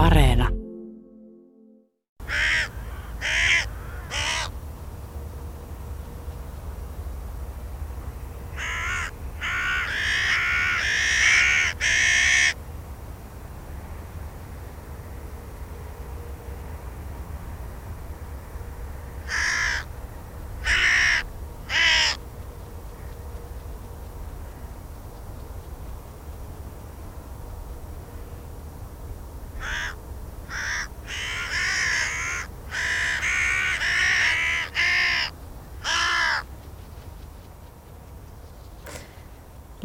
[0.00, 0.59] Areena.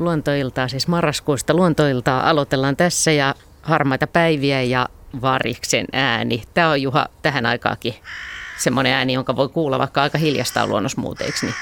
[0.05, 4.89] Luontoiltaa, siis marraskuusta luontoiltaa aloitellaan tässä ja harmaita päiviä ja
[5.21, 6.43] variksen ääni.
[6.53, 7.95] Tämä on Juha tähän aikaakin
[8.57, 11.45] semmoinen ääni, jonka voi kuulla vaikka aika hiljasta luonnossa muuteiksi.
[11.45, 11.55] Niin.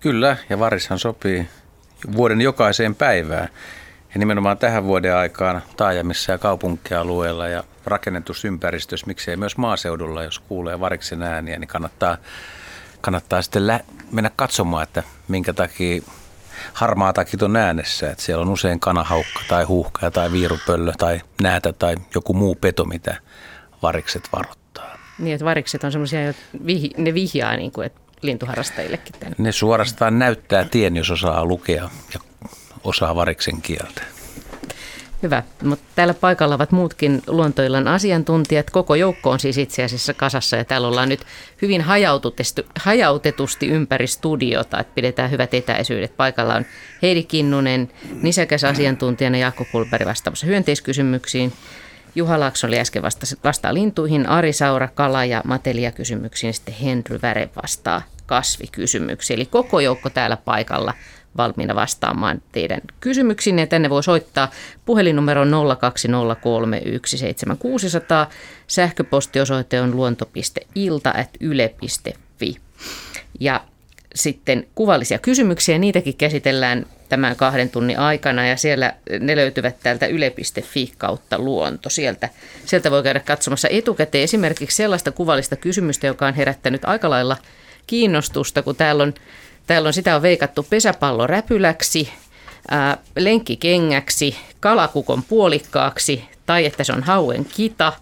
[0.00, 1.48] Kyllä, ja varishan sopii
[2.16, 3.48] vuoden jokaiseen päivään.
[4.14, 10.80] Ja nimenomaan tähän vuoden aikaan taajamissa ja kaupunkialueilla ja rakennetusympäristössä, miksei myös maaseudulla, jos kuulee
[10.80, 12.16] variksen ääniä, niin kannattaa,
[13.00, 13.80] kannattaa sitten lä-
[14.12, 16.02] mennä katsomaan, että minkä takia
[16.72, 18.10] harmaatakin on äänessä.
[18.10, 22.84] Että siellä on usein kanahaukka tai huuhka tai viirupöllö tai näätä tai joku muu peto,
[22.84, 23.16] mitä
[23.82, 24.98] varikset varoittaa.
[25.18, 26.20] Niin, että varikset on semmoisia,
[26.96, 29.14] ne vihjaa niin kuin, että lintuharrastajillekin.
[29.20, 29.34] Tämän.
[29.38, 32.20] Ne suorastaan näyttää tien, jos osaa lukea ja
[32.84, 34.02] osaa variksen kieltä.
[35.22, 38.70] Hyvä, mutta täällä paikalla ovat muutkin luontoillan asiantuntijat.
[38.70, 41.20] Koko joukko on siis itse asiassa kasassa ja täällä ollaan nyt
[41.62, 41.84] hyvin
[42.78, 46.16] hajautetusti ympäri studiota, että pidetään hyvät etäisyydet.
[46.16, 46.64] Paikalla on
[47.02, 47.90] Heidi Kinnunen,
[48.22, 51.52] nisäkäs asiantuntijana Jaakko Kulberg vastaamassa hyönteiskysymyksiin.
[52.14, 58.02] Juha Laakson äsken vasta, vastaa lintuihin, Ari Saura kala- ja matelia-kysymyksiin, sitten Henry Väre vastaa
[58.26, 59.36] kasvikysymyksiin.
[59.36, 60.94] Eli koko joukko täällä paikalla
[61.36, 63.68] valmiina vastaamaan teidän kysymyksiin.
[63.68, 64.50] Tänne voi soittaa
[64.84, 65.48] puhelinnumero 020317600.
[68.66, 72.56] Sähköpostiosoite on luonto.ilta.yle.fi.
[73.40, 73.64] Ja
[74.14, 80.92] sitten kuvallisia kysymyksiä, niitäkin käsitellään tämän kahden tunnin aikana ja siellä ne löytyvät täältä yle.fi
[80.98, 81.90] kautta luonto.
[81.90, 82.28] Sieltä,
[82.66, 87.36] sieltä voi käydä katsomassa etukäteen esimerkiksi sellaista kuvallista kysymystä, joka on herättänyt aika lailla
[87.86, 89.14] kiinnostusta, kun täällä on
[89.70, 92.12] Täällä on sitä on veikattu pesäpalloräpyläksi,
[92.70, 97.92] ää, lenkkikengäksi, kalakukon puolikkaaksi tai että se on hauen kita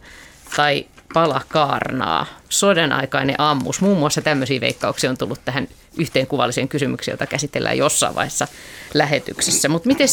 [0.57, 2.27] tai palakaarnaa.
[2.49, 3.81] Sodan aikainen ammus.
[3.81, 5.69] Muun muassa tämmöisiä veikkauksia on tullut tähän
[5.99, 8.49] yhteen kuvalliseen kysymykseen, jota käsitellään jossain vaiheessa
[8.95, 9.69] lähetyksessä.
[9.69, 10.09] Mutta miten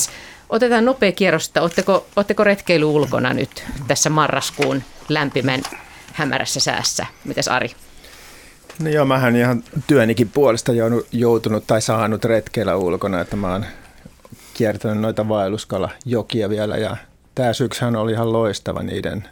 [0.50, 5.62] otetaan nopea kierros, että ootteko, ootteko retkeily ulkona nyt tässä marraskuun lämpimän
[6.14, 7.06] hämärässä säässä?
[7.24, 7.72] Mites Ari?
[8.80, 10.72] No joo, mähän ihan työnikin puolesta
[11.12, 13.66] joutunut tai saanut retkeillä ulkona, että mä oon
[14.54, 16.98] kiertänyt noita vaelluskalajokia vielä ja
[17.36, 19.30] tämä syksyhän oli ihan loistava niiden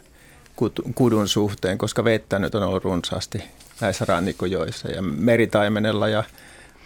[0.94, 3.44] kudun suhteen, koska vettä nyt on ollut runsaasti
[3.80, 6.24] näissä rannikkojoissa ja meritaimenella ja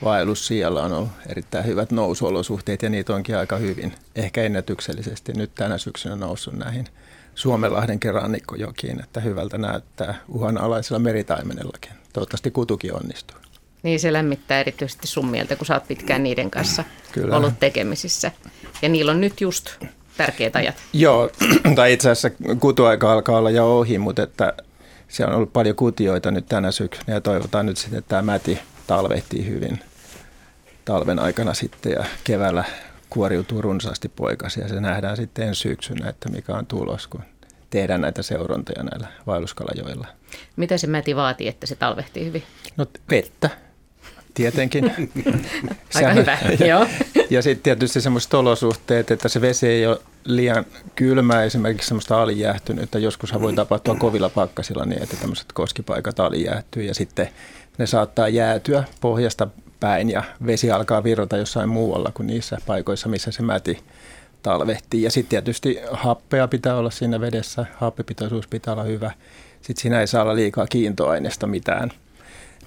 [0.04, 5.78] vaellussijalla on ollut erittäin hyvät nousuolosuhteet ja niitä onkin aika hyvin, ehkä ennätyksellisesti nyt tänä
[5.78, 6.86] syksynä noussut näihin
[7.34, 13.36] Suomenlahden rannikkojokiin, että hyvältä näyttää uhanalaisella meritaimenellakin toivottavasti kutukin onnistuu.
[13.82, 17.36] Niin se lämmittää erityisesti sun mieltä, kun sä oot pitkään niiden kanssa Kyllä.
[17.36, 18.32] ollut tekemisissä.
[18.82, 19.70] Ja niillä on nyt just
[20.16, 20.74] tärkeät ajat.
[20.92, 21.30] Joo,
[21.76, 22.30] tai itse asiassa
[22.60, 24.52] kutuaika alkaa olla jo ohi, mutta että
[25.08, 28.58] se on ollut paljon kutioita nyt tänä syksynä ja toivotaan nyt sitten, että tämä mäti
[28.86, 29.80] talvehtii hyvin
[30.84, 32.64] talven aikana sitten ja keväällä
[33.10, 37.22] kuoriutuu runsaasti poikasia ja se nähdään sitten ensi syksynä, että mikä on tulos, kun
[37.70, 40.06] tehdään näitä seurontoja näillä vaelluskalajoilla.
[40.56, 42.42] Mitä se mäti vaatii, että se talvehtii hyvin?
[42.76, 43.50] No vettä,
[44.34, 44.92] tietenkin.
[45.94, 46.86] Aika hyvä, joo.
[47.30, 52.98] Ja sitten tietysti semmoiset olosuhteet, että se vesi ei ole liian kylmää, esimerkiksi semmoista alijäähtynyttä.
[52.98, 57.28] Joskushan voi tapahtua kovilla pakkasilla niin, että tämmöiset koskipaikat alijäähtyy ja sitten
[57.78, 59.48] ne saattaa jäätyä pohjasta
[59.80, 63.78] päin ja vesi alkaa virrata jossain muualla kuin niissä paikoissa, missä se mäti
[64.42, 65.02] talvehtii.
[65.02, 69.12] Ja sitten tietysti happea pitää olla siinä vedessä, happipitoisuus pitää olla hyvä.
[69.62, 71.90] Sitten siinä ei saa olla liikaa kiintoaineesta mitään,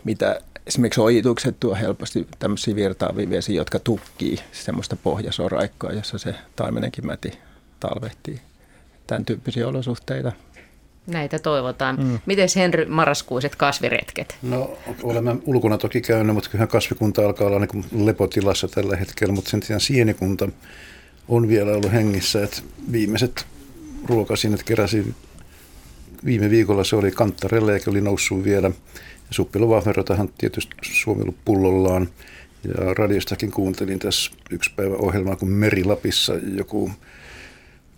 [0.04, 7.06] mitä esimerkiksi ojitukset tuo helposti tämmöisiä virtaavia vesiä, jotka tukkii semmoista pohjasoraikkoa, jossa se taimenenkin
[7.06, 7.32] mäti
[7.80, 8.42] talvehtii.
[9.08, 10.32] Tämän tyyppisiä olosuhteita.
[11.08, 12.00] Näitä toivotaan.
[12.00, 12.20] Mm.
[12.26, 14.38] Miten Henry marraskuiset kasviretket?
[14.42, 19.50] No olemme ulkona toki käynyt, mutta kyllähän kasvikunta alkaa olla niin lepotilassa tällä hetkellä, mutta
[19.50, 20.48] sen sijaan sienikunta
[21.28, 22.44] on vielä ollut hengissä.
[22.44, 23.46] Että viimeiset
[24.06, 25.16] ruokasinet keräsin
[26.26, 28.68] viime viikolla, se oli Kanttarelle, joka oli noussut vielä.
[28.68, 32.10] Ja suppilovahverotahan tietysti Suomi ollut pullollaan.
[32.64, 36.92] Ja radiostakin kuuntelin tässä yksi päivä ohjelmaa, kun Merilapissa joku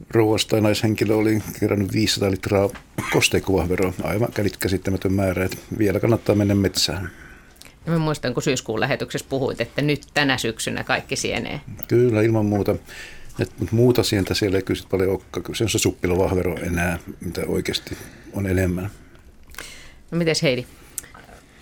[0.09, 2.69] rouvas tai naishenkilö oli kerännyt 500 litraa
[3.13, 3.93] kosteikkovahveroa.
[4.03, 4.29] Aivan
[4.59, 7.11] käsittämätön määrä, että vielä kannattaa mennä metsään.
[7.85, 11.61] Ja mä muistan, kun syyskuun lähetyksessä puhuit, että nyt tänä syksynä kaikki sienee.
[11.87, 12.75] Kyllä, ilman muuta.
[13.39, 15.43] Et, mutta muuta sientä siellä ei kyllä paljon olekaan.
[15.43, 17.97] Kyllä se on se suppilovahvero enää, mitä oikeasti
[18.33, 18.89] on enemmän.
[20.11, 20.65] No miten Heidi?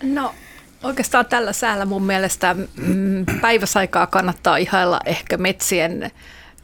[0.02, 0.34] No
[0.82, 6.10] oikeastaan tällä säällä mun mielestä mm, päiväsaikaa kannattaa ihailla ehkä metsien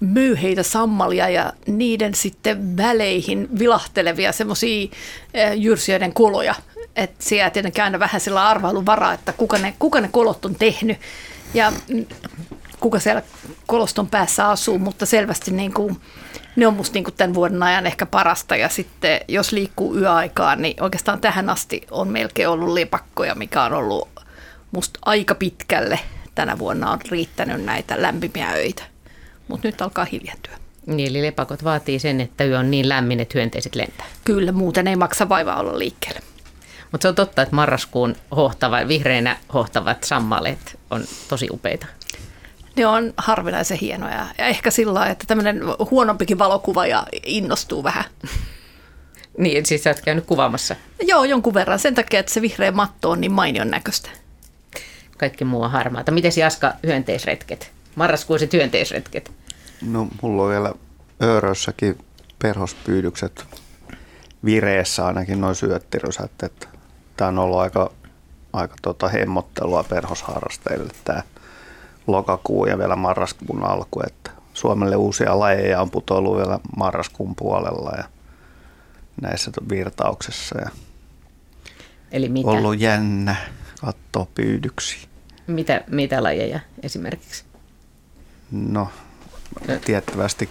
[0.00, 4.88] myyheitä sammalia ja niiden sitten väleihin vilahtelevia semmoisia
[5.56, 6.54] jyrsijöiden koloja.
[6.98, 10.54] Että siellä tietenkin aina vähän sillä arvailun varaa, että kuka ne, kuka ne kolot on
[10.54, 10.98] tehnyt
[11.54, 12.06] ja mm,
[12.80, 13.22] kuka siellä
[13.66, 16.00] koloston päässä asuu, mutta selvästi niin kuin,
[16.56, 18.56] ne on musta niin kuin tämän vuoden ajan ehkä parasta.
[18.56, 23.72] Ja sitten jos liikkuu yöaikaan, niin oikeastaan tähän asti on melkein ollut lepakkoja, mikä on
[23.72, 24.08] ollut
[24.72, 25.98] musta aika pitkälle
[26.34, 28.82] tänä vuonna on riittänyt näitä lämpimiä öitä
[29.48, 30.58] mutta nyt alkaa hiljentyä.
[30.86, 34.06] Niin, eli lepakot vaatii sen, että yö on niin lämmin, että hyönteiset lentää.
[34.24, 36.20] Kyllä, muuten ei maksa vaivaa olla liikkeelle.
[36.92, 41.86] Mutta se on totta, että marraskuun hohtava, vihreinä hohtavat sammaleet on tosi upeita.
[42.76, 48.04] Ne on harvinaisen hienoja ja ehkä sillä että tämmöinen huonompikin valokuva ja innostuu vähän.
[49.38, 50.76] niin, siis sä oot käynyt kuvaamassa.
[51.02, 51.78] Joo, jonkun verran.
[51.78, 54.10] Sen takia, että se vihreä matto on niin mainion näköistä.
[55.18, 56.12] Kaikki muu on harmaata.
[56.12, 57.72] Miten Jaska hyönteisretket?
[57.94, 59.32] Marraskuiset hyönteisretket?
[59.82, 60.72] No mulla on vielä
[61.22, 61.98] Öörössäkin
[62.38, 63.44] perhospyydykset
[64.44, 66.68] vireessä ainakin noin syöttirysät, että
[67.18, 67.90] tämä on ollut aika,
[68.52, 71.22] aika tota hemmottelua perhosharrastajille tämä
[72.06, 78.04] lokakuu ja vielä marraskuun alku, että Suomelle uusia lajeja on putoillut vielä marraskuun puolella ja
[79.20, 80.70] näissä virtauksessa ja
[82.12, 82.50] Eli mitä?
[82.50, 83.36] ollut jännä
[83.80, 85.08] katsoa pyydyksiä.
[85.46, 87.44] Mitä, mitä lajeja esimerkiksi?
[88.50, 88.88] No,
[89.84, 90.48] tiettävästi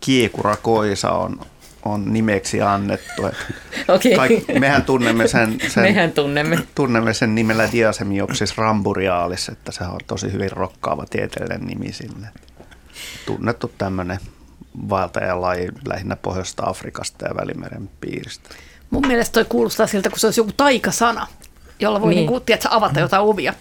[0.00, 1.40] kiekurakoisa on,
[1.84, 3.22] on nimeksi annettu.
[3.94, 4.14] okay.
[4.16, 6.58] Kaik, mehän tunnemme sen, sen, mehän tunnemme.
[6.74, 12.26] tunnemme sen nimellä Diasemiopsis ramburiaalis, että se on tosi hyvin rokkaava tieteellinen nimi sille.
[13.26, 14.18] Tunnettu tämmöinen
[14.88, 18.48] vaeltajalaji lähinnä Pohjoista Afrikasta ja Välimeren piiristä.
[18.90, 21.26] Mun mielestä toi kuulostaa siltä, kun se olisi joku taikasana,
[21.80, 22.16] jolla voi niin.
[22.16, 23.54] Niin kuin, tiedätkö, avata jotain ovia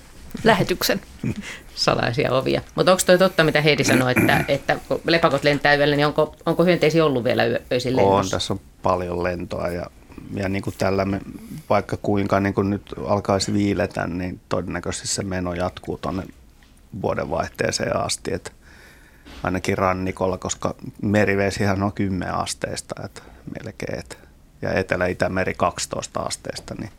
[0.43, 1.01] lähetyksen.
[1.77, 2.61] Salaisia ovia.
[2.75, 6.35] Mutta onko toi totta, mitä Heidi sanoi, että, että kun lepakot lentää yöllä, niin onko,
[6.45, 8.17] onko hyönteisiä ollut vielä öisin lennossa?
[8.17, 9.85] On, tässä on paljon lentoa ja,
[10.33, 11.21] ja niin kuin tällä me,
[11.69, 16.23] vaikka kuinka niin kuin nyt alkaisi viiletä, niin todennäköisesti se meno jatkuu tuonne
[17.01, 18.51] vuodenvaihteeseen asti, että
[19.43, 23.21] ainakin rannikolla, koska merivesihän on 10 asteista, että
[23.63, 24.15] melkein, että,
[24.61, 26.91] ja Etelä-Itämeri 12 asteista, niin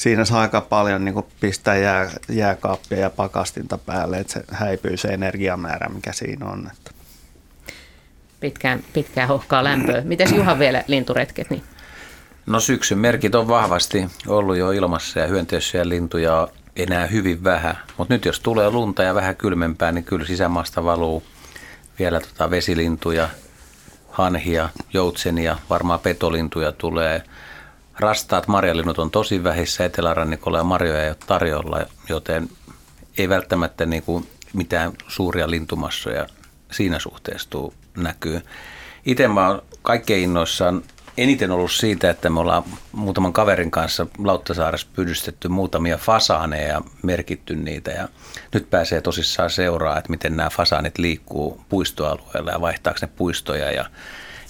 [0.00, 5.08] siinä saa aika paljon niin pistää jää, jääkaappia ja pakastinta päälle, että se häipyy se
[5.08, 6.70] energiamäärä, mikä siinä on.
[6.72, 6.90] Että.
[8.40, 10.02] Pitkään, pitkään hohkaa lämpöä.
[10.04, 11.50] Mites Juha vielä linturetket?
[11.50, 11.62] Niin?
[12.46, 17.78] No syksyn merkit on vahvasti ollut jo ilmassa ja hyönteisiä lintuja enää hyvin vähän.
[17.96, 21.22] Mutta nyt jos tulee lunta ja vähän kylmempää, niin kyllä sisämaasta valuu
[21.98, 23.28] vielä tota vesilintuja,
[24.10, 27.22] hanhia, joutsenia, varmaan petolintuja tulee–
[28.00, 32.48] rastaat marjalinnut on tosi vähissä etelärannikolla ja marjoja ei ole tarjolla, joten
[33.18, 36.26] ei välttämättä niin kuin mitään suuria lintumassoja
[36.70, 38.42] siinä suhteessa tuu näkyy.
[39.06, 40.82] Itse mä oon kaikkein innoissaan
[41.16, 47.56] eniten ollut siitä, että me ollaan muutaman kaverin kanssa Lauttasaaressa pyydystetty muutamia fasaaneja ja merkitty
[47.56, 47.90] niitä.
[47.90, 48.08] Ja
[48.54, 53.84] nyt pääsee tosissaan seuraa, että miten nämä fasaanit liikkuu puistoalueella ja vaihtaako ne puistoja ja,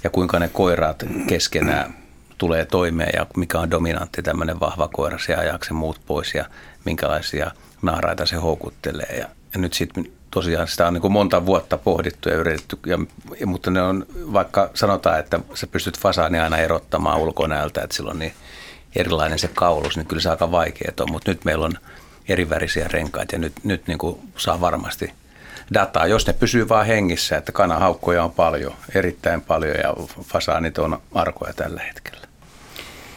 [0.04, 1.99] ja kuinka ne koiraat keskenään
[2.40, 6.44] tulee toimeen ja mikä on dominantti tämmöinen vahva koira, se ajaako se muut pois ja
[6.84, 7.50] minkälaisia
[7.82, 9.16] naaraita se houkuttelee.
[9.18, 12.98] Ja, ja nyt sitten tosiaan sitä on niin kuin monta vuotta pohdittu ja yritetty, ja,
[13.46, 18.18] mutta ne on, vaikka sanotaan, että sä pystyt fasaani aina erottamaan ulkonäöltä, että sillä on
[18.18, 18.32] niin
[18.96, 21.74] erilainen se kaulus, niin kyllä se aika vaikeaa on, mutta nyt meillä on
[22.28, 25.12] erivärisiä renkaita ja nyt, nyt niin kuin saa varmasti
[25.74, 31.02] dataa, jos ne pysyy vaan hengissä, että kanahaukkoja on paljon, erittäin paljon ja fasaanit on
[31.14, 32.19] arkoja tällä hetkellä.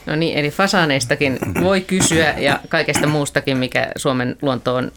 [0.06, 4.92] No niin, eli fasaaneistakin voi kysyä ja kaikesta muustakin, mikä Suomen luontoon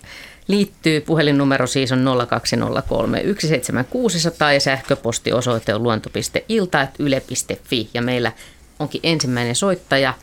[0.49, 1.01] liittyy.
[1.01, 7.91] Puhelinnumero siis on 0203 17600 ja sähköpostiosoite on luonto.ilta.yle.fi.
[7.95, 8.33] Ja meillä
[8.79, 10.15] onkin ensimmäinen soittaja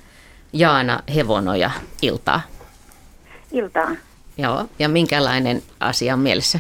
[0.54, 1.72] Jaana Hevonoja.
[2.02, 2.42] Iltaa.
[3.52, 3.92] Iltaa.
[4.38, 6.60] Joo, ja minkälainen asia on mielessä?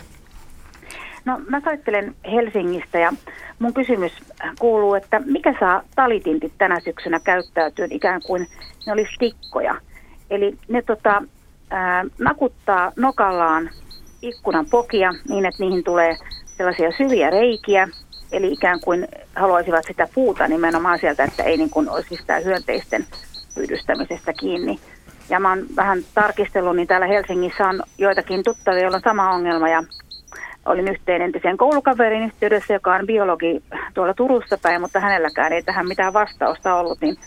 [1.25, 3.13] No mä soittelen Helsingistä ja
[3.59, 4.11] mun kysymys
[4.59, 8.47] kuuluu, että mikä saa talitintit tänä syksynä käyttäytyä ikään kuin
[8.85, 9.75] ne olisi tikkoja.
[10.29, 11.23] Eli ne tota,
[11.69, 13.69] ää, nakuttaa nokallaan
[14.21, 16.17] ikkunan pokia niin, että niihin tulee
[16.57, 17.87] sellaisia syviä reikiä
[18.33, 23.05] Eli ikään kuin haluaisivat sitä puuta nimenomaan sieltä, että ei niin kuin olisi sitä hyönteisten
[23.55, 24.79] pyydystämisestä kiinni.
[25.29, 29.69] Ja mä oon vähän tarkistellut, niin täällä Helsingissä on joitakin tuttavia, joilla on sama ongelma.
[29.69, 29.83] Ja
[30.65, 35.87] olin yhteen entisen koulukaverin yhteydessä, joka on biologi tuolla Turussa päin, mutta hänelläkään ei tähän
[35.87, 37.01] mitään vastausta ollut.
[37.01, 37.17] Niin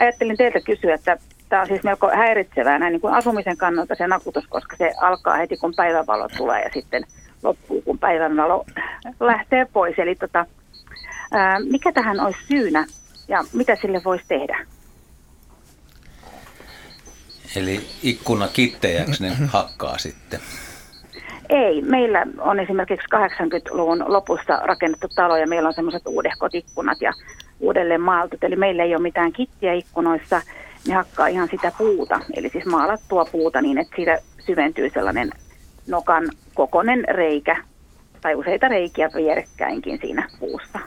[0.00, 1.16] ajattelin teiltä kysyä, että
[1.48, 5.36] tämä on siis melko häiritsevää näin niin kuin asumisen kannalta se nakutus, koska se alkaa
[5.36, 7.04] heti kun päivänvalo tulee ja sitten
[7.42, 8.64] loppuu kun päivänvalo
[9.20, 9.98] lähtee pois.
[9.98, 10.46] Eli tota,
[11.32, 12.86] ää, mikä tähän olisi syynä
[13.28, 14.66] ja mitä sille voisi tehdä?
[17.56, 20.40] Eli ikkuna kittejäksi ne hakkaa sitten.
[21.52, 27.12] Ei, meillä on esimerkiksi 80-luvun lopussa rakennettu talo ja meillä on semmoiset uudehkot ikkunat ja
[27.60, 28.44] uudelleen maaltut.
[28.44, 30.42] Eli meillä ei ole mitään kittiä ikkunoissa,
[30.88, 35.30] ne hakkaa ihan sitä puuta, eli siis maalattua puuta niin, että siitä syventyy sellainen
[35.86, 37.56] nokan kokonen reikä
[38.20, 40.78] tai useita reikiä vierekkäinkin siinä puussa.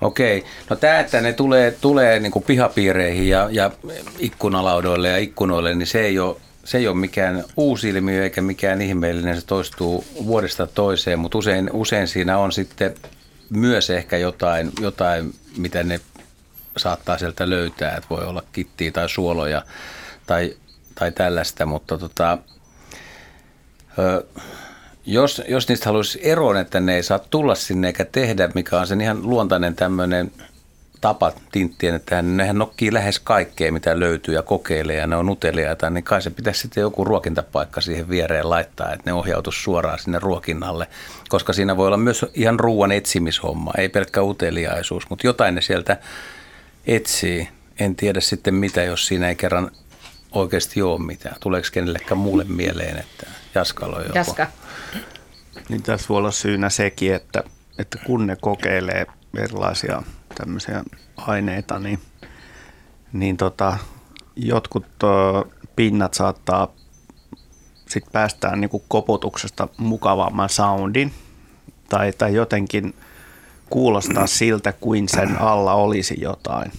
[0.00, 3.70] Okei, no tämä, että ne tulee, tulee niin kuin pihapiireihin ja, ja
[4.18, 8.82] ikkunalaudoille ja ikkunoille, niin se ei ole se ei ole mikään uusi ilmiö eikä mikään
[8.82, 12.94] ihmeellinen, se toistuu vuodesta toiseen, mutta usein, usein siinä on sitten
[13.50, 16.00] myös ehkä jotain, jotain, mitä ne
[16.76, 19.64] saattaa sieltä löytää, että voi olla kittiä tai suoloja
[20.26, 20.56] tai,
[20.94, 22.38] tai tällaista, mutta tota,
[23.98, 24.24] ö,
[25.06, 28.86] jos, jos niistä haluaisi eroon, että ne ei saa tulla sinne eikä tehdä, mikä on
[28.86, 30.32] sen ihan luontainen tämmöinen
[31.02, 35.90] tapa tinttien, että nehän nokkii lähes kaikkea, mitä löytyy ja kokeilee ja ne on uteliaita,
[35.90, 40.18] niin kai se pitäisi sitten joku ruokintapaikka siihen viereen laittaa, että ne ohjautus suoraan sinne
[40.18, 40.86] ruokinnalle,
[41.28, 45.96] koska siinä voi olla myös ihan ruoan etsimishomma, ei pelkkä uteliaisuus, mutta jotain ne sieltä
[46.86, 47.48] etsii.
[47.80, 49.70] En tiedä sitten mitä, jos siinä ei kerran
[50.32, 51.36] oikeasti ole mitään.
[51.40, 54.18] Tuleeko kenellekään muulle mieleen, että Jaskalo on joku?
[54.18, 54.46] Jaska.
[55.68, 57.44] Niin tässä voi olla syynä sekin, että,
[57.78, 59.06] että kun ne kokeilee
[59.38, 60.02] erilaisia
[60.34, 60.84] tämmöisiä
[61.16, 61.98] aineita, niin,
[63.12, 63.78] niin tota,
[64.36, 65.06] jotkut ö,
[65.76, 66.68] pinnat saattaa
[67.88, 71.12] sitten päästään niin kuin koputuksesta mukavamman soundin
[71.88, 72.94] tai, tai jotenkin
[73.70, 76.72] kuulostaa siltä, kuin sen alla olisi jotain.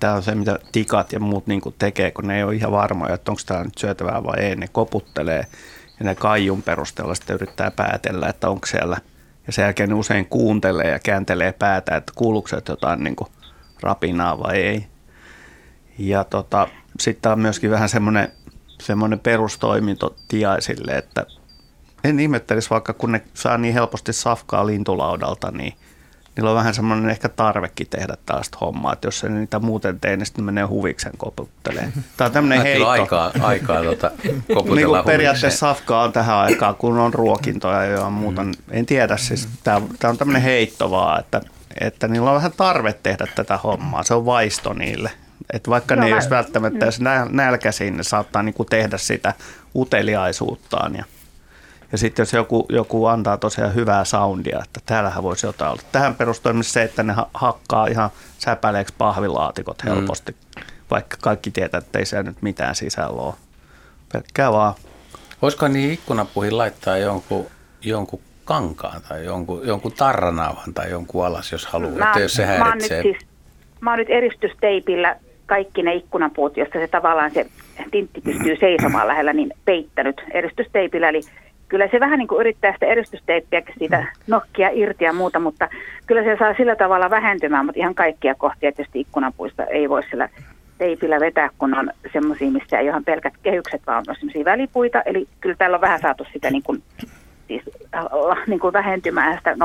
[0.00, 3.14] Tämä on se, mitä tikat ja muut niin tekee, kun ne ei ole ihan varmoja,
[3.14, 4.56] että onko tämä nyt syötävää vai ei.
[4.56, 5.46] Ne koputtelee
[5.98, 8.96] ja ne kaijun perusteella sitten yrittää päätellä, että onko siellä–
[9.48, 13.28] ja sen jälkeen usein kuuntelee ja kääntelee päätä, että kuuluuko jotain niin kuin
[13.80, 14.86] rapinaa vai ei.
[15.98, 16.68] Ja tota,
[17.00, 18.32] sitten on myöskin vähän semmoinen,
[18.82, 21.26] semmoinen perustoiminto tiaisille, että
[22.04, 25.74] en ihmettelisi vaikka kun ne saa niin helposti safkaa lintulaudalta, niin
[26.38, 30.16] niillä on vähän semmoinen ehkä tarvekin tehdä tällaista hommaa, että jos se niitä muuten tee,
[30.16, 31.92] niin sitten menee huviksen koputtelee.
[32.16, 32.88] Tämä on tämmöinen heitto.
[32.88, 34.10] aikaa, aikaa tuota,
[34.54, 38.44] koputella niin kuin periaatteessa safka on tähän aikaan, kun on ruokintoja ja muuta.
[38.44, 38.52] Mm.
[38.70, 41.40] En tiedä, siis tämä, tämä on tämmöinen heitto vaan, että,
[41.80, 44.02] että niillä on vähän tarve tehdä tätä hommaa.
[44.02, 45.10] Se on vaisto niille.
[45.52, 49.34] Että vaikka no, ne ei olisi välttämättä edes nälkäisiin, ne saattaa niin kuin tehdä sitä
[49.74, 51.04] uteliaisuuttaan ja–
[51.92, 55.82] ja sitten jos joku, joku antaa tosiaan hyvää soundia, että täällähän voisi jotain olla.
[55.92, 59.90] Tähän perustuu myös se, että ne hakkaa ihan säpäleeksi pahvilaatikot mm.
[59.90, 60.62] helposti, mm.
[60.90, 63.34] vaikka kaikki tietää, että ei siellä nyt mitään sisällä ole.
[64.12, 64.74] Pelkkää vaan.
[65.42, 67.46] Voisiko niihin ikkunapuihin laittaa jonkun,
[67.80, 72.46] jonkun kankaan tai jonkun, jonkun tarranaavan tai jonkun alas, jos haluaa, mä, että jos se
[72.46, 73.02] häiritsee.
[73.02, 73.28] Mä oon, nyt siis,
[73.80, 75.16] mä oon nyt eristysteipillä
[75.46, 77.46] kaikki ne ikkunapuut, joista se tavallaan se
[77.90, 81.08] tintti pystyy seisomaan lähellä, niin peittänyt eristysteipillä.
[81.08, 81.20] Eli
[81.68, 85.68] kyllä se vähän niin kuin yrittää sitä eristysteippiäkin siitä nokkia irti ja muuta, mutta
[86.06, 90.28] kyllä se saa sillä tavalla vähentymään, mutta ihan kaikkia kohtia tietysti ikkunapuista ei voi sillä
[90.78, 95.02] teipillä vetää, kun on semmoisia, missä ei ole pelkät kehykset, vaan on semmoisia välipuita.
[95.02, 96.82] Eli kyllä täällä on vähän saatu sitä niin kuin,
[97.48, 97.62] siis,
[98.46, 99.56] niin kuin vähentymään sitä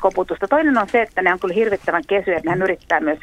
[0.00, 0.48] koputusta.
[0.48, 3.18] Toinen on se, että ne on kyllä hirvittävän kesyjä, että ne yrittää myös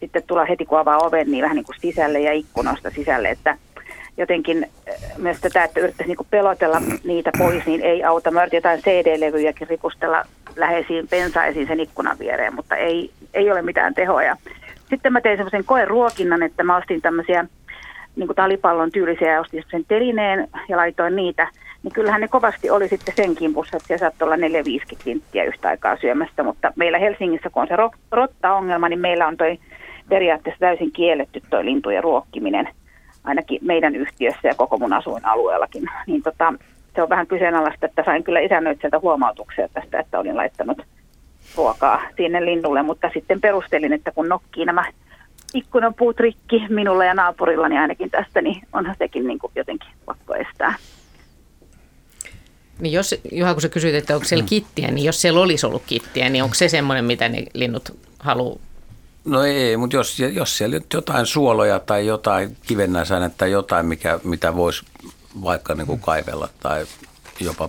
[0.00, 3.56] sitten tulla heti kun avaa oven, niin vähän niin kuin sisälle ja ikkunoista sisälle, että–
[4.16, 8.30] jotenkin eh, myös tätä, että yrittäisi niin pelotella niitä pois, niin ei auta.
[8.30, 10.24] Mä jotain CD-levyjäkin ripustella
[10.56, 14.36] läheisiin pensaisiin sen ikkunan viereen, mutta ei, ei ole mitään tehoa.
[14.90, 17.44] Sitten mä tein semmoisen koeruokinnan, että mä ostin tämmöisiä
[18.16, 21.48] niin kuin talipallon tyylisiä ja ostin sen telineen ja laitoin niitä.
[21.82, 25.44] Niin kyllähän ne kovasti oli sitten sen kimpussa, että se saattoi olla 4 5 kinttiä
[25.44, 26.42] yhtä aikaa syömästä.
[26.42, 27.76] Mutta meillä Helsingissä, kun on se
[28.12, 29.58] rotta-ongelma, niin meillä on toi
[30.08, 32.68] periaatteessa täysin kielletty toi lintujen ruokkiminen–
[33.24, 35.84] ainakin meidän yhtiössä ja koko mun asuinalueellakin.
[36.06, 36.54] Niin tota,
[36.94, 40.82] se on vähän kyseenalaista, että sain kyllä isännöitsijältä huomautuksia tästä, että olin laittanut
[41.56, 44.84] ruokaa sinne linnulle, mutta sitten perustelin, että kun nokkii nämä
[45.54, 50.34] ikkunanpuut rikki minulla ja naapurilla, niin ainakin tästä, niin onhan sekin niin kuin jotenkin pakko
[50.34, 50.74] estää.
[52.80, 55.82] Niin jos, Juha, kun sä kysyit, että onko siellä kittiä, niin jos siellä olisi ollut
[55.86, 58.58] kittiä, niin onko se semmoinen, mitä ne linnut haluaa
[59.24, 64.20] No ei, mutta jos, jos siellä nyt jotain suoloja tai jotain kivennäisainetta tai jotain, mikä,
[64.24, 64.84] mitä voisi
[65.44, 66.86] vaikka niin kuin kaivella tai
[67.40, 67.68] jopa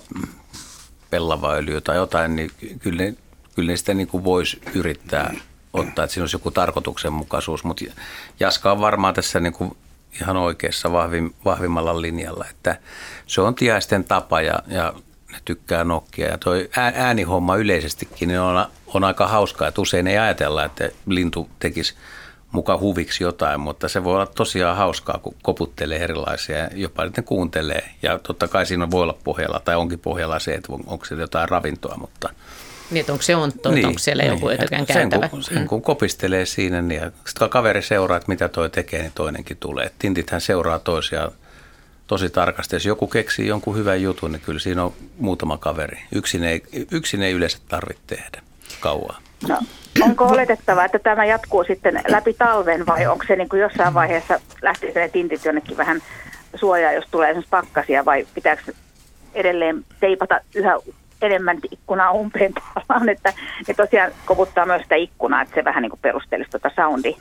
[1.10, 3.16] pellavaöljyä tai jotain, niin kyllä ne,
[3.56, 5.34] kyllä ne sitä niin kuin voisi yrittää
[5.74, 7.64] ottaa, että siinä olisi joku tarkoituksenmukaisuus.
[7.64, 7.86] Mutta
[8.40, 9.78] Jaska on varmaan tässä niin kuin
[10.22, 12.80] ihan oikeassa vahvim, vahvimmalla linjalla, että
[13.28, 14.94] se on tiaisten tapa ja, ja
[15.32, 16.28] ne tykkää nokkia.
[16.28, 21.50] Ja toi äänihomma yleisestikin niin on, on aika hauskaa, että usein ei ajatella, että lintu
[21.60, 21.94] tekisi
[22.52, 27.24] muka huviksi jotain, mutta se voi olla tosiaan hauskaa, kun koputtelee erilaisia ja jopa ne
[27.26, 27.90] kuuntelee.
[28.02, 31.50] Ja totta kai siinä voi olla pohjalla tai onkin pohjalla se, että onko se jotain
[31.50, 32.30] ravintoa, mutta–
[32.92, 35.22] niin, onko se ontto, niin, onko siellä niin, joku etukään käytävä?
[35.22, 39.12] Sen kun, sen kun kopistelee siinä, niin sitten kaveri seuraa, että mitä toi tekee, niin
[39.16, 39.92] toinenkin tulee.
[40.00, 41.32] Tintithän seuraa toisiaan
[42.12, 42.76] tosi tarkasti.
[42.76, 46.00] Jos joku keksii jonkun hyvän jutun, niin kyllä siinä on muutama kaveri.
[46.12, 48.42] Yksin ei, yksin ei yleensä tarvitse tehdä
[48.80, 49.18] kauaa.
[49.50, 49.58] No,
[50.02, 54.40] onko oletettava, että tämä jatkuu sitten läpi talven vai onko se niin kuin jossain vaiheessa,
[54.62, 56.02] lähteekö ne tintit jonnekin vähän
[56.56, 58.72] suojaa, jos tulee esimerkiksi pakkasia vai pitääkö
[59.34, 60.78] edelleen teipata yhä
[61.22, 63.34] enemmän ikkunaa umpeen tavallaan, että
[63.68, 67.16] ne tosiaan koputtaa myös sitä ikkunaa, että se vähän niin kuin perustelisi tuota soundi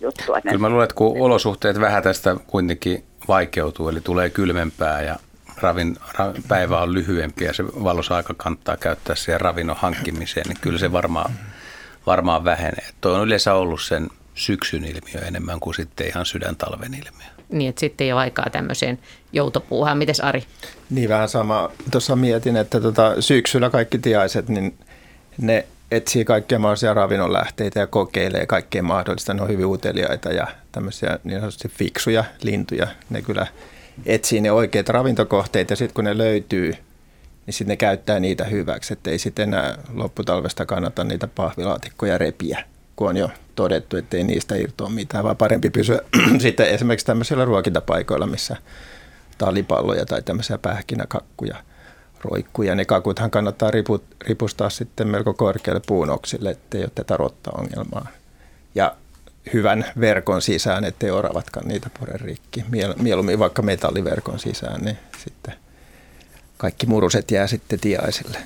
[0.00, 0.40] juttua.
[0.40, 5.16] Kyllä mä luulen, että kun olosuhteet vähän tästä kuitenkin vaikeutuu, eli tulee kylmempää ja
[5.56, 10.78] ravin, ra, päivä on lyhyempi ja se valosaika kannattaa käyttää siihen ravinnon hankkimiseen, niin kyllä
[10.78, 11.32] se varmaan,
[12.06, 12.88] varmaan vähenee.
[13.00, 17.80] Tuo on yleensä ollut sen syksyn ilmiö enemmän kuin sitten ihan sydäntalven ilmiö niin että
[17.80, 18.98] sitten ei ole aikaa tämmöiseen
[19.32, 19.98] joutopuuhaan.
[19.98, 20.44] Mites Ari?
[20.90, 21.70] Niin vähän sama.
[21.90, 24.78] Tuossa mietin, että tota, syksyllä kaikki tiaiset, niin
[25.38, 29.34] ne etsii kaikkia mahdollisia ravinnonlähteitä ja kokeilee kaikkea mahdollista.
[29.34, 32.86] Ne on hyvin uteliaita ja tämmöisiä niin sanotusti fiksuja lintuja.
[33.10, 33.46] Ne kyllä
[34.06, 36.74] etsii ne oikeat ravintokohteet ja sitten kun ne löytyy,
[37.46, 38.92] niin sitten ne käyttää niitä hyväksi.
[38.92, 42.64] Että ei sitten enää lopputalvesta kannata niitä pahvilaatikkoja repiä
[42.96, 46.00] kun on jo todettu, että ei niistä irtoa mitään, vaan parempi pysyä
[46.38, 48.56] sitten esimerkiksi tämmöisillä ruokintapaikoilla, missä
[49.38, 51.56] talipalloja tai tämmöisiä pähkinäkakkuja
[52.24, 52.74] roikkuja.
[52.74, 58.06] Ne kakuthan kannattaa riput, ripustaa sitten melko korkealle puunoksille, ettei ole tätä rotta-ongelmaa.
[58.74, 58.96] Ja
[59.52, 62.64] hyvän verkon sisään, ettei oravatkaan niitä pure rikki.
[62.98, 65.54] Mieluummin vaikka metalliverkon sisään, niin sitten
[66.56, 68.38] kaikki muruset jää sitten tiaisille.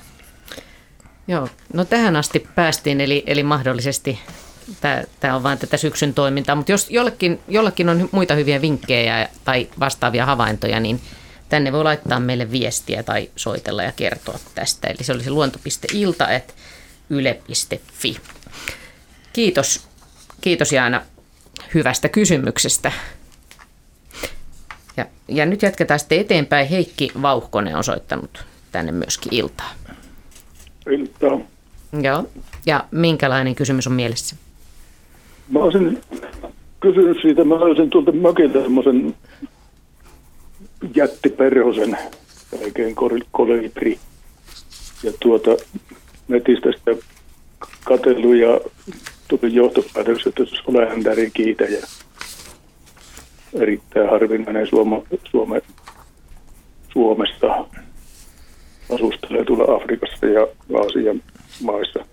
[1.27, 4.19] Joo, no tähän asti päästiin, eli, eli mahdollisesti
[5.19, 9.67] tämä on vain tätä syksyn toimintaa, mutta jos jollekin, jollekin on muita hyviä vinkkejä tai
[9.79, 11.01] vastaavia havaintoja, niin
[11.49, 14.87] tänne voi laittaa meille viestiä tai soitella ja kertoa tästä.
[14.87, 18.17] Eli se olisi luonto.ilta.yle.fi.
[19.33, 19.87] Kiitos,
[20.41, 21.01] kiitos Jaana
[21.73, 22.91] hyvästä kysymyksestä.
[24.97, 26.67] Ja, ja nyt jatketaan sitten eteenpäin.
[26.67, 29.73] Heikki Vauhkonen on soittanut tänne myöskin iltaa
[30.91, 31.39] iltaa.
[32.01, 32.29] Joo,
[32.65, 34.35] ja minkälainen kysymys on mielessä?
[35.49, 36.01] Mä olisin
[36.79, 39.15] kysynyt siitä, mä löysin tuolta mökiltä semmoisen
[40.95, 41.97] jättiperhosen,
[42.63, 42.95] oikein
[43.31, 43.99] kolibri.
[45.03, 45.51] Ja tuota,
[46.27, 46.91] netistä sitä
[47.83, 48.59] katsellut ja
[49.27, 51.87] tuli johtopäätökset, että se on häntärin kiitäjä.
[53.53, 55.61] Erittäin harvinainen Suoma, Suome,
[56.93, 57.65] Suomesta
[58.93, 60.47] asustelee tuolla Afrikassa ja
[60.79, 61.23] Aasian
[61.63, 62.05] maissa.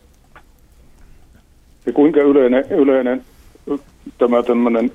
[1.86, 3.24] Ja kuinka yleinen, yleinen
[4.18, 4.92] tämä tämmöinen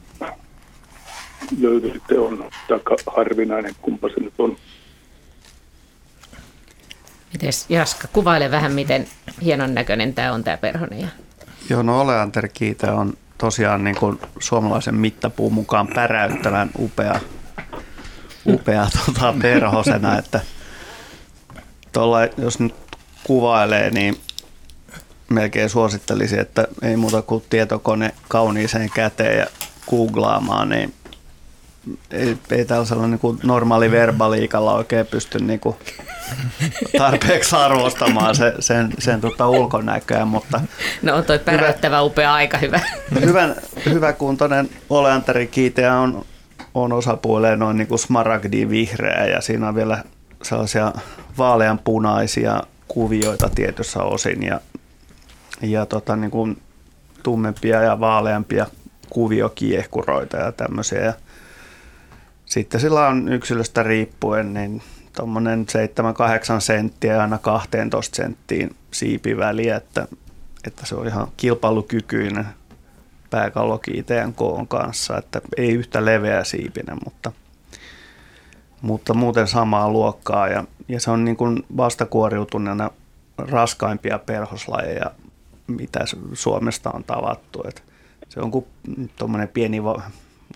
[1.93, 2.79] sitten on, tai
[3.15, 4.57] harvinainen, kumpa se nyt on.
[7.33, 9.07] Mites Jaska, kuvaile vähän, miten
[9.41, 11.11] hienon näköinen tämä on tämä perhonen.
[11.69, 17.19] Joo, no oleanterkiitä on tosiaan niin kuin suomalaisen mittapuun mukaan päräyttävän upea,
[18.45, 20.41] upea tota, perhosena, että–
[21.91, 22.75] tuolla, jos nyt
[23.23, 24.19] kuvailee, niin
[25.29, 29.45] melkein suosittelisin, että ei muuta kuin tietokone kauniiseen käteen ja
[29.89, 30.93] googlaamaan, niin
[32.11, 35.75] ei, ei tällaisella niin kuin normaali verbaliikalla oikein pysty niin kuin
[36.97, 40.61] tarpeeksi arvostamaan se, sen, sen tota ulkonäköä, mutta...
[41.01, 42.79] No on toi päräyttävä upea aika hyvä.
[43.21, 46.25] Hyvän, hyväkuntoinen oleantarikiiteä on,
[46.73, 50.03] on osapuoleen noin niin kuin smaragdi vihreä ja siinä on vielä
[50.43, 50.93] sellaisia
[51.37, 54.59] vaaleanpunaisia kuvioita tietyssä osin ja,
[55.61, 56.61] ja tota, niin kuin
[57.23, 58.65] tummempia ja vaaleampia
[59.09, 60.99] kuviokiehkuroita ja tämmöisiä.
[60.99, 61.13] Ja
[62.49, 64.81] sitten sillä on yksilöstä riippuen niin
[65.15, 65.65] tuommoinen
[66.57, 70.07] 7-8 senttiä aina 12 senttiin siipiväliä, että,
[70.67, 72.45] että se on ihan kilpailukykyinen
[73.29, 77.31] pääkallokiiteen koon kanssa, että ei yhtä leveä siipinen, mutta–
[78.81, 82.91] mutta muuten samaa luokkaa ja, ja se on niin kuin vastakuoriutuneena
[83.37, 85.11] raskaimpia perhoslajeja,
[85.67, 85.99] mitä
[86.33, 87.63] Suomesta on tavattu.
[87.67, 87.83] Et
[88.29, 88.65] se on kuin
[89.15, 89.83] tuommoinen pieni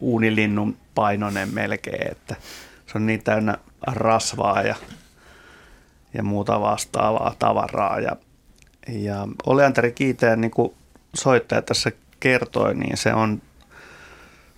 [0.04, 2.36] uunilinnun painoinen melkein, että
[2.88, 4.76] se on niin täynnä rasvaa ja,
[6.14, 8.00] ja muuta vastaavaa tavaraa.
[8.00, 8.16] Ja,
[8.88, 10.74] ja Oleanteri Kiiteen, niin kuin
[11.16, 13.42] soittaja tässä kertoi, niin se on,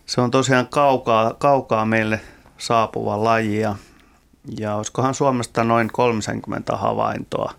[0.05, 2.21] se on tosiaan kaukaa, kaukaa meille
[2.57, 3.75] saapuva laji ja,
[4.59, 7.53] ja olisikohan Suomesta noin 30 havaintoa.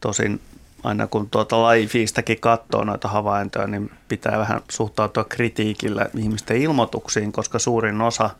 [0.00, 0.40] Tosin
[0.86, 7.58] aina kun tuota lajifiistäkin katsoo noita havaintoja, niin pitää vähän suhtautua kritiikillä ihmisten ilmoituksiin, koska
[7.58, 8.30] suurin osa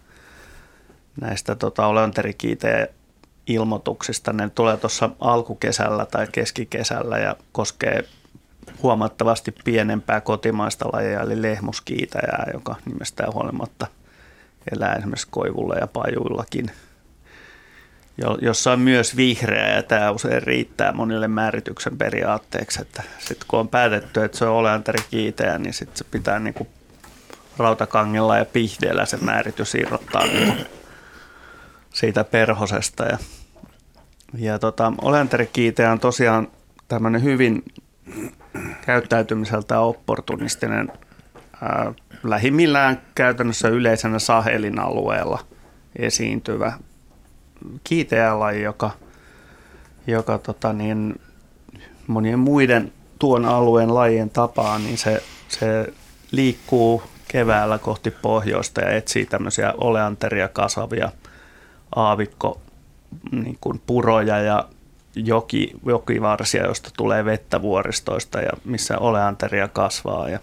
[1.21, 2.87] näistä tota, olenterikiitejä
[3.47, 8.05] ilmoituksista, ne tulee tuossa alkukesällä tai keskikesällä ja koskee
[8.83, 13.87] huomattavasti pienempää kotimaista lajia, eli lehmuskiitäjää, joka nimestään huolimatta
[14.77, 16.71] elää esimerkiksi koivulla ja pajuillakin–
[18.41, 23.69] jossa on myös vihreä ja tämä usein riittää monille määrityksen periaatteeksi, että sitten kun on
[23.69, 26.69] päätetty, että se on oleanteri kiiteä, niin sitten se pitää niinku
[27.59, 30.63] rautakangella ja pihdeellä se määritys irrottaa niinku
[31.91, 33.05] siitä perhosesta.
[33.05, 33.19] Ja,
[34.39, 36.49] ja tota, oleanterikiiteä on tosiaan
[36.89, 37.65] tämmöinen hyvin
[38.87, 40.93] käyttäytymiseltä opportunistinen
[41.63, 45.39] ää, lähimmillään käytännössä yleisenä Sahelin alueella
[45.99, 46.73] esiintyvä
[47.85, 48.91] kiiteälaji, joka,
[50.07, 51.21] joka tota niin,
[52.07, 55.93] monien muiden tuon alueen lajien tapaan, niin se, se
[56.31, 61.13] liikkuu keväällä kohti pohjoista ja etsii tämmöisiä oleanteria kasvavia
[61.97, 62.61] aavikko
[63.33, 64.69] niin kuin puroja ja
[65.15, 70.29] joki, jokivarsia, joista tulee vettä vuoristoista ja missä oleanteria kasvaa.
[70.29, 70.41] Ja,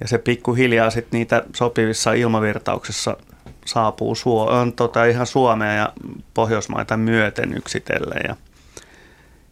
[0.00, 3.16] ja se pikkuhiljaa sitten niitä sopivissa ilmavirtauksissa
[3.64, 5.92] saapuu Suo, on tota ihan Suomea ja
[6.34, 8.36] Pohjoismaita myöten yksitellen ja,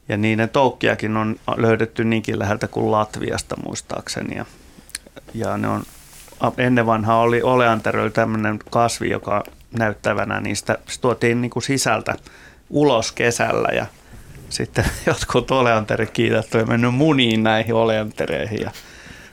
[0.09, 4.45] ja niiden toukkiakin on löydetty niinkin läheltä kuin Latviasta muistaakseni ja,
[5.35, 5.83] ja ne on
[6.59, 9.45] ennen vanhaa oli oleanteröllä tämmöinen kasvi, joka
[9.79, 12.15] näyttävänä niistä se tuotiin niin kuin sisältä
[12.71, 13.87] ulos kesällä ja
[14.49, 18.71] sitten jotkut oleanterikiitat on mennyt muniin näihin oleantereihin ja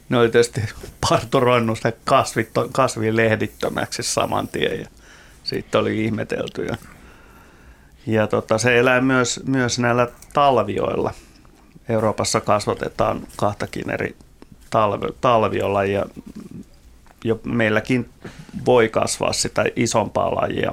[0.09, 0.61] ne oli tietysti
[1.09, 4.87] parturoinut sitä kasvit, kasvin lehdittömäksi saman tien ja
[5.43, 6.65] siitä oli ihmetelty.
[6.65, 6.75] Ja,
[8.07, 11.13] ja tota, se elää myös, myös näillä talvioilla.
[11.89, 14.15] Euroopassa kasvatetaan kahtakin eri
[14.69, 16.05] talvi, talviolla ja
[17.23, 18.09] jo meilläkin
[18.65, 20.71] voi kasvaa sitä isompaa lajia.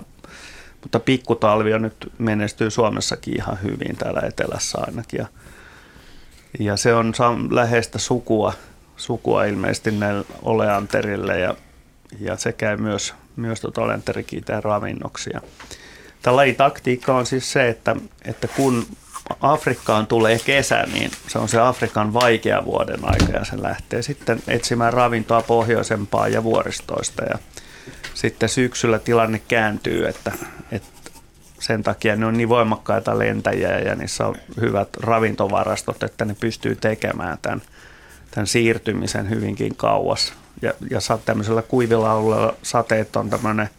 [0.82, 5.18] Mutta pikkutalvio nyt menestyy Suomessakin ihan hyvin täällä etelässä ainakin.
[5.18, 5.26] Ja,
[6.58, 7.14] ja se on
[7.50, 8.52] läheistä sukua
[8.96, 11.54] sukua ilmeisesti näille oleanterille ja,
[12.20, 15.30] ja se käy myös, myös tuota oleanterikiiteen ravinnoksi.
[16.22, 18.86] Tämä lajitaktiikka on siis se, että, että kun
[19.40, 24.42] Afrikkaan tulee kesä, niin se on se Afrikan vaikea vuoden aika ja se lähtee sitten
[24.48, 27.38] etsimään ravintoa pohjoisempaa ja vuoristoista ja
[28.14, 30.32] sitten syksyllä tilanne kääntyy, että,
[30.72, 31.10] että
[31.58, 36.76] sen takia ne on niin voimakkaita lentäjiä ja niissä on hyvät ravintovarastot, että ne pystyy
[36.76, 37.62] tekemään tämän–
[38.36, 40.32] tämän siirtymisen hyvinkin kauas.
[40.62, 43.70] Ja, ja tämmöisellä kuivilla alueella sateet on tämmöinen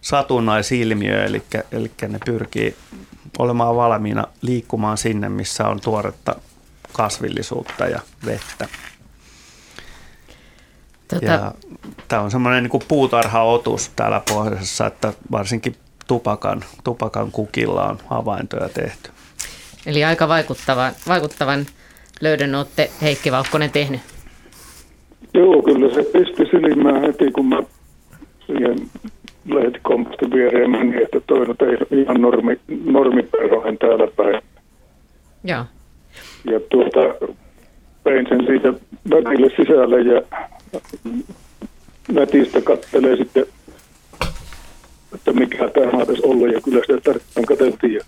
[0.00, 2.76] satunnaisilmiö, eli, eli ne pyrkii
[3.38, 6.36] olemaan valmiina liikkumaan sinne, missä on tuoretta
[6.92, 8.68] kasvillisuutta ja vettä.
[11.08, 11.24] Tota...
[11.24, 11.54] Ja
[12.08, 19.10] tämä on semmoinen niin puutarhaotus täällä pohjoisessa, että varsinkin tupakan, tupakan kukilla on havaintoja tehty.
[19.86, 21.66] Eli aika vaikuttavan, vaikuttavan
[22.20, 24.00] löydön olette Heikki Valkkonen tehnyt?
[25.34, 27.62] Joo, kyllä se pisti silmään heti, kun mä
[28.46, 28.76] siihen
[29.48, 34.42] lehtikompostin viereen menin, että toi nyt ei ihan normi, normiperhoen täällä päin.
[35.44, 35.64] Joo.
[36.44, 37.00] Ja tuota,
[38.04, 38.72] pein sen siitä
[39.10, 40.22] välille sisälle ja
[42.08, 43.46] nätistä kattelee sitten,
[45.14, 47.94] että mikä tämä olisi ollut ja kyllä sitä tarkkaan katseltiin.
[47.94, 48.04] Ja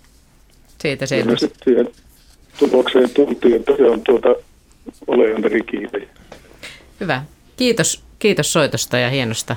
[0.81, 1.53] siitä selvisi.
[1.63, 1.87] Siihen
[2.59, 4.29] tulokseen tultiin, että se on tuota
[5.07, 6.09] oleanteri kiinni.
[6.99, 7.23] Hyvä.
[7.57, 9.55] Kiitos, kiitos soitosta ja hienosta,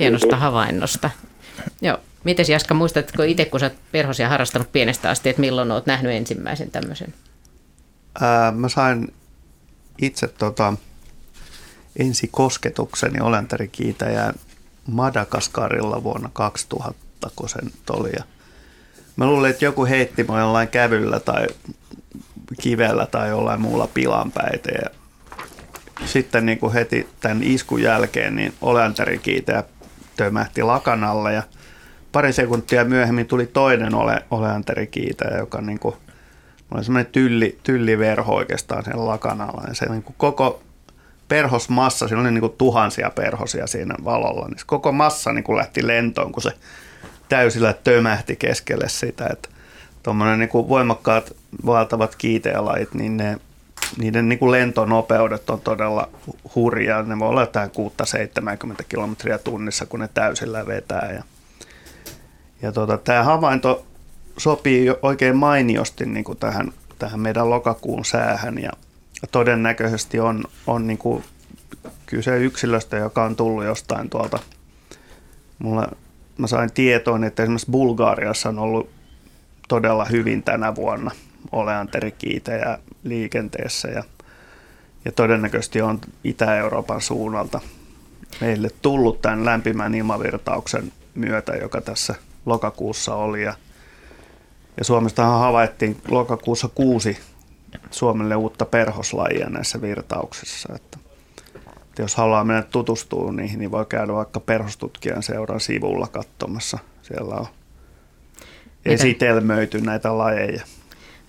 [0.00, 1.10] hienosta havainnosta.
[1.82, 1.98] Joo.
[2.24, 6.70] Miten Jaska, muistatko itse, kun sä perhosia harrastanut pienestä asti, että milloin olet nähnyt ensimmäisen
[6.70, 7.14] tämmöisen?
[8.20, 9.14] Ää, mä sain
[9.98, 10.74] itse tota,
[11.98, 14.34] ensi kosketukseni olentarikiitäjään
[14.86, 18.10] Madagaskarilla vuonna 2000, kun sen oli.
[18.16, 18.24] Ja
[19.18, 21.46] mä luulen, että joku heitti mua jollain kävyllä tai
[22.60, 24.70] kivellä tai jollain muulla pilanpäitä.
[24.70, 24.90] Ja
[26.04, 29.64] sitten niin kuin heti tämän iskun jälkeen niin olentarikiiteä
[30.16, 31.42] tömähti lakanalle ja
[32.12, 35.94] pari sekuntia myöhemmin tuli toinen ole, oleanterikiitäjä, joka niin kuin,
[36.70, 39.64] oli semmoinen tylli, tylliverho oikeastaan sen lakan alla.
[39.68, 40.62] Ja se niin kuin koko
[41.28, 45.56] perhosmassa, siinä oli niin kuin tuhansia perhosia siinä valolla, niin se koko massa niin kuin
[45.56, 46.52] lähti lentoon, kun se
[47.28, 49.26] täysillä tömähti keskelle sitä.
[49.32, 49.48] Että
[50.02, 51.36] tuommoinen niin kuin voimakkaat
[51.66, 53.38] valtavat kiiteälajit, niin ne,
[53.98, 56.08] niiden niin kuin lentonopeudet on todella
[56.54, 57.02] hurjaa.
[57.02, 57.70] Ne voi olla jotain
[58.80, 61.12] 6-70 kilometriä tunnissa, kun ne täysillä vetää.
[61.12, 61.22] Ja,
[62.62, 63.86] ja tota, tämä havainto
[64.36, 68.70] sopii oikein mainiosti niin kuin tähän, tähän meidän lokakuun säähän ja
[69.30, 71.24] todennäköisesti on, on niin kuin
[72.06, 74.38] kyse yksilöstä, joka on tullut jostain tuolta.
[75.58, 75.92] Mulla,
[76.38, 78.90] mä sain tietoon, että esimerkiksi Bulgaariassa on ollut
[79.68, 81.10] todella hyvin tänä vuonna
[81.52, 84.04] oleanterikiitejä liikenteessä ja,
[85.04, 87.60] ja todennäköisesti on Itä-Euroopan suunnalta
[88.40, 92.14] meille tullut tämän lämpimän ilmavirtauksen myötä, joka tässä
[92.46, 93.42] lokakuussa oli.
[93.42, 93.54] Ja,
[94.76, 97.18] ja Suomestahan havaittiin lokakuussa kuusi
[97.90, 100.74] Suomelle uutta perhoslajia näissä virtauksissa.
[100.74, 100.98] Että,
[101.98, 106.78] että jos haluaa mennä tutustua niihin, niin voi käydä vaikka perhostutkijan seuran sivulla katsomassa.
[107.02, 107.46] Siellä on
[108.84, 110.62] esitelmöity näitä lajeja.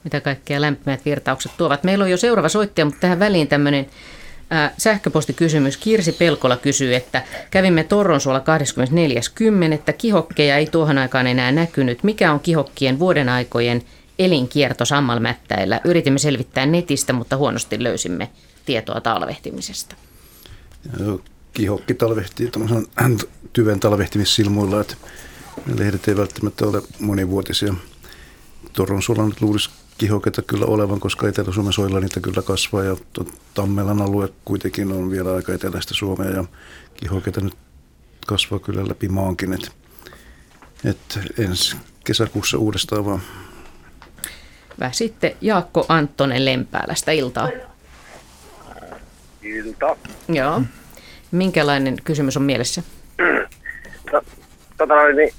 [0.04, 1.84] Mitä kaikkea lämpimät virtaukset tuovat.
[1.84, 3.90] Meillä on jo seuraava soittaja, mutta tähän väliin tämmöinen
[4.54, 5.78] äh, sähköpostikysymys.
[5.78, 8.44] Kirsi Pelkola kysyy, että kävimme Torronsuolla
[9.88, 9.94] 24.10.
[9.98, 12.04] Kihokkeja ei tuohon aikaan enää näkynyt.
[12.04, 13.82] Mikä on kihokkien vuoden aikojen
[14.20, 15.82] elinkierto sammalmättäillä?
[15.84, 18.30] Yritimme selvittää netistä, mutta huonosti löysimme
[18.66, 19.96] tietoa talvehtimisesta.
[21.54, 22.52] Kihokki talvehtii
[23.54, 24.96] tyven talvehtimissilmuilla, että
[25.76, 27.74] lehdet ei välttämättä ole monivuotisia.
[29.00, 32.98] Suolla nyt luulisi kihoketa kyllä olevan, koska Etelä-Suomen soilla niitä kyllä kasvaa ja
[33.54, 36.44] Tammelan alue kuitenkin on vielä aika eteläistä Suomea ja
[36.96, 37.54] kihoketa nyt
[38.28, 39.54] kasvaa kyllä läpi maankin.
[39.54, 39.72] Et,
[40.86, 43.22] et ensi kesäkuussa uudestaan vaan.
[44.78, 44.92] Hyvä.
[44.92, 47.50] Sitten Jaakko Anttonen Lempäälästä iltaa.
[49.58, 49.96] Ilta.
[50.30, 50.62] Joo.
[51.32, 52.84] Minkälainen kysymys on mielessä?
[54.12, 54.22] No,
[54.78, 55.34] tota noin, niin,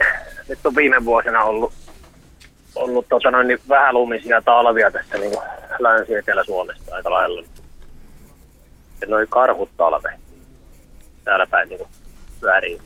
[0.49, 1.73] nyt on viime vuosina ollut,
[2.75, 5.33] ollut tota noin, niin vähän lumisia talvia tässä niin
[5.79, 7.43] länsi-etelä-Suomesta aika lailla.
[9.01, 10.13] Ja noin karhut talve
[11.25, 11.81] täällä päin niin
[12.43, 12.83] väriin.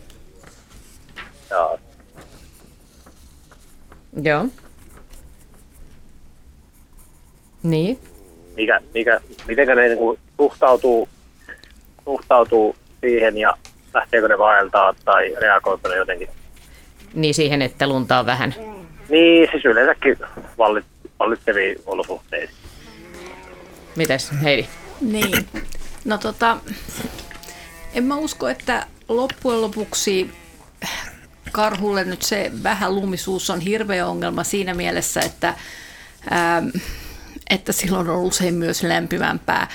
[1.50, 1.78] Ja
[4.22, 4.46] Joo.
[7.62, 7.98] Niin.
[8.56, 11.08] mikä, mikä, miten ne niin kuin suhtautuu,
[12.04, 13.56] suhtautuu siihen ja
[13.94, 16.28] lähteekö ne vaeltaa tai reagoiko ne jotenkin
[17.14, 18.54] Niin siihen, että lunta on vähän.
[19.08, 20.16] Niin, siis yleensäkin
[20.58, 20.84] vallit,
[21.18, 22.58] vallitseviin olosuhteisiin.
[23.96, 24.66] Mitäs Heidi?
[25.00, 25.46] Niin.
[26.04, 26.56] No tota,
[27.94, 30.30] en mä usko, että loppujen lopuksi
[31.52, 35.54] karhulle nyt se vähän lumisuus on hirveä ongelma siinä mielessä, että,
[36.32, 36.68] ähm,
[37.50, 39.68] että silloin on usein myös lämpimämpää.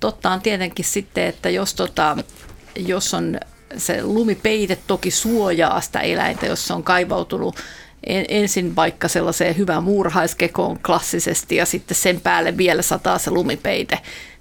[0.00, 2.16] Totta on tietenkin sitten, että jos, tota,
[2.76, 3.40] jos on
[3.76, 7.56] se lumipeite toki suojaa sitä eläintä, jos se on kaivautunut
[8.06, 13.98] en- ensin vaikka sellaiseen hyvään muurahaiskekoon klassisesti ja sitten sen päälle vielä sataa se lumipeite,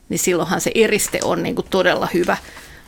[0.10, 2.38] niin silloinhan se eriste on niin kuin todella hyvä.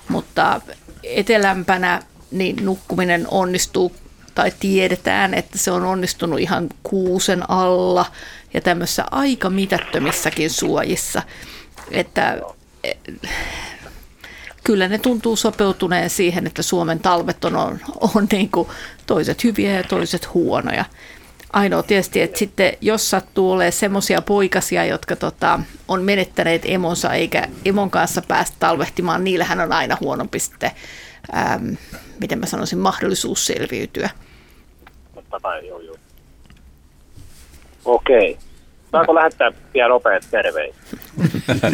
[0.09, 0.61] Mutta
[1.03, 2.01] etelämpänä
[2.31, 3.95] niin nukkuminen onnistuu
[4.35, 8.05] tai tiedetään, että se on onnistunut ihan kuusen alla
[8.53, 11.21] ja tämmöisissä aika mitättömissäkin suojissa.
[11.91, 12.41] Että
[14.63, 17.79] kyllä ne tuntuu sopeutuneen siihen, että Suomen talvet on, on,
[18.15, 18.67] on niin kuin
[19.05, 20.85] toiset hyviä ja toiset huonoja.
[21.53, 27.47] Ainoa tietysti, että sitten jos sattuu olemaan semmoisia poikasia, jotka tota, on menettäneet emonsa eikä
[27.65, 30.71] emon kanssa päästä talvehtimaan, niillähän on aina huonompi sitten,
[31.35, 31.77] äm,
[32.19, 34.09] miten mä sanoisin, mahdollisuus selviytyä.
[35.15, 35.95] Totta kai, joo, joo.
[37.85, 38.37] Okei.
[38.91, 40.81] Saanko lähettää vielä nopeat terveiset?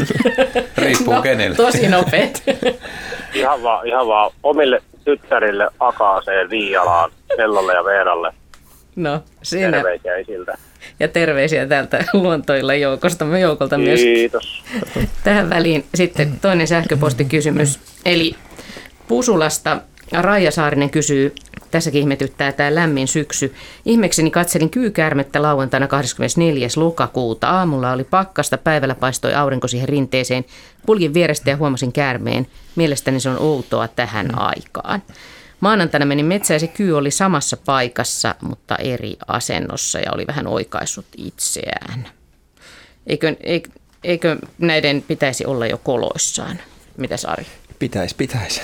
[0.77, 1.55] Riippuu no, kenelle.
[1.55, 2.43] Tosi nopeet.
[3.33, 8.33] Ihan vaan, ihan vaan omille tyttärille, Akaaseen, Viialaan, Ellalle ja Veeralle.
[8.95, 9.71] No, siinä.
[9.71, 10.57] Terveisiä isiltä.
[10.99, 13.99] Ja terveisiä täältä luontoilla joukosta, joukolta myös.
[13.99, 14.63] Kiitos.
[15.23, 17.79] Tähän väliin sitten toinen sähköpostikysymys.
[18.05, 18.35] Eli
[19.07, 19.77] Pusulasta
[20.11, 21.35] Raija Saarinen kysyy,
[21.73, 23.53] tässäkin ihmetyttää tämä lämmin syksy.
[23.85, 26.67] Ihmekseni katselin kyykäärmettä lauantaina 24.
[26.75, 27.49] lokakuuta.
[27.49, 30.45] Aamulla oli pakkasta, päivällä paistoi aurinko siihen rinteeseen.
[30.85, 32.47] Puljin vierestä ja huomasin käärmeen.
[32.75, 35.03] Mielestäni se on outoa tähän aikaan.
[35.59, 40.47] Maanantaina menin metsään ja se kyy oli samassa paikassa, mutta eri asennossa ja oli vähän
[40.47, 42.07] oikaissut itseään.
[43.07, 43.69] Eikö, eikö,
[44.03, 46.59] eikö näiden pitäisi olla jo koloissaan?
[46.97, 47.45] Mitäs Ari?
[47.79, 48.61] Pitäisi, pitäisi.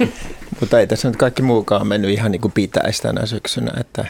[0.62, 4.04] Mutta ei tässä nyt kaikki muukaan mennyt ihan niin kuin pitäisi tänä syksynä, että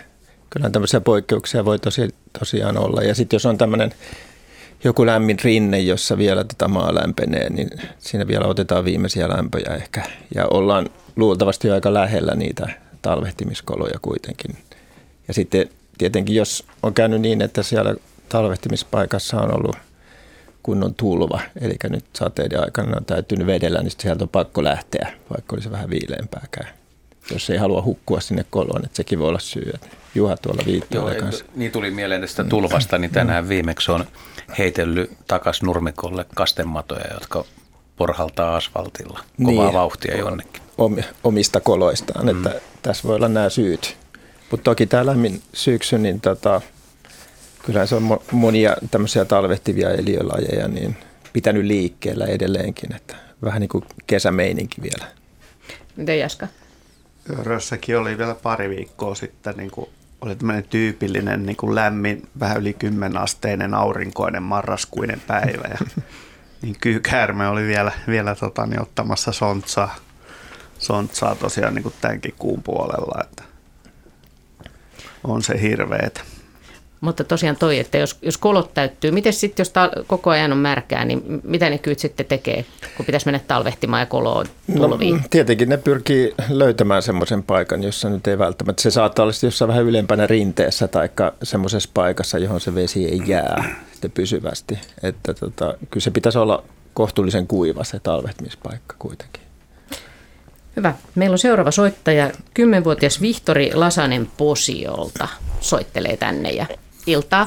[0.51, 3.03] kyllä tämmöisiä poikkeuksia voi tosi, tosiaan olla.
[3.03, 3.93] Ja sitten jos on tämmöinen
[4.85, 10.03] joku lämmin rinne, jossa vielä tätä maa lämpenee, niin siinä vielä otetaan viimeisiä lämpöjä ehkä.
[10.35, 12.69] Ja ollaan luultavasti jo aika lähellä niitä
[13.03, 14.57] talvehtimiskoloja kuitenkin.
[15.29, 17.95] Ja sitten tietenkin, jos on käynyt niin, että siellä
[18.29, 19.77] talvehtimispaikassa on ollut
[20.63, 25.57] kunnon tulva, eli nyt sateiden aikana on täytynyt vedellä, niin sieltä on pakko lähteä, vaikka
[25.57, 26.69] olisi vähän viileämpääkään.
[27.33, 29.73] Jos ei halua hukkua sinne koloon, että sekin voi olla syy.
[30.15, 31.45] Juha tuolla viittoilla kanssa.
[31.55, 34.05] Niin tuli mieleen tästä tulvasta, niin tänään viimeksi on
[34.59, 37.45] heitellyt takas nurmikolle kastematoja, jotka
[37.97, 40.63] porhaltaa asfaltilla kovaa niin, vauhtia jonnekin.
[41.25, 42.37] Omista koloistaan, mm.
[42.37, 43.97] että tässä voi olla nämä syyt.
[44.51, 46.61] Mutta toki tämä lämmin syksy, niin tota,
[47.63, 50.97] kyllähän se on monia tämmöisiä talvehtivia eliölajeja niin
[51.33, 55.07] pitänyt liikkeellä edelleenkin, että vähän niin kuin kesämeininki vielä.
[55.97, 56.49] Miten Jaska?
[57.29, 59.89] Rössäkin oli vielä pari viikkoa sitten, niin kuin
[60.21, 65.69] oli tämmöinen tyypillinen niin kuin lämmin, vähän yli 10 asteinen aurinkoinen marraskuinen päivä.
[65.71, 65.79] Ja,
[66.63, 69.97] niin kyykäärme oli vielä, vielä tota, niin, ottamassa sontsaa,
[70.79, 73.25] sontsaa tosiaan niin kuin tämänkin kuun puolella.
[73.25, 73.43] Että
[75.25, 76.21] on se hirveetä.
[77.03, 80.59] Mutta tosiaan toi, että jos, jos kolot täyttyy, miten sitten, jos ta- koko ajan on
[80.59, 82.65] märkää, niin mitä ne kyyt sitten tekee,
[82.97, 85.15] kun pitäisi mennä talvehtimaan ja koloon tulviin?
[85.15, 89.69] No, tietenkin ne pyrkii löytämään semmoisen paikan, jossa nyt ei välttämättä, se saattaa olla jossain
[89.69, 91.09] vähän ylempänä rinteessä tai
[91.43, 94.79] semmoisessa paikassa, johon se vesi ei jää sitten pysyvästi.
[95.03, 99.43] Että tota, kyllä se pitäisi olla kohtuullisen kuiva se talvehtimispaikka kuitenkin.
[100.77, 100.95] Hyvä.
[101.15, 105.29] Meillä on seuraava soittaja, 10-vuotias Vihtori Lasanen Posiolta
[105.61, 106.67] soittelee tänne ja
[107.07, 107.47] iltaa.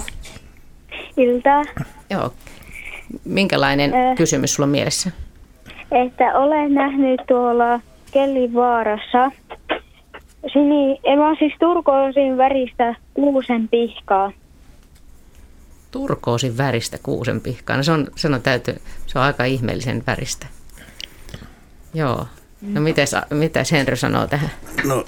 [1.18, 1.64] Iltaa.
[2.10, 2.34] Joo.
[3.26, 5.12] Minkälainen äh, kysymys sulla on mielessä?
[5.92, 7.80] Että olen nähnyt tuolla
[8.12, 9.32] Kellivaarassa
[10.54, 14.32] Sini, mä siis turkoosin väristä kuusen pihkaa.
[15.92, 17.78] Turkoosin väristä kuusen pihkaa.
[17.78, 20.48] No se on, se on, täyty, se on aika ihmeellisen väristä.
[21.94, 22.28] Joo.
[22.62, 24.50] No mites, mitäs Henry sanoo tähän?
[24.84, 25.06] No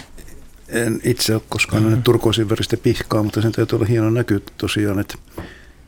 [0.70, 5.00] en itse ole koskaan nähnyt turkoosin väristä pihkaa, mutta sen täytyy olla hieno näky tosiaan,
[5.00, 5.16] että,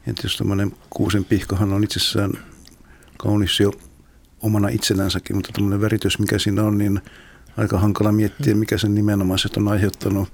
[0.07, 2.31] että jos tämmöinen kuusen pihkahan on itsessään
[3.17, 3.71] kaunis jo
[4.41, 7.01] omana itsenänsäkin, mutta tämmöinen väritys, mikä siinä on, niin
[7.57, 10.29] aika hankala miettiä, mikä sen nimenomaiset on aiheuttanut.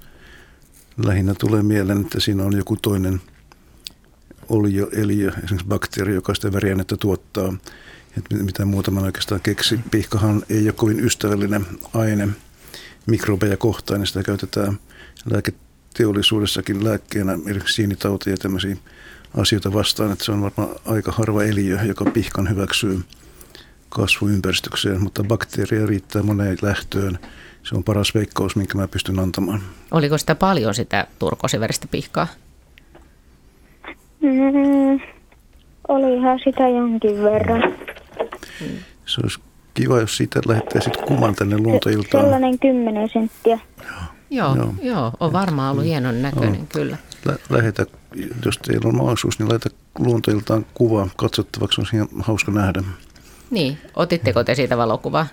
[1.05, 3.21] Lähinnä tulee mieleen, että siinä on joku toinen
[4.49, 7.53] olio, eliö, esimerkiksi bakteeri, joka sitä väriainetta tuottaa.
[8.17, 9.79] Että mitä muuta mä oikeastaan keksi.
[9.91, 12.29] Pihkahan ei ole kovin ystävällinen aine
[13.05, 14.79] mikrobeja kohtaan, niin sitä käytetään
[15.31, 18.75] lääketeollisuudessakin lääkkeenä, esimerkiksi siinitautia ja tämmöisiä
[19.37, 22.99] asioita vastaan, että se on varmaan aika harva eliö, joka pihkan hyväksyy
[23.89, 27.19] kasvuympäristökseen, mutta bakteeria riittää moneen lähtöön.
[27.63, 29.61] Se on paras veikkaus, minkä mä pystyn antamaan.
[29.91, 32.27] Oliko sitä paljon sitä turkosiväristä pihkaa?
[34.21, 34.99] Mm,
[35.87, 37.75] olihan sitä jonkin verran.
[39.05, 39.39] Se olisi
[39.75, 42.23] kiva, jos siitä lähettäisit kuvan tänne luontoiltaan.
[42.23, 43.59] Sellainen kymmenen senttiä.
[44.29, 46.65] Joo, joo, joo, on varmaan ollut hienon näköinen, joo.
[46.69, 46.97] kyllä.
[47.25, 47.85] Lä- lähetä,
[48.45, 52.83] jos teillä on mahdollisuus, niin lähetä luontoiltaan kuva katsottavaksi, on ihan hauska nähdä.
[53.51, 55.27] Niin, otitteko te siitä valokuvaa?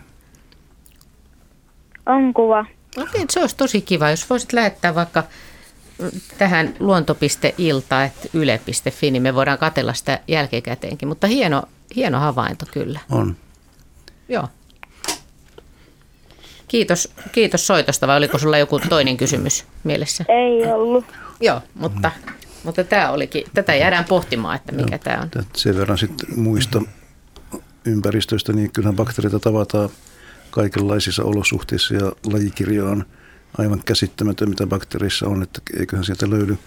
[2.07, 2.64] On kuva.
[2.96, 5.24] Okei, se olisi tosi kiva, jos voisit lähettää vaikka
[6.38, 11.09] tähän luonto.ilta.yle.fi, niin me voidaan katella sitä jälkikäteenkin.
[11.09, 11.62] Mutta hieno,
[11.96, 13.00] hieno havainto kyllä.
[13.11, 13.37] On.
[14.33, 14.49] Joo.
[16.68, 20.25] Kiitos, kiitos soitosta, vai oliko sulla joku toinen kysymys mielessä?
[20.29, 21.05] Ei ollut.
[21.40, 22.11] Joo, mutta,
[22.64, 25.45] mutta tämä olikin, tätä jäädään pohtimaan, että mikä tämä on.
[25.57, 26.83] Sen verran sitten muista
[27.85, 29.90] ympäristöistä, niin kyllähän bakteereita tavataan
[30.51, 33.05] kaikenlaisissa olosuhteissa ja lajikirjo on
[33.59, 36.59] aivan käsittämätön, mitä bakteereissa on, että eiköhän sieltä löydy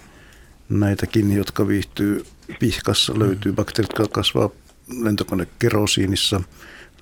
[0.69, 2.25] näitäkin, jotka viihtyy
[2.59, 4.49] pihkassa, löytyy bakteerit, jotka kasvaa
[5.01, 6.41] lentokonekerosiinissa,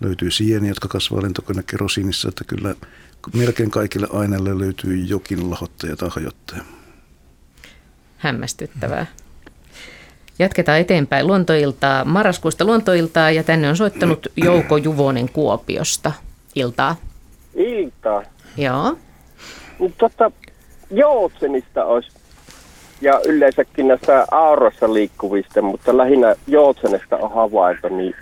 [0.03, 2.75] löytyy sieni, jotka kasvaa lentokonekerosiinissa, että kyllä
[3.33, 6.63] melkein kaikille aineille löytyy jokin lahottaja tai hajottaja.
[8.17, 9.05] Hämmästyttävää.
[10.39, 16.11] Jatketaan eteenpäin luontoiltaa, marraskuusta luontoiltaa ja tänne on soittanut Jouko Juvonen Kuopiosta.
[16.55, 16.95] Iltaa.
[17.55, 18.23] Iltaa.
[18.57, 18.97] Joo.
[19.97, 20.31] Tota,
[20.91, 22.09] joutsenista olisi
[23.01, 28.15] ja yleensäkin näistä aurossa liikkuvista, mutta lähinnä joutsenesta on havainto niin,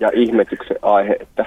[0.00, 1.46] ja ihmetyksen aihe, että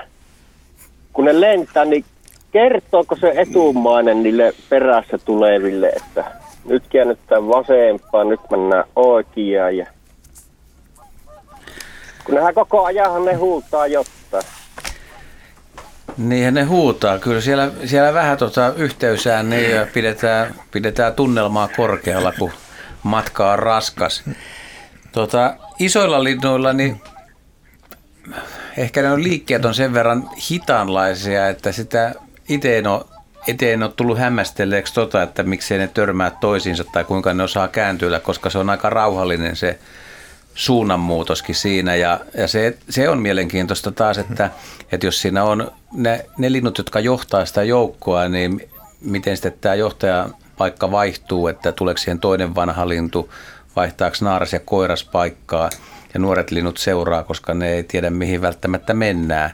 [1.13, 2.05] kun ne lentää, niin
[2.51, 6.31] kertooko se etumainen niille perässä tuleville, että
[6.65, 9.85] nyt käännetään vasempaan, nyt mennään oikeaan ja
[12.25, 14.43] kun nehän koko ajan ne huutaa jotain.
[16.17, 17.19] Niin ne huutaa.
[17.19, 22.51] Kyllä siellä, siellä vähän tota yhteysään niin ja pidetään, pidetään tunnelmaa korkealla, kun
[23.03, 24.23] matka on raskas.
[25.11, 27.01] Tota, isoilla linnuilla niin
[28.77, 32.15] ehkä ne on liikkeet on sen verran hitaanlaisia, että sitä
[32.49, 33.05] itse en ole,
[33.47, 37.67] itse en ole tullut hämmästelleeksi tota, että miksei ne törmää toisiinsa tai kuinka ne osaa
[37.67, 39.79] kääntyä, koska se on aika rauhallinen se
[40.55, 41.95] suunnanmuutoskin siinä.
[41.95, 44.49] Ja, ja se, se on mielenkiintoista taas, että,
[44.91, 48.69] että jos siinä on ne, ne linnut, jotka johtaa sitä joukkoa, niin
[49.01, 53.33] miten sitten tämä johtaja paikka vaihtuu, että tuleeko siihen toinen vanha lintu,
[53.75, 55.69] vaihtaako naaras ja koiras paikkaa
[56.13, 59.51] ja nuoret linnut seuraa, koska ne ei tiedä mihin välttämättä mennään.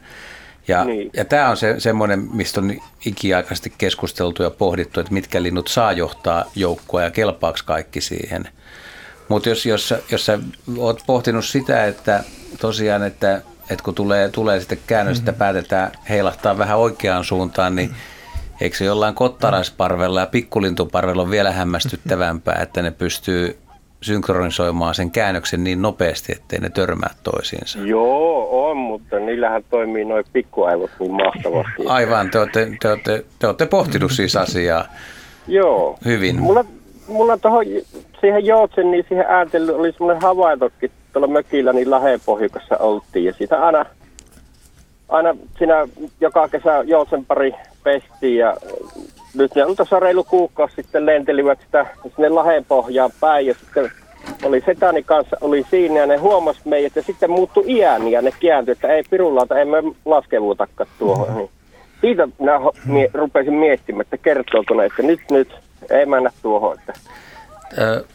[0.68, 1.10] Ja, niin.
[1.14, 2.74] ja tämä on se, semmoinen, mistä on
[3.06, 8.48] ikiaikaisesti keskusteltu ja pohdittu, että mitkä linnut saa johtaa joukkoa ja kelpaako kaikki siihen.
[9.28, 10.40] Mutta jos, jos, jos sä
[10.78, 12.24] oot pohtinut sitä, että
[12.60, 15.30] tosiaan, että, että kun tulee, tulee sitten käännös, mm-hmm.
[15.30, 17.96] että päätetään heilahtaa vähän oikeaan suuntaan, niin
[18.62, 23.58] eikö se jollain kottaraisparvella ja pikkulintuparvella on vielä hämmästyttävämpää, että ne pystyy
[24.06, 27.80] synkronisoimaan sen käännöksen niin nopeasti, ettei ne törmää toisiinsa.
[27.80, 31.84] Joo, on, mutta niillähän toimii noin pikkuaivot niin mahtavasti.
[31.86, 34.86] Aivan, te olette, te olette, te olette pohtinut siis asiaa
[35.48, 35.98] Joo.
[36.06, 36.42] hyvin.
[36.42, 36.66] Mulla,
[37.08, 37.66] mulla tohon,
[38.22, 43.26] siihen joutsen, niin siihen ääntelyyn oli semmoinen havaintokin tuolla mökillä, niin Lahepohjukassa oltiin.
[43.26, 43.86] Ja siitä aina,
[45.10, 45.88] aina siinä
[46.22, 47.54] joka kesä joutsen pari
[47.86, 48.56] pestiin ja
[49.36, 53.92] nyt ne on tuossa reilu kuukausi sitten lentelivät sitä sinne Lahepohjaan päin ja sitten
[54.44, 58.32] oli setani kanssa, oli siinä ja ne huomasi meidät ja sitten muuttui iän ja ne
[58.40, 61.28] kääntyi, että ei pirulauta, emme laskevuutakaan tuohon.
[61.28, 61.48] Mm-hmm.
[62.02, 65.56] Siitä minä mie- rupesin miettimään, että kertooko ne, että nyt, nyt,
[65.90, 66.78] ei mennä tuohon.
[66.80, 66.94] Että.
[67.78, 68.06] Ö,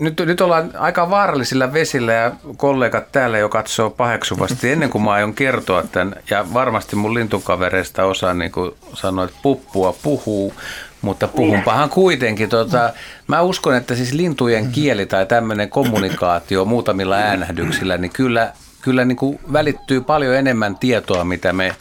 [0.00, 5.12] nyt, nyt ollaan aika vaarallisilla vesillä ja kollegat täällä jo katsoo paheksuvasti ennen kuin mä
[5.12, 6.14] aion kertoa tämän.
[6.30, 10.54] Ja varmasti mun lintukavereista osa niin kuin sanoi, että puppua puhuu,
[11.02, 12.48] mutta puhunpahan kuitenkin.
[12.48, 12.92] Tota,
[13.26, 19.16] mä uskon, että siis lintujen kieli tai tämmöinen kommunikaatio muutamilla äänähdyksillä, niin kyllä, kyllä niin
[19.16, 21.76] kuin välittyy paljon enemmän tietoa, mitä me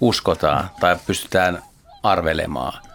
[0.00, 1.62] uskotaan tai pystytään
[2.02, 2.93] arvelemaan.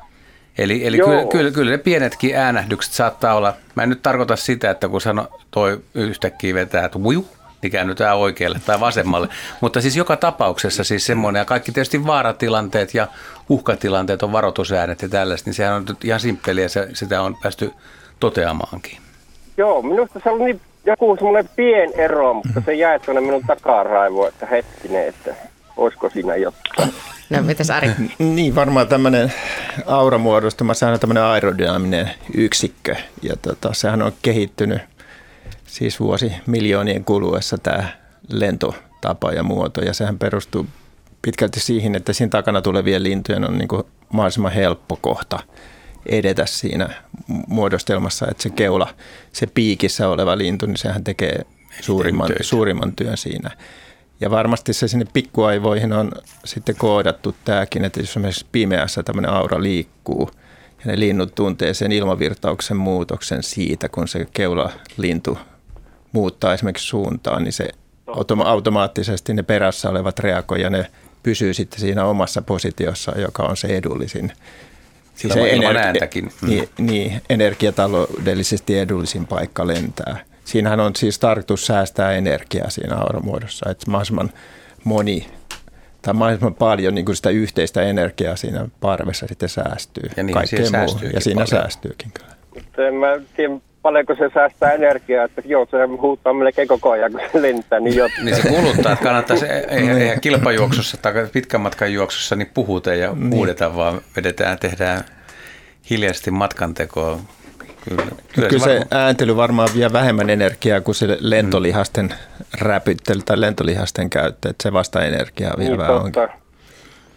[0.59, 4.71] Eli, eli kyllä, kyllä, kyllä ne pienetkin äänähdykset saattaa olla, mä en nyt tarkoita sitä,
[4.71, 7.25] että kun sano, toi yhtäkkiä vetää, että wiu,
[7.61, 9.27] niin käännytään oikealle tai vasemmalle.
[9.61, 13.07] Mutta siis joka tapauksessa siis semmoinen, ja kaikki tietysti vaaratilanteet ja
[13.49, 17.37] uhkatilanteet on varoitusäänet ja tällaista, niin sehän on nyt ihan simppeliä ja se, sitä on
[17.43, 17.71] päästy
[18.19, 18.97] toteamaankin.
[19.57, 24.29] Joo, minusta se oli niin joku semmoinen pien ero, mutta se jäi tuonne minun takaraivoon,
[24.29, 25.35] että hetkinen, että
[25.77, 26.93] olisiko siinä jotain.
[27.29, 27.89] No, mitäs Ari?
[28.19, 29.33] Niin, varmaan tämmöinen
[29.85, 32.95] auramuodostuma, sehän on tämmöinen aerodynaaminen yksikkö.
[33.21, 34.81] Ja tota, sehän on kehittynyt
[35.67, 37.89] siis vuosi miljoonien kuluessa tämä
[38.31, 39.81] lentotapa ja muoto.
[39.81, 40.67] Ja sehän perustuu
[41.21, 45.39] pitkälti siihen, että siinä takana tulevien lintujen on niin kuin mahdollisimman helppo kohta
[46.05, 46.89] edetä siinä
[47.47, 48.87] muodostelmassa, että se keula,
[49.33, 51.45] se piikissä oleva lintu, niin sehän tekee
[51.81, 53.51] suurimman, suurimman työn siinä.
[54.21, 56.11] Ja varmasti se sinne pikkuaivoihin on
[56.45, 60.29] sitten koodattu tämäkin, että jos esimerkiksi pimeässä tämmöinen aura liikkuu
[60.79, 65.37] ja ne linnut tuntee sen ilmavirtauksen muutoksen siitä, kun se keulalintu
[66.11, 67.69] muuttaa esimerkiksi suuntaan, niin se
[68.45, 70.87] automaattisesti ne perässä olevat reagoi ja ne
[71.23, 74.31] pysyy sitten siinä omassa positiossa, joka on se edullisin.
[75.15, 75.99] Siis se energi-
[76.47, 83.91] Niin, niin, energiataloudellisesti edullisin paikka lentää siinähän on siis tarkoitus säästää energiaa siinä auramuodossa, että
[83.91, 84.29] mahdollisimman
[84.83, 85.27] moni
[86.01, 90.09] tai mahdollisimman paljon niin kuin sitä yhteistä energiaa siinä parvessa sitten säästyy.
[90.17, 91.47] Ja niin, siinä säästyykin Ja siinä paljon.
[91.47, 92.29] säästyykin kyllä.
[92.55, 97.11] Mutta en mä tiedä, paljonko se säästää energiaa, että joo, se huuttaa melkein koko ajan,
[97.11, 97.79] kun se lentää.
[97.79, 98.21] Niin, jotta.
[98.23, 103.13] niin se kuluttaa, että kannattaisi, ei, ei kilpajuoksussa tai pitkän matkan juoksussa, niin puhuta ja
[103.15, 103.31] niin.
[103.31, 105.03] huudetaan, vaan vedetään, tehdään
[105.89, 107.19] hiljaisesti matkantekoa
[107.85, 108.03] Kyllä,
[108.33, 108.85] kyllä, kyllä se, varma...
[108.91, 112.15] ääntely varmaan vie vähemmän energiaa kuin se lentolihasten mm.
[112.59, 116.11] räpyttely tai lentolihasten käyttö, että se vasta energiaa vie niin, vähän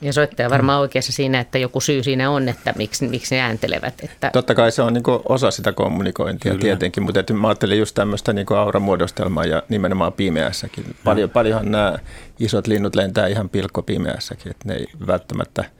[0.00, 3.94] Ja soittaja varmaan oikeassa siinä, että joku syy siinä on, että miksi, miksi ne ääntelevät.
[4.04, 4.30] Että...
[4.32, 6.62] Totta kai se on niin osa sitä kommunikointia Kyllä.
[6.62, 10.84] tietenkin, mutta että mä ajattelin just tämmöistä niin auramuodostelmaa ja nimenomaan pimeässäkin.
[11.04, 11.98] Paljon, paljonhan nämä
[12.38, 15.64] isot linnut lentää ihan pilkkopimeässäkin, että ne ei välttämättä–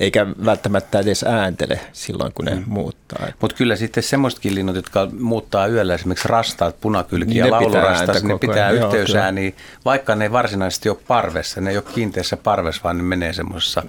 [0.00, 2.64] eikä välttämättä edes ääntele silloin, kun ne mm.
[2.66, 3.26] muuttaa.
[3.40, 8.38] Mutta kyllä sitten semmoistakin linnut, jotka muuttaa yöllä, esimerkiksi rastaat, punakylki niin ja laulurastas, ne
[8.38, 9.52] pitää yhteysääniä,
[9.84, 13.82] vaikka ne ei varsinaisesti ole parvessa, ne ei ole kiinteässä parvessa, vaan ne menee semmoisessa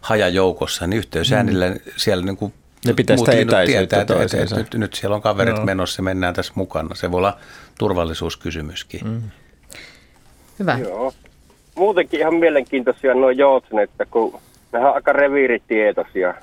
[0.00, 1.78] hajajoukossa, niin yhteysäänillä mm.
[1.96, 2.52] siellä niin kuin
[2.86, 5.64] ne pitää sitä etäisyyttä tietää, että, että nyt, nyt siellä on kaverit no.
[5.64, 6.94] menossa ja mennään tässä mukana.
[6.94, 7.36] Se voi olla
[7.78, 9.00] turvallisuuskysymyskin.
[9.04, 9.22] Mm.
[10.58, 10.78] Hyvä.
[10.78, 11.12] Joo.
[11.74, 14.40] Muutenkin ihan mielenkiintoisia nuo joutsen, että kun
[14.74, 16.34] nehän on aika reviiritietoisia.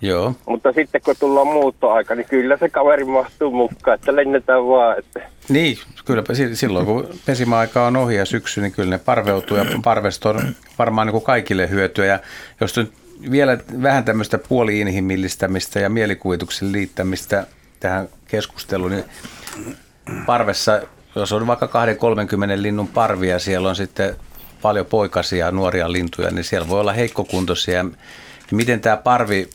[0.00, 0.34] Joo.
[0.46, 4.98] Mutta sitten kun tullaan muuttoaika, niin kyllä se kaveri mahtuu mukaan, että lennetään vaan.
[4.98, 5.20] Että.
[5.48, 10.30] Niin, kyllä silloin kun pesimäaika on ohi ja syksy, niin kyllä ne parveutuu ja parvesta
[10.30, 10.40] on
[10.78, 12.06] varmaan niin kuin kaikille hyötyä.
[12.06, 12.18] Ja
[12.60, 12.92] jos nyt
[13.30, 17.46] vielä vähän tämmöistä puoli-inhimillistämistä ja mielikuvituksen liittämistä
[17.80, 19.04] tähän keskusteluun, niin
[20.26, 20.80] parvessa,
[21.14, 21.70] jos on vaikka 2-30
[22.56, 24.16] linnun parvia, siellä on sitten
[24.62, 27.74] paljon poikasia nuoria lintuja, niin siellä voi olla heikkokuntoisia.
[27.74, 27.84] Ja
[28.50, 29.50] miten tämä parvi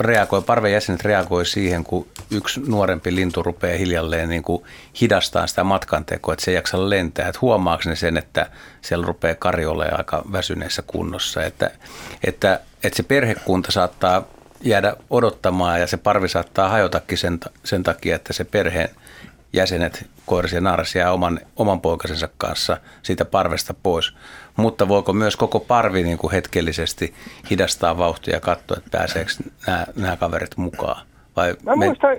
[0.00, 4.62] reagoi, parven jäsenet reagoi siihen, kun yksi nuorempi lintu rupeaa hiljalleen niin kuin
[5.00, 7.28] hidastaa sitä matkantekoa, että se ei jaksa lentää.
[7.28, 8.50] Että huomaako ne sen, että
[8.82, 11.44] siellä rupeaa karjolle aika väsyneessä kunnossa.
[11.44, 11.70] Että,
[12.24, 14.26] että, että se perhekunta saattaa
[14.60, 18.88] jäädä odottamaan ja se parvi saattaa hajotakin sen, sen takia, että se perheen
[19.52, 24.16] jäsenet, koiras ja naaras jää oman, oman poikasensa kanssa siitä parvesta pois.
[24.56, 27.14] Mutta voiko myös koko parvi niin kuin hetkellisesti
[27.50, 29.30] hidastaa vauhtia ja katsoa, että pääseekö
[29.66, 31.06] nämä, nämä kaverit mukaan?
[31.36, 31.86] Vai mä, me...
[31.86, 32.16] muistan,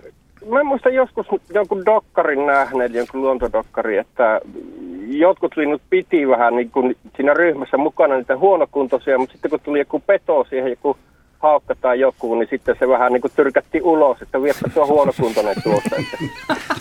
[0.50, 4.42] mä muistan joskus jonkun dokkarin nähneet, jonkun luontodokkari, että
[5.08, 9.80] jotkut linnut piti vähän niin kuin siinä ryhmässä mukana niitä huonokuntoisia, mutta sitten kun tuli
[9.80, 10.98] joku peto siihen, joku
[11.40, 15.56] haukka tai joku, niin sitten se vähän niin kuin tyrkätti ulos, että viepä tuo huonokuntoinen
[15.64, 15.96] tuosta.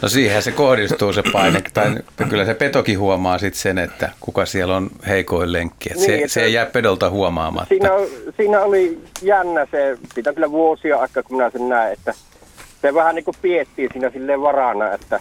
[0.03, 1.97] No siihen se kohdistuu se paine, tai
[2.29, 5.89] kyllä se petokin huomaa sitten sen, että kuka siellä on heikoin lenkki.
[5.93, 7.69] Että niin, se, se ei jää pedolta huomaamatta.
[7.69, 7.91] Siinä,
[8.37, 12.15] siinä oli jännä se, siitä kyllä vuosia aikaa, kun minä sen näen, että
[12.83, 15.21] se vähän niin kuin piettiin siinä silleen varana, että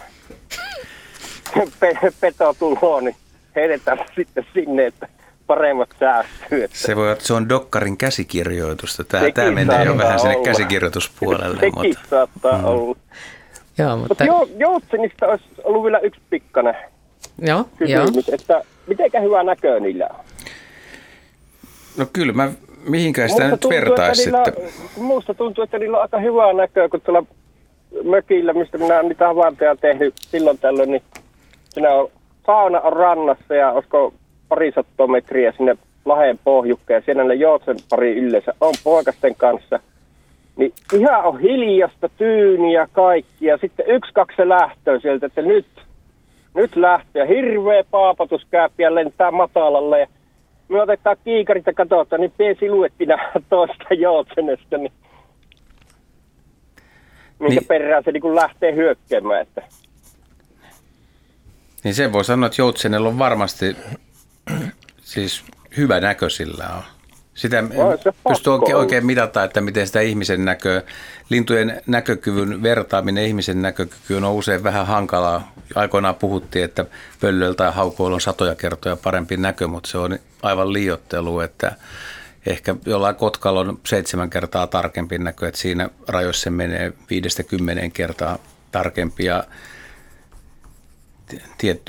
[2.20, 3.16] peto tuloo, niin
[3.56, 5.08] heitetään sitten sinne, että
[5.46, 6.64] paremmat säästyy.
[6.64, 6.76] Että.
[6.78, 9.04] Se voi olla, että se on Dokkarin käsikirjoitusta.
[9.04, 11.60] Tämä, tämä menee jo vähän sinne käsikirjoituspuolelle.
[11.60, 12.08] Sekin mutta...
[12.10, 12.64] saattaa mm.
[12.64, 12.96] olla.
[13.78, 14.08] Joo, mutta...
[14.08, 16.74] mutta jo, Joutsenista olisi ollut vielä yksi pikkainen
[17.38, 18.34] Joo, kysymys, jo.
[18.34, 20.24] että miten hyvä näkö niillä on?
[21.96, 22.52] No kyllä mä
[22.88, 24.54] mihinkään sitä nyt vertaisi sitten.
[24.96, 27.22] Minusta tuntuu, että niillä on aika hyvää näköä, kun tuolla
[28.04, 31.02] mökillä, mistä minä olen niitä havaintoja tehnyt silloin tällöin, niin
[31.68, 32.10] siinä on
[32.46, 34.14] sauna on rannassa ja olisiko
[34.48, 37.02] parisattoa metriä sinne laheen pohjukkeen.
[37.04, 39.80] Siellä ne joutsen pari yleensä on poikasten kanssa.
[40.56, 43.46] Niin ihan on hiljasta, tyyniä kaikki.
[43.46, 44.42] Ja sitten yksi, kaksi se
[45.02, 45.66] sieltä, että nyt,
[46.54, 47.28] nyt lähtee.
[47.28, 48.46] Hirveä paapatus
[48.78, 50.00] ja lentää matalalle.
[50.00, 50.06] Ja
[50.68, 53.16] me otetaan kiikarit ja katsotaan, niin pieni luettina
[53.48, 54.78] toista joutsenesta.
[54.78, 54.92] Niin
[57.38, 59.42] minkä niin, perään se niin lähtee hyökkäämään.
[59.42, 59.62] Että.
[61.84, 63.76] Niin sen voi sanoa, että joutsenella on varmasti
[65.16, 65.44] siis
[65.76, 66.82] hyvä näkö sillä on.
[67.34, 67.64] Sitä
[68.28, 70.82] pystyy oikein, oikein mitata, että miten sitä ihmisen näköä,
[71.30, 75.52] lintujen näkökyvyn vertaaminen ihmisen näkökykyyn on usein vähän hankalaa.
[75.74, 76.84] Aikoinaan puhuttiin, että
[77.20, 81.72] pöllöiltä ja haukoilla on satoja kertoja parempi näkö, mutta se on aivan liiottelu, että
[82.46, 88.38] ehkä jollain kotkalla on seitsemän kertaa tarkempi näkö, että siinä rajoissa menee viidestä kymmeneen kertaa
[88.72, 89.44] tarkempi ja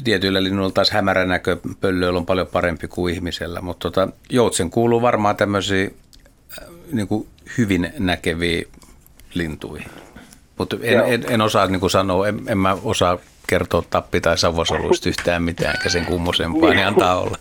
[0.04, 5.02] tietyillä linnuilla taas hämärä näkö pöllöillä on paljon parempi kuin ihmisellä, mutta tota, joutsen kuuluu
[5.02, 5.90] varmaan tämmöisiä
[6.62, 7.28] äh, niin kuin
[7.58, 8.62] hyvin näkeviä
[9.34, 9.88] lintuihin.
[10.58, 13.18] Mutta en, en, en, osaa niin kuin sanoa, en, en mä osaa
[13.48, 17.38] kertoa tappi- tai savosoluista yhtään mitään, eikä sen kummosempaa, niin antaa olla.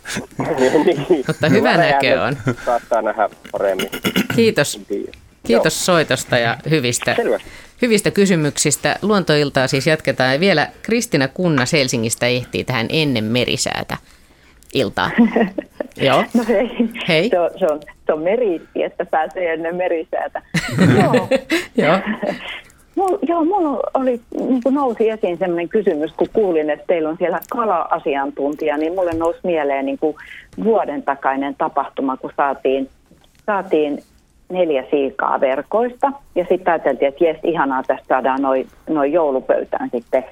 [1.26, 2.36] Mutta hyvä näkö on.
[2.64, 3.90] Saattaa nähdä paremmin.
[4.34, 4.80] Kiitos.
[5.46, 7.38] Kiitos soitosta ja hyvistä Selvä
[7.82, 8.96] hyvistä kysymyksistä.
[9.02, 10.32] Luontoiltaa siis jatketaan.
[10.32, 13.96] Ja vielä Kristina Kunnas Helsingistä ehtii tähän ennen merisäätä
[14.74, 15.10] iltaa.
[16.00, 16.24] Joo.
[16.34, 16.70] No hei.
[17.08, 17.28] hei.
[17.28, 20.42] Se, on, se, on, se on meriitti, että pääsee ennen merisäätä.
[21.02, 21.28] joo.
[21.76, 21.98] joo.
[22.96, 27.16] Mul, joo, mulla oli, niin kuin nousi esiin sellainen kysymys, kun kuulin, että teillä on
[27.18, 30.16] siellä kala-asiantuntija, niin mulle nousi mieleen niin kuin
[30.64, 32.88] vuoden takainen tapahtuma, kun saatiin,
[33.46, 34.02] saatiin
[34.48, 36.12] neljä siikaa verkoista.
[36.34, 40.24] Ja sitten ajateltiin, että jes, ihanaa, tästä saadaan noin noi joulupöytään sitten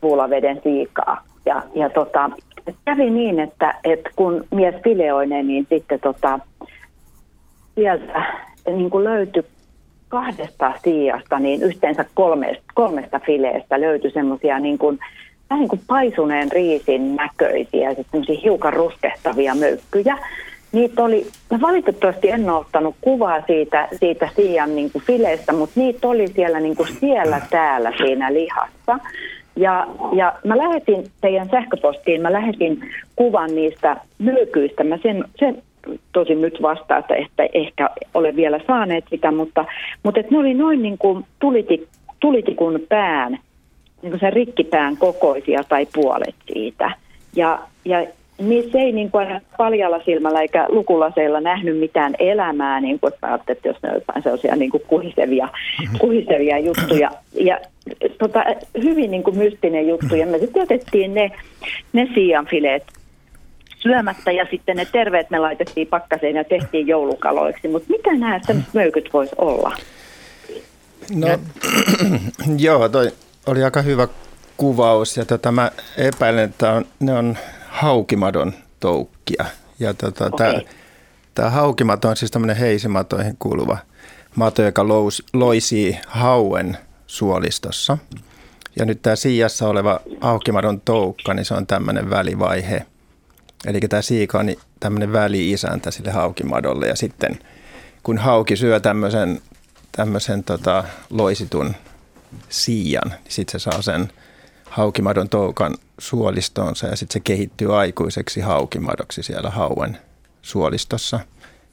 [0.00, 1.22] puulaveden siikaa.
[1.46, 2.30] Ja, ja tota,
[2.84, 6.38] kävi niin, että, että kun mies fileoinen, niin sitten tota,
[7.74, 8.24] sieltä
[8.66, 9.44] niin kuin löytyi
[10.08, 14.98] kahdesta siijasta, niin yhteensä kolmesta, kolmesta fileestä löytyi semmoisia niin kuin,
[15.50, 20.18] niin kuin paisuneen riisin näköisiä, semmoisia hiukan ruskehtavia möykkyjä.
[20.74, 25.80] Niitä oli, mä valitettavasti en ole ottanut kuvaa siitä, siitä siian niin kuin fileistä, mutta
[25.80, 28.98] niitä oli siellä, niin kuin siellä täällä siinä lihassa.
[29.56, 34.84] Ja, ja mä lähetin teidän sähköpostiin, mä lähetin kuvan niistä myykyistä.
[34.84, 35.62] Mä sen, sen
[36.12, 39.64] tosi nyt vastaa, että, että ehkä ole vielä saaneet sitä, mutta,
[40.02, 41.88] mutta että ne oli noin niin kuin tuliti,
[42.20, 43.38] tulitikun pään,
[44.02, 46.92] niin kuin sen rikkipään kokoisia tai puolet siitä.
[47.36, 48.06] Ja, ja
[48.38, 53.12] niissä ei niin kuin paljalla silmällä eikä lukulaseilla nähnyt mitään elämää, niin kuin
[53.48, 55.48] että jos ne on jotain sellaisia niin kuin kuhisevia,
[55.98, 57.10] kuhisevia juttuja.
[57.32, 57.58] Ja
[58.18, 58.44] tota,
[58.82, 60.14] hyvin niin kuin mystinen juttu.
[60.14, 61.30] Ja me sitten jätettiin ne,
[61.92, 62.84] ne siianfileet
[63.78, 67.68] syömättä ja sitten ne terveet me laitettiin pakkaseen ja tehtiin joulukaloiksi.
[67.68, 68.40] Mutta mitä nämä
[68.72, 69.76] möykyt voisi olla?
[71.14, 71.28] No,
[72.58, 73.10] joo, toi
[73.46, 74.08] oli aika hyvä
[74.56, 77.36] kuvaus ja tota, mä epäilen, että on, ne on
[77.74, 79.44] haukimadon toukkia.
[79.78, 80.60] Ja tota, okay.
[81.34, 83.78] tämä haukimato on siis tämmöinen heisimatoihin kuuluva
[84.34, 87.98] mato, joka lous, loisii hauen suolistossa.
[88.76, 92.86] Ja nyt tämä siijassa oleva haukimadon toukka, niin se on tämmöinen välivaihe.
[93.66, 96.88] Eli tämä siika on tämmöinen väli-isäntä sille haukimadolle.
[96.88, 97.38] Ja sitten
[98.02, 99.42] kun hauki syö tämmöisen,
[99.92, 101.74] tämmöisen tota, loisitun
[102.48, 104.08] siian, niin sitten se saa sen
[104.74, 109.98] haukimadon toukan suolistoonsa ja sitten se kehittyy aikuiseksi haukimadoksi siellä hauen
[110.42, 111.20] suolistossa.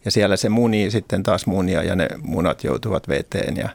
[0.06, 3.70] Ja siellä se munii sitten taas munia ja ne munat joutuvat veteen ja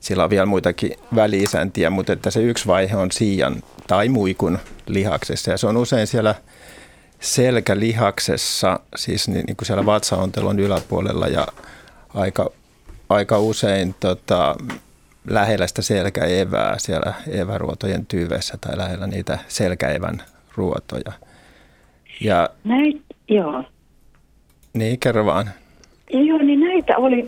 [0.00, 5.50] sillä on vielä muitakin väliisäntiä, mutta että se yksi vaihe on siian tai muikun lihaksessa
[5.50, 6.34] ja se on usein siellä
[7.20, 11.46] selkälihaksessa, siis niin, niin kuin siellä vatsaontelon yläpuolella ja
[12.14, 12.50] aika,
[13.08, 14.56] aika usein tota,
[15.28, 20.22] lähellä sitä selkäevää siellä eväruotojen tyvessä tai lähellä niitä selkäevän
[20.56, 21.12] ruotoja.
[22.20, 23.64] Ja, Näin, joo.
[24.74, 25.50] Niin, kerro vaan.
[26.10, 27.26] Joo, niin näitä oli,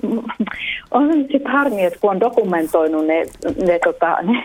[0.91, 3.25] on sitten harmi, että kun on dokumentoinut ne,
[3.67, 4.43] ne, tota, ne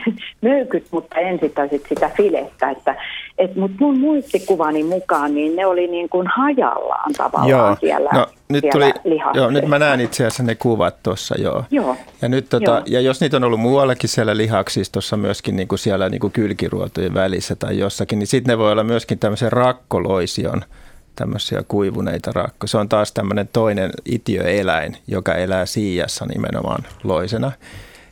[0.49, 2.95] möykyt, mutta en sitä, sit sitä filettä, että
[3.37, 7.77] et, mutta mun muistikuvani mukaan, niin ne oli niin kuin hajallaan tavallaan joo.
[7.79, 11.63] siellä, no, nyt siellä tuli, joo, nyt mä näen itse asiassa ne kuvat tuossa, joo.
[11.71, 11.95] Joo.
[12.21, 12.81] Ja, nyt, tota, joo.
[12.87, 17.13] ja jos niitä on ollut muuallakin siellä lihaksistossa myöskin niin kuin siellä niin kuin kylkiruotojen
[17.13, 20.61] välissä tai jossakin, niin sitten ne voi olla myöskin tämmöisen rakkoloision
[21.15, 22.67] tämmöisiä kuivuneita rakkoja.
[22.67, 27.51] Se on taas tämmöinen toinen itiöeläin, joka elää siijassa nimenomaan loisena.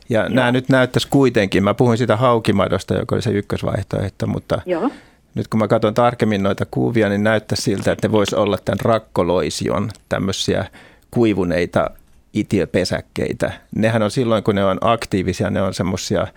[0.10, 0.30] Ja Joo.
[0.30, 4.92] nämä nyt näyttäisi kuitenkin, mä puhuin sitä haukimadosta, joka oli se ykkösvaihtoehto, mutta Joo.
[5.36, 8.80] nyt kun mä katson tarkemmin noita kuvia, niin näyttää siltä, että ne voisi olla tämän
[8.82, 10.66] rakkoloision tämmöisiä
[11.12, 11.90] kuivuneita
[12.34, 13.52] itiöpesäkkeitä.
[13.76, 16.28] Nehän on silloin, kun ne on aktiivisia, ne on semmoisia,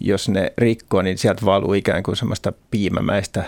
[0.00, 3.44] jos ne rikkoo, niin sieltä valuu ikään kuin semmoista piimämäistä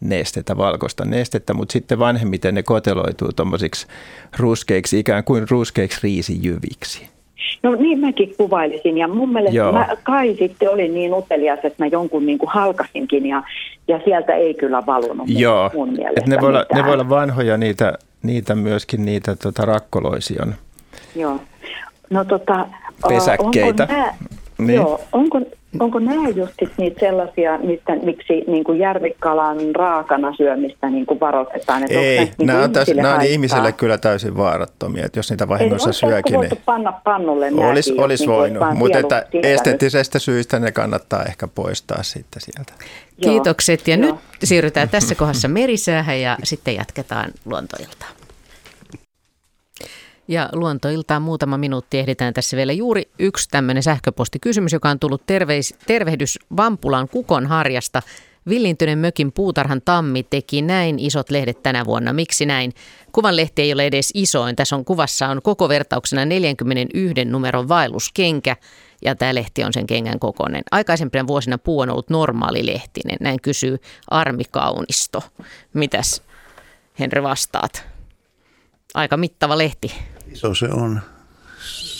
[0.00, 3.86] nestettä, valkoista nestettä, mutta sitten vanhemmiten ne koteloituu tuommoisiksi
[4.38, 7.08] ruskeiksi, ikään kuin ruskeiksi riisijyviksi.
[7.62, 9.72] No niin mäkin kuvailisin ja mun mielestä Joo.
[9.72, 13.42] mä kai sitten olin niin utelias, että mä jonkun niin kuin halkasinkin ja,
[13.88, 15.70] ja sieltä ei kyllä valunut Joo.
[15.74, 19.64] mun mielestä Et ne, voi olla, ne voi olla vanhoja niitä, niitä myöskin niitä tota,
[19.64, 20.54] rakkoloision
[21.16, 21.40] Joo.
[22.10, 22.66] No tota,
[23.08, 23.82] pesäkkeitä.
[23.82, 24.16] Onko nää,
[24.58, 24.76] niin.
[24.76, 25.40] Joo, onko,
[25.80, 31.82] onko nämä just niitä sellaisia, mistä, miksi niin kuin järvikalan raakana syömistä niin kuin varoitetaan?
[31.82, 35.30] Että Ei, nämä, niin nämä, on, täs, nämä on ihmiselle kyllä täysin vaarattomia, että jos
[35.30, 36.42] niitä vahingossa syökin.
[36.42, 42.02] Ei panna pannulle Olisi olis niin voinut, mutta että esteettisestä syistä ne kannattaa ehkä poistaa
[42.02, 42.72] sitten sieltä.
[43.20, 44.06] Kiitokset ja Joo.
[44.06, 48.25] nyt siirrytään tässä kohdassa merisäähän ja sitten jatketaan luontoiltaan.
[50.28, 55.74] Ja luontoiltaan muutama minuutti ehditään tässä vielä juuri yksi tämmöinen sähköpostikysymys, joka on tullut terveis,
[55.86, 58.02] tervehdys Vampulan Kukon harjasta.
[58.48, 62.12] Villintyneen mökin puutarhan tammi teki näin isot lehdet tänä vuonna.
[62.12, 62.72] Miksi näin?
[63.12, 64.56] Kuvan lehti ei ole edes isoin.
[64.56, 68.56] Tässä on kuvassa on koko vertauksena 41 numeron vaelluskenkä
[69.04, 70.62] ja tämä lehti on sen kengän kokoinen.
[70.70, 73.16] Aikaisempina vuosina puu on ollut normaali lehtinen.
[73.20, 73.78] Näin kysyy
[74.10, 75.22] Armi Kaunisto.
[75.74, 76.22] Mitäs
[76.98, 77.84] Henri vastaat?
[78.94, 80.15] Aika mittava lehti.
[80.36, 81.00] Iso se on.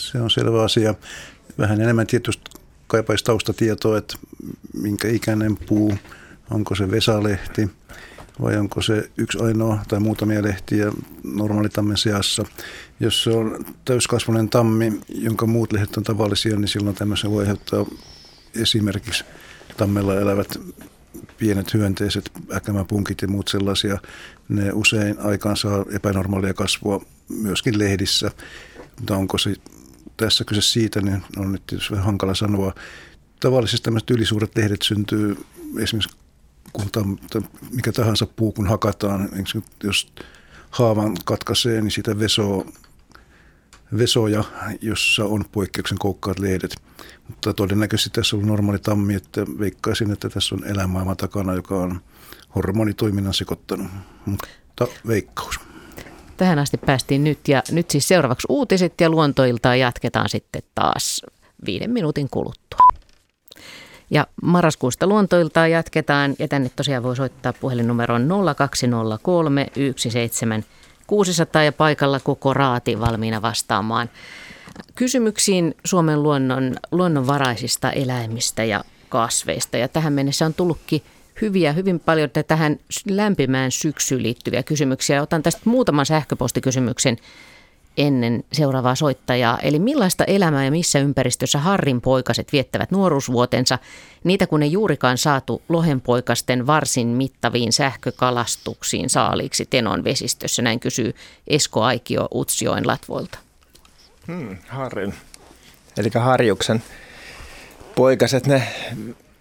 [0.09, 0.93] Se on selvä asia.
[1.57, 2.51] Vähän enemmän tietysti
[2.87, 4.17] kaipaisi taustatietoa, että
[4.73, 5.93] minkä ikäinen puu,
[6.51, 7.69] onko se Vesalehti
[8.41, 10.91] vai onko se yksi ainoa tai muutamia lehtiä
[11.23, 12.45] normaalitammen seassa.
[12.99, 17.85] Jos se on täyskasvunen tammi, jonka muut lehdet on tavallisia, niin silloin tämmöisen voi aiheuttaa
[18.55, 19.23] esimerkiksi
[19.77, 20.59] tammella elävät
[21.37, 23.97] pienet hyönteiset, äkämäpunkit ja muut sellaisia,
[24.49, 28.31] ne usein aikaan saa epänormaalia kasvua myöskin lehdissä.
[28.99, 29.53] Mutta onko se
[30.17, 32.73] tässä kyse siitä, niin on nyt tietysti vähän hankala sanoa.
[33.39, 35.37] Tavallisesti tämmöiset ylisuuret lehdet syntyy
[35.79, 36.17] esimerkiksi
[36.73, 37.19] kun
[37.71, 39.29] mikä tahansa puu kun hakataan,
[39.83, 40.13] jos
[40.69, 42.65] haavan katkaisee, niin siitä vesoo,
[43.97, 44.43] vesoja,
[44.81, 46.86] jossa on poikkeuksen koukkaat lehdet.
[47.27, 52.01] Mutta todennäköisesti tässä on normaali tammi, että veikkaisin, että tässä on elämaailma takana, joka on
[52.55, 53.87] hormonitoiminnan sekoittanut.
[54.25, 55.59] Mutta veikkaus.
[56.37, 61.21] Tähän asti päästiin nyt ja nyt siis seuraavaksi uutiset ja luontoiltaa jatketaan sitten taas
[61.65, 62.87] viiden minuutin kuluttua.
[64.09, 72.53] Ja marraskuusta luontoiltaa jatketaan ja tänne tosiaan voi soittaa puhelinnumeron 0203 17600 ja paikalla koko
[72.53, 74.09] raati valmiina vastaamaan
[74.95, 79.77] kysymyksiin Suomen luonnon, luonnonvaraisista eläimistä ja kasveista.
[79.77, 81.01] Ja tähän mennessä on tullutkin
[81.41, 85.21] hyviä, hyvin paljon tähän lämpimään syksyyn liittyviä kysymyksiä.
[85.21, 87.17] Otan tästä muutaman sähköpostikysymyksen
[87.97, 89.59] ennen seuraavaa soittajaa.
[89.59, 93.79] Eli millaista elämää ja missä ympäristössä Harrin poikaset viettävät nuoruusvuotensa,
[94.23, 101.15] niitä kun ei juurikaan saatu lohenpoikasten varsin mittaviin sähkökalastuksiin saaliiksi Tenon vesistössä, näin kysyy
[101.47, 103.46] Esko Aikio Utsjoen Latvolta.
[104.27, 105.13] Hmm, Harrin,
[105.97, 106.83] eli Harjuksen
[107.95, 108.67] poikaset, ne,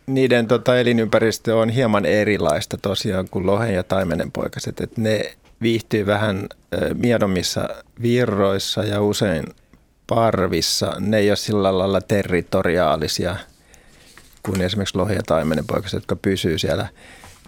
[0.06, 4.80] niiden tota, elinympäristö on hieman erilaista tosiaan kuin lohen ja taimenen poikaset.
[4.80, 5.32] Et ne
[5.62, 6.48] viihtyy vähän
[6.94, 7.68] miedommissa
[8.02, 9.44] virroissa ja usein
[10.06, 10.96] parvissa.
[11.00, 13.36] Ne ei ole sillä lailla territoriaalisia
[14.42, 16.88] kuin esimerkiksi lohi- ja taimenenpoikaset, jotka pysyy siellä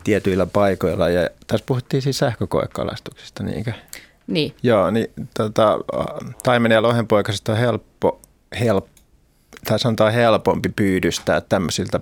[0.05, 1.09] tietyillä paikoilla.
[1.09, 3.73] Ja tässä puhuttiin siis sähkökoekalastuksesta, niinkö?
[4.29, 4.55] Niin.
[4.63, 5.79] Joo, niin tota,
[6.43, 8.21] taimenen ja lohenpoikasesta on helppo,
[8.61, 8.99] helppo
[9.65, 12.01] tai sanotaan helpompi pyydystää tämmöisiltä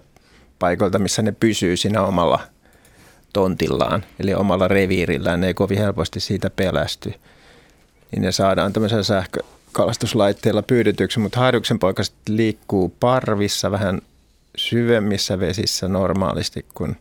[0.59, 2.41] paikoilta, missä ne pysyy siinä omalla
[3.33, 7.15] tontillaan, eli omalla reviirillään, ne ei kovin helposti siitä pelästy.
[8.13, 14.01] Niin ne saadaan tämmöisellä sähkökalastuslaitteella pyydetyksi, mutta harjuksen poikaset liikkuu parvissa vähän
[14.57, 16.97] syvemmissä vesissä normaalisti kuin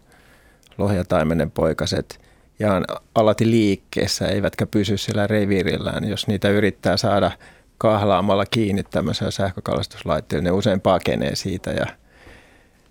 [0.78, 2.24] lohjataimenen poikaset
[2.59, 2.85] ja on
[3.15, 6.09] alati liikkeessä, eivätkä pysy siellä reviirillään.
[6.09, 7.31] Jos niitä yrittää saada
[7.77, 11.85] kahlaamalla kiinni tämmöisellä sähkökalastuslaitteella, ne usein pakenee siitä ja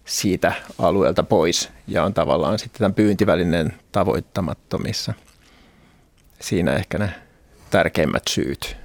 [0.05, 5.15] siitä alueelta pois ja on tavallaan sitten tämän pyyntivälinen tavoittamattomissa.
[6.41, 7.15] Siinä ehkä ne
[7.71, 8.77] tärkeimmät syyt.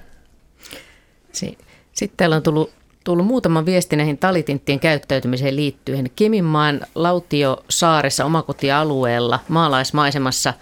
[1.32, 2.72] Sitten täällä on tullut,
[3.04, 6.10] tullut muutama viesti näihin talitinttien käyttäytymiseen liittyen.
[6.16, 10.54] Keminmaan Lautio-saaressa omakotialueella maalaismaisemassa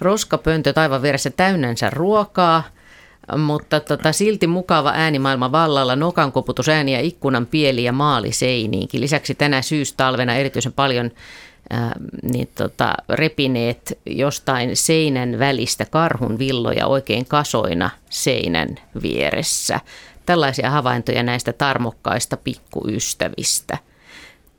[0.00, 2.62] roskapöntö taivan vieressä täynnänsä ruokaa–
[3.36, 6.32] mutta tota, silti mukava äänimaailma vallalla, nokan
[6.72, 9.00] ääni ja ikkunan pieli ja maaliseiniinkin.
[9.00, 11.10] Lisäksi tänä syystalvena erityisen paljon
[11.70, 11.92] ää,
[12.22, 18.68] niin tota, repineet jostain seinän välistä karhun villoja oikein kasoina seinän
[19.02, 19.80] vieressä.
[20.26, 23.78] Tällaisia havaintoja näistä tarmokkaista pikkuystävistä–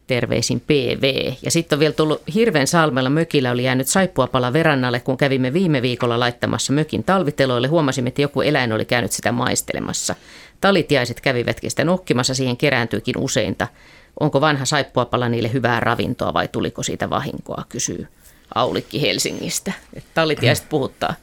[0.07, 1.34] terveisin PV.
[1.41, 5.82] Ja sitten on vielä tullut Hirven salmella mökillä oli jäänyt saippuapala verannalle, kun kävimme viime
[5.82, 7.68] viikolla laittamassa mökin talviteloille.
[7.68, 10.15] Huomasimme, että joku eläin oli käynyt sitä maistelemassa.
[10.61, 13.68] Talitiaiset kävivätkin sitä nokkimassa, siihen kerääntyykin useinta.
[14.20, 18.07] Onko vanha saippuapala niille hyvää ravintoa vai tuliko siitä vahinkoa, kysyy
[18.55, 19.72] Aulikki Helsingistä.
[20.13, 21.13] Talitiaiset puhuttaa.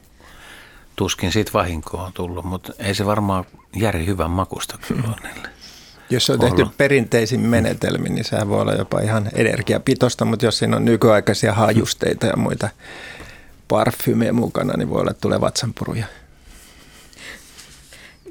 [0.96, 3.44] Tuskin siitä vahinkoa on tullut, mutta ei se varmaan
[3.76, 5.48] Jari hyvän makusta kyllä ole niille.
[6.10, 6.76] Jos se on tehty ollut.
[6.76, 12.26] perinteisin menetelmin, niin sehän voi olla jopa ihan energiapitosta, mutta jos siinä on nykyaikaisia hajusteita
[12.26, 12.68] ja muita
[13.68, 16.06] parfymeja mukana, niin voi olla, että tulee vatsanpuruja.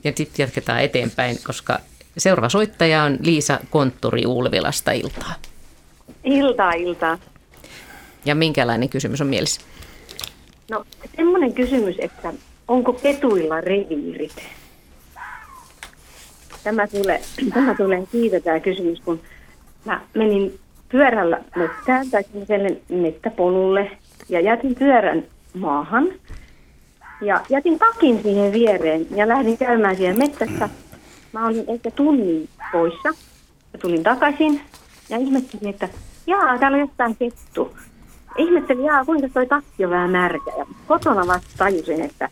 [0.03, 1.79] Ja sitten jatketaan eteenpäin, koska
[2.17, 5.33] seuraava soittaja on Liisa Konttori Ulvilasta iltaa.
[6.23, 7.17] Iltaa, iltaa.
[8.25, 9.61] Ja minkälainen kysymys on mielessä?
[10.71, 10.85] No
[11.15, 12.33] semmoinen kysymys, että
[12.67, 14.35] onko ketuilla reviirit?
[16.63, 17.21] tämä tulee,
[17.53, 19.19] tämä tulee siitä tämä kysymys, kun
[19.85, 20.59] mä menin
[20.89, 22.23] pyörällä mettään tai
[22.89, 23.91] mettäpolulle
[24.29, 26.07] ja jätin pyörän maahan
[27.21, 30.69] ja jätin takin siihen viereen ja lähdin käymään siellä metsässä.
[31.33, 33.09] Mä olin ehkä tunnin poissa
[33.73, 34.61] ja tulin takaisin
[35.09, 35.89] ja ihmettelin, että
[36.27, 37.77] jaa, täällä on jotain kettu.
[38.37, 40.51] Ihmettelin, jaa, kuinka toi takki on vähän märkä.
[40.57, 42.29] Ja kotona vasta tajusin, että,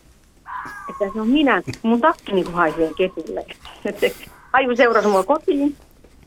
[0.90, 3.46] että se on minä, mun takki niin haisee ketulle.
[4.54, 5.76] Aju seurasi mua kotiin.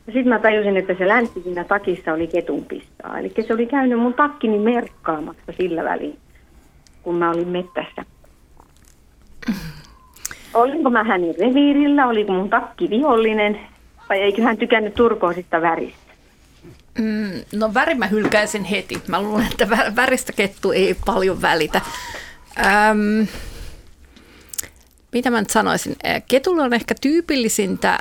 [0.07, 3.18] Ja sitten mä tajusin, että se länsi siinä takissa oli ketunpistaa.
[3.18, 6.18] Eli se oli käynyt mun takkini merkkaamassa sillä väliin,
[7.03, 8.05] kun mä olin mettässä.
[10.55, 13.61] Olinko mä hänen reviirillä, oliko mun takki vihollinen,
[14.09, 16.05] vai eikö hän tykännyt turkoosista väristä?
[16.99, 19.03] Mm, no väri mä hylkäisin heti.
[19.09, 21.80] Mä luulen, että väristä kettu ei paljon välitä.
[22.59, 23.26] Öm,
[25.15, 25.97] mitä mä nyt sanoisin?
[26.29, 27.99] Ketulle on ehkä tyypillisintä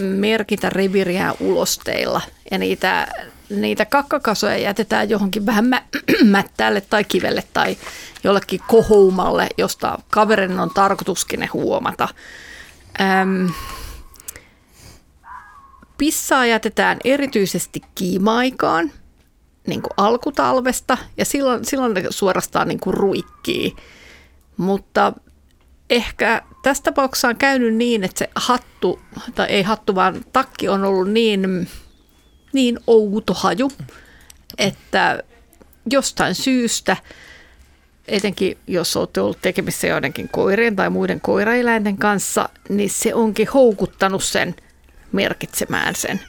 [0.00, 3.08] merkitä reviriä ulosteilla ja niitä,
[3.50, 5.82] niitä kakkakasoja jätetään johonkin vähän mä,
[6.24, 7.76] mättäälle tai kivelle tai
[8.24, 12.08] jollekin kohoumalle, josta kaverin on tarkoituskin ne huomata.
[13.00, 13.50] Öm,
[15.98, 18.92] pissaa jätetään erityisesti kiimaikaan,
[19.66, 23.76] niin kuin alkutalvesta, ja silloin, silloin ne suorastaan niin kuin ruikkii.
[24.56, 25.12] Mutta
[25.92, 29.00] ehkä tässä tapauksessa on käynyt niin, että se hattu,
[29.34, 31.68] tai ei hattu, vaan takki on ollut niin
[32.52, 33.72] niin outo haju,
[34.58, 35.22] että
[35.90, 36.96] jostain syystä,
[38.08, 44.24] etenkin jos olette ollut tekemissä joidenkin koirien tai muiden koiraeläinten kanssa, niin se onkin houkuttanut
[44.24, 44.54] sen
[45.12, 46.20] merkitsemään sen.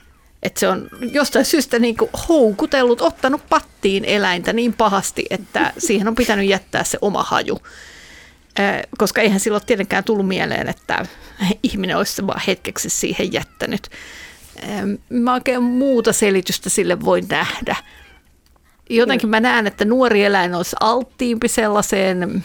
[0.43, 6.07] Että se on jostain syystä niin kuin houkutellut, ottanut pattiin eläintä niin pahasti, että siihen
[6.07, 7.59] on pitänyt jättää se oma haju.
[8.97, 11.05] Koska eihän silloin tietenkään tullut mieleen, että
[11.63, 13.89] ihminen olisi vaan hetkeksi siihen jättänyt.
[15.09, 17.75] Mä oikein muuta selitystä sille voi nähdä.
[18.89, 22.43] Jotenkin mä näen, että nuori eläin olisi alttiimpi sellaiseen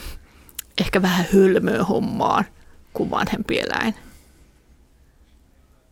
[0.81, 2.45] ehkä vähän hölmöön hommaan
[2.93, 3.95] kuin vanhempi eläin.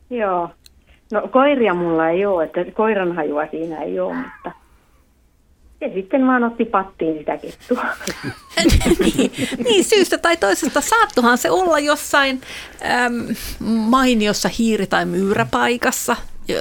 [0.09, 0.49] Joo.
[1.11, 4.51] No koiria mulla ei ole, että koiranhajua siinä ei ole, mutta
[5.81, 7.85] ja sitten vaan otti pattiin sitä kettua.
[8.99, 9.31] niin,
[9.65, 12.41] niin, syystä tai toisesta saattohan se olla jossain
[13.05, 13.35] äm,
[13.69, 16.15] mainiossa hiiri- tai myyräpaikassa,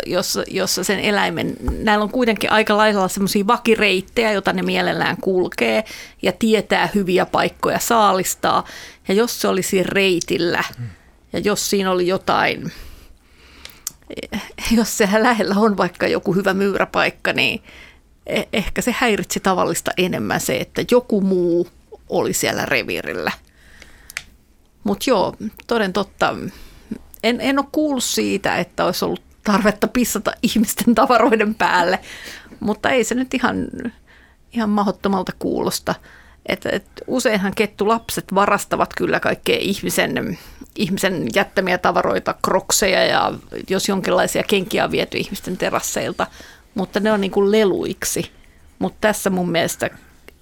[0.07, 5.85] jossa, jossa sen eläimen, näillä on kuitenkin aika lailla semmoisia vakireittejä, joita ne mielellään kulkee
[6.23, 8.65] ja tietää hyviä paikkoja saalistaa.
[9.09, 10.65] Ja jos se olisi reitillä
[11.33, 12.73] ja jos siinä oli jotain,
[14.77, 17.63] jos sehän lähellä on vaikka joku hyvä myyräpaikka, niin
[18.53, 21.69] ehkä se häiritsi tavallista enemmän se, että joku muu
[22.09, 23.33] oli siellä revirillä.
[24.85, 26.35] Mutta joo, toden totta,
[27.23, 31.99] en, en ole kuullut siitä, että olisi ollut tarvetta pissata ihmisten tavaroiden päälle,
[32.61, 33.67] mutta ei se nyt ihan,
[34.53, 35.95] ihan mahdottomalta kuulosta.
[36.47, 40.39] Et, et useinhan kettulapset varastavat kyllä kaikkea ihmisen,
[40.77, 43.33] ihmisen jättämiä tavaroita, krokseja ja
[43.71, 46.27] jos jonkinlaisia kenkiä on viety ihmisten terasseilta–
[46.77, 48.31] mutta ne on niin kuin leluiksi.
[48.79, 49.91] Mutta tässä mun mielestä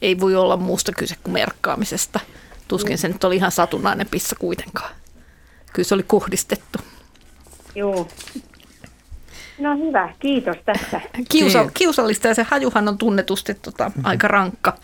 [0.02, 2.20] ei voi olla muusta kyse kuin merkkaamisesta.
[2.68, 4.94] Tuskin se nyt oli ihan satunnainen pissa kuitenkaan.
[5.72, 6.78] Kyllä se oli kohdistettu.
[7.74, 8.08] Joo.
[9.58, 11.00] No hyvä, kiitos tässä.
[11.28, 14.78] Kiusa, kiusallista ja se hajuhan on tunnetusti tota, aika rankka.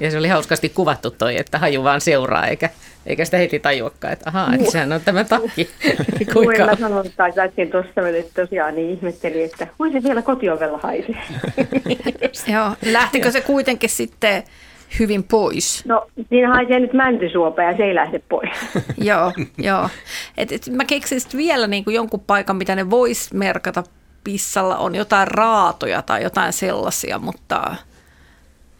[0.00, 2.70] Ja se oli hauskasti kuvattu toi, että haju vaan seuraa, eikä,
[3.06, 5.68] eikä sitä heti tajuakaan, että ahaa, että sehän on tämä takki.
[6.32, 6.66] Kuinka?
[6.66, 11.16] Mä sanoin, tai äsken tuossa, että tosiaan niin ihmetteli, että voi se vielä kotiovella haisi.
[12.52, 14.42] Joo, lähtikö se kuitenkin sitten
[14.98, 15.84] hyvin pois?
[15.84, 18.50] No, siinä haisee nyt mäntysuopa ja se ei lähde pois.
[19.10, 19.88] joo, joo.
[20.36, 23.82] Et, et mä keksin vielä niin kuin jonkun paikan, mitä ne vois merkata
[24.24, 27.76] pissalla, on jotain raatoja tai jotain sellaisia, mutta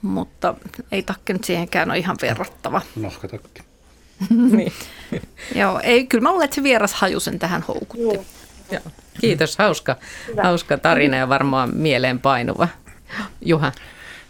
[0.02, 0.54] mutta
[0.92, 2.82] ei takki nyt siihenkään ole ihan verrattava.
[2.96, 3.62] Nahkatakki.
[4.56, 4.72] niin.
[5.54, 8.26] Joo, ei, kyllä mä luulen, että se vieras haju sen tähän houkutti.
[8.70, 8.82] Joo.
[9.20, 9.96] Kiitos, hauska,
[10.42, 12.68] hauska tarina ja varmaan mieleen painuva.
[13.40, 13.72] Juha.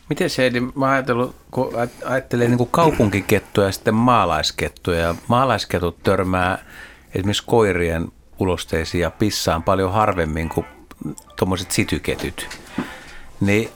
[0.09, 1.73] Miten se, mä ajatellut, kun
[2.05, 5.15] ajattelee niin kuin kaupunkikettuja ja sitten maalaiskettuja.
[5.29, 6.59] Maalaisketut törmää
[7.15, 8.09] esimerkiksi koirien
[8.39, 10.67] ulosteisiin ja pissaan paljon harvemmin kuin
[11.37, 12.49] tuommoiset sityketyt.
[13.41, 13.71] Niin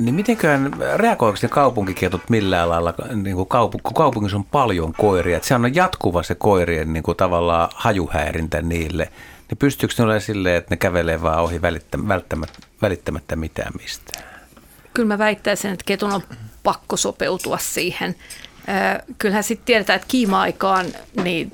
[0.00, 5.36] niin mitenkään reagoiko ne kaupunkiketut millään lailla, niin kuin kaup- kun kaupungissa on paljon koiria,
[5.36, 9.12] että se on jatkuva se koirien niin kuin tavallaan hajuhäirintä niille,
[9.48, 12.36] niin pystyykö ne olemaan silleen, että ne kävelee vaan ohi välittämättä,
[12.82, 14.24] välittämättä mitään mistään?
[14.94, 16.22] Kyllä mä väittäisin, että ketun on
[16.62, 18.14] pakko sopeutua siihen.
[19.18, 20.86] Kyllähän sitten tiedetään, että kiima-aikaan
[21.22, 21.52] niin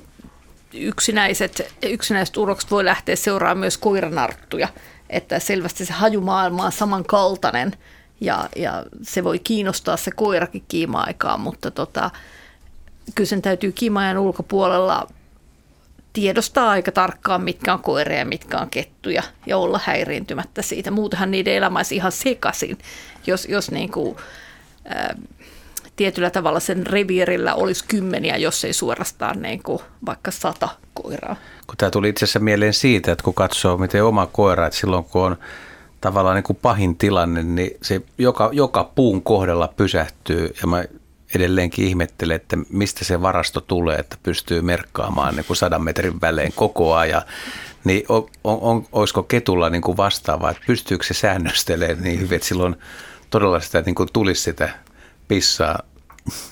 [0.74, 4.68] yksinäiset, yksinäiset urokset voi lähteä seuraamaan myös koiranarttuja,
[5.10, 7.72] että selvästi se hajumaailma on samankaltainen–
[8.20, 12.10] ja, ja se voi kiinnostaa se koirakin kiima-aikaa, mutta tota,
[13.14, 15.08] kyllä sen täytyy kiima ulkopuolella
[16.12, 20.90] tiedostaa aika tarkkaan, mitkä on koireja ja mitkä on kettuja ja olla häiriintymättä siitä.
[20.90, 22.78] Muutenhan niiden elämä olisi ihan sekaisin,
[23.26, 24.16] jos, jos niin kuin,
[24.84, 25.16] ää,
[25.96, 31.36] tietyllä tavalla sen reviirillä olisi kymmeniä, jos ei suorastaan niin kuin vaikka sata koiraa.
[31.66, 35.04] Kun tämä tuli itse asiassa mieleen siitä, että kun katsoo miten oma koira, että silloin
[35.04, 35.36] kun on
[36.00, 40.84] tavallaan niin kuin pahin tilanne, niin se joka, joka puun kohdalla pysähtyy ja mä
[41.34, 46.52] edelleenkin ihmettelen, että mistä se varasto tulee, että pystyy merkkaamaan niin kuin sadan metrin välein
[46.56, 47.22] koko ajan.
[47.84, 52.48] Niin on, on, olisiko ketulla niin kuin vastaavaa, että pystyykö se säännöstelemään niin hyvin, että
[52.48, 52.76] silloin
[53.30, 54.68] todella sitä niin kuin tulisi sitä
[55.28, 55.78] pissaa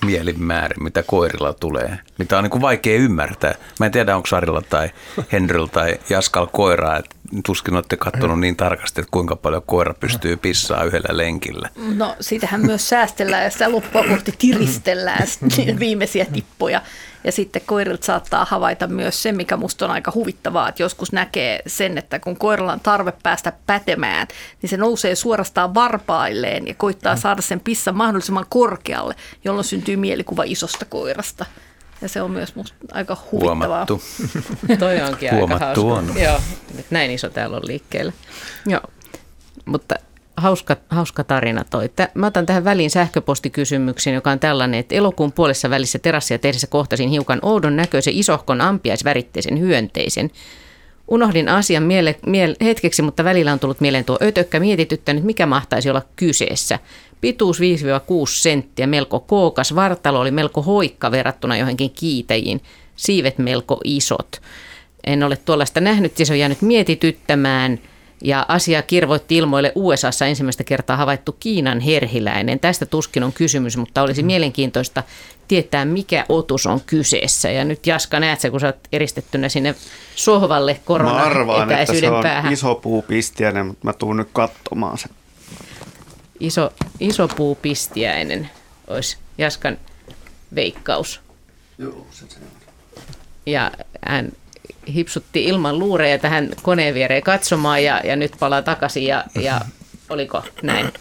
[0.05, 3.55] mielinmäärin, mitä koirilla tulee, mitä on niin kuin vaikea ymmärtää.
[3.79, 4.89] Mä en tiedä, onko Sarilla tai
[5.31, 7.15] Henryllä tai Jaskal koiraa, että
[7.45, 11.69] tuskin olette katsonut niin tarkasti, että kuinka paljon koira pystyy pissaa yhdellä lenkillä.
[11.95, 15.27] No sitähän myös säästellään ja sitä loppua kohti tiristellään
[15.79, 16.81] viimeisiä tippoja.
[17.25, 21.59] Ja sitten koirilta saattaa havaita myös se, mikä musta on aika huvittavaa, että joskus näkee
[21.67, 24.27] sen, että kun koiralla on tarve päästä pätemään,
[24.61, 29.15] niin se nousee suorastaan varpailleen ja koittaa saada sen pissan mahdollisimman korkealle,
[29.45, 31.45] jolloin syntyy mielikuva isosta koirasta.
[32.01, 33.57] Ja se on myös musta aika huvittavaa.
[33.67, 34.01] Huomattu.
[34.79, 36.13] Toi onkin Huomattu aika hauska.
[36.13, 36.21] on.
[36.23, 36.39] Joo,
[36.89, 38.11] näin iso täällä on liikkeellä.
[38.65, 38.81] Joo.
[39.65, 39.95] mutta
[40.37, 41.89] hauska, hauska tarina toi.
[42.13, 47.09] Mä otan tähän väliin sähköpostikysymyksen, joka on tällainen, että elokuun puolessa välissä terassia tehdessä kohtasin
[47.09, 50.31] hiukan oudon näköisen isohkon ampiaisväritteisen hyönteisen.
[51.07, 55.89] Unohdin asian miele, miele, hetkeksi, mutta välillä on tullut mieleen tuo ötökkä mietityttänyt, mikä mahtaisi
[55.89, 56.79] olla kyseessä.
[57.21, 57.61] Pituus 5-6
[58.25, 62.61] senttiä, melko kookas, vartalo oli melko hoikka verrattuna johonkin kiitäjiin,
[62.95, 64.41] siivet melko isot.
[65.03, 67.79] En ole tuollaista nähnyt se on jäänyt mietityttämään–
[68.21, 72.59] ja asia kirvoitti ilmoille USAssa ensimmäistä kertaa havaittu Kiinan herhiläinen.
[72.59, 74.25] Tästä tuskin on kysymys, mutta olisi mm.
[74.25, 75.03] mielenkiintoista
[75.47, 77.51] tietää, mikä otus on kyseessä.
[77.51, 79.75] Ja nyt Jaska, näet sä, kun sä oot eristettynä sinne
[80.15, 82.53] sohvalle korona arvaan, että se on päähän.
[82.53, 85.11] iso puupistiäinen, mutta mä tuun nyt katsomaan sen.
[86.39, 88.49] Iso, iso puupistiäinen
[88.87, 89.77] olisi Jaskan
[90.55, 91.21] veikkaus.
[91.77, 92.65] Joo, se se on.
[93.45, 93.71] Ja
[94.05, 94.31] hän
[94.93, 99.61] hipsutti ilman luureja tähän koneen viereen katsomaan ja, ja nyt palaa takaisin ja, ja
[100.09, 100.93] oliko näin?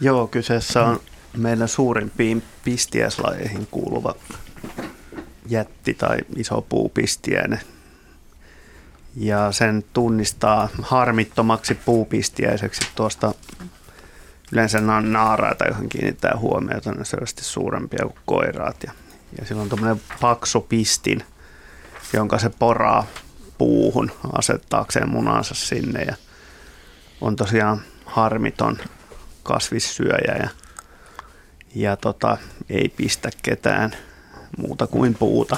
[0.00, 1.00] Joo, kyseessä on
[1.36, 4.14] meidän suurimpiin pistiäislajeihin kuuluva
[5.48, 7.60] jätti tai iso puupistiäinen.
[9.16, 13.34] Ja sen tunnistaa harmittomaksi puupistiäiseksi tuosta
[14.52, 18.76] yleensä naaraita, johon kiinnittää huomiota, ne selvästi suurempia kuin koiraat.
[18.86, 18.92] Ja,
[19.38, 21.22] ja sillä on tuommoinen paksu pistin–
[22.12, 23.06] jonka se poraa
[23.58, 26.14] puuhun asettaakseen munansa sinne ja
[27.20, 28.78] on tosiaan harmiton
[29.42, 30.48] kasvissyöjä ja,
[31.74, 32.36] ja tota,
[32.70, 33.96] ei pistä ketään
[34.58, 35.56] muuta kuin puuta.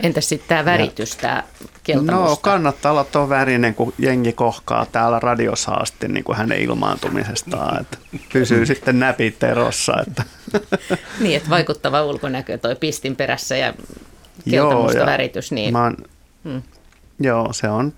[0.00, 1.42] Entäs sitten tämä väritys, tämä
[2.02, 7.80] No kannattaa olla tuo värinen, kun jengi kohkaa täällä radiossa asti niin kuin hänen ilmaantumisestaan,
[7.80, 7.98] että
[8.32, 9.92] pysyy sitten näpit erossa.
[10.06, 10.22] Että.
[11.20, 13.74] Niin, että vaikuttava ulkonäkö toi pistin perässä ja
[14.50, 15.52] keltamusta väritys.
[15.52, 15.72] Niin...
[15.72, 15.96] Mä oon,
[16.44, 16.62] hmm.
[17.20, 17.92] Joo, se on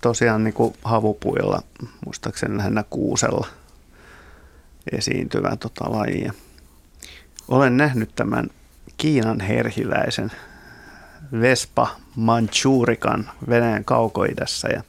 [0.00, 1.62] tosiaan niin kuin havupuilla,
[2.04, 3.46] muistaakseni lähinnä kuusella
[4.92, 6.32] esiintyvä tota lajia.
[7.48, 8.50] Olen nähnyt tämän
[8.96, 10.32] Kiinan herhiläisen
[11.40, 14.82] Vespa manchurikan Venäjän kaukoidassa ja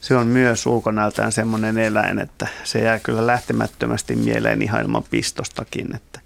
[0.00, 5.96] se on myös ulkonäöltään semmoinen eläin, että se jää kyllä lähtemättömästi mieleen ihan ilman pistostakin,
[5.96, 6.20] että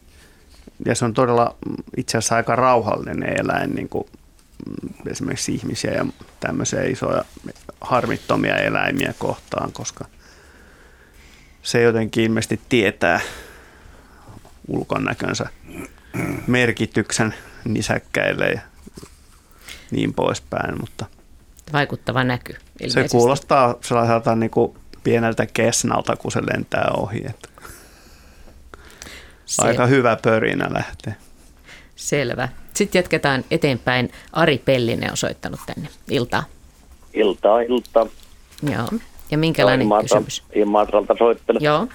[0.85, 1.57] ja se on todella
[1.97, 4.07] itse asiassa aika rauhallinen eläin, niin kuin
[5.11, 6.07] esimerkiksi ihmisiä ja
[6.41, 7.25] tämmöisiä isoja
[7.81, 10.05] harmittomia eläimiä kohtaan, koska
[11.63, 13.21] se jotenkin ilmeisesti tietää
[14.69, 15.47] ulkonäkönsä
[16.47, 18.61] merkityksen nisäkkäille ja
[19.91, 21.07] niin poispäin, mutta
[21.73, 22.53] vaikuttava näky.
[22.53, 23.09] Ilmeisesti.
[23.09, 27.23] Se kuulostaa sellaiselta niin kuin pieneltä kesnalta, kun se lentää ohi.
[27.27, 27.49] Että
[29.47, 29.63] se.
[29.63, 31.15] Aika hyvä pörinä lähtee.
[31.97, 32.49] Selvä.
[32.75, 34.13] Sitten jatketaan eteenpäin.
[34.33, 35.89] Ari Pellinen on soittanut tänne.
[36.11, 36.45] Iltaa.
[37.15, 38.07] Iltaa, iltaa.
[38.71, 38.89] Joo.
[39.31, 40.43] Ja minkälainen Imatralta, kysymys?
[40.55, 41.63] Imatralta soittelen.
[41.63, 41.87] Joo.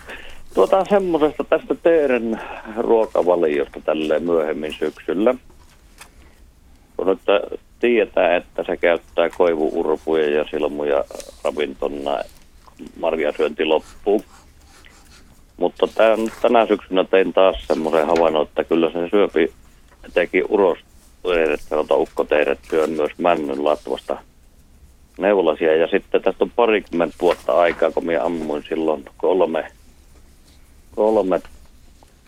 [0.53, 2.41] Tuota semmoisesta tästä teidän
[2.77, 5.35] ruokavaliosta tälle myöhemmin syksyllä.
[6.97, 7.19] Kun nyt
[7.79, 11.03] tietää, että se käyttää koivuurpuja ja silmuja
[11.43, 12.17] ravintona
[12.99, 14.23] marjasyönti loppuu.
[15.61, 19.53] Mutta tämän, tänä syksynä tein taas semmoisen havainnon, että kyllä se syöpi
[20.13, 20.77] teki uros
[21.57, 24.17] sanotaan ukkoteeret syön myös männyn latvasta
[25.17, 25.75] neulasia.
[25.75, 29.71] Ja sitten tästä on parikymmentä vuotta aikaa, kun minä ammuin silloin kolme,
[30.95, 31.41] kolme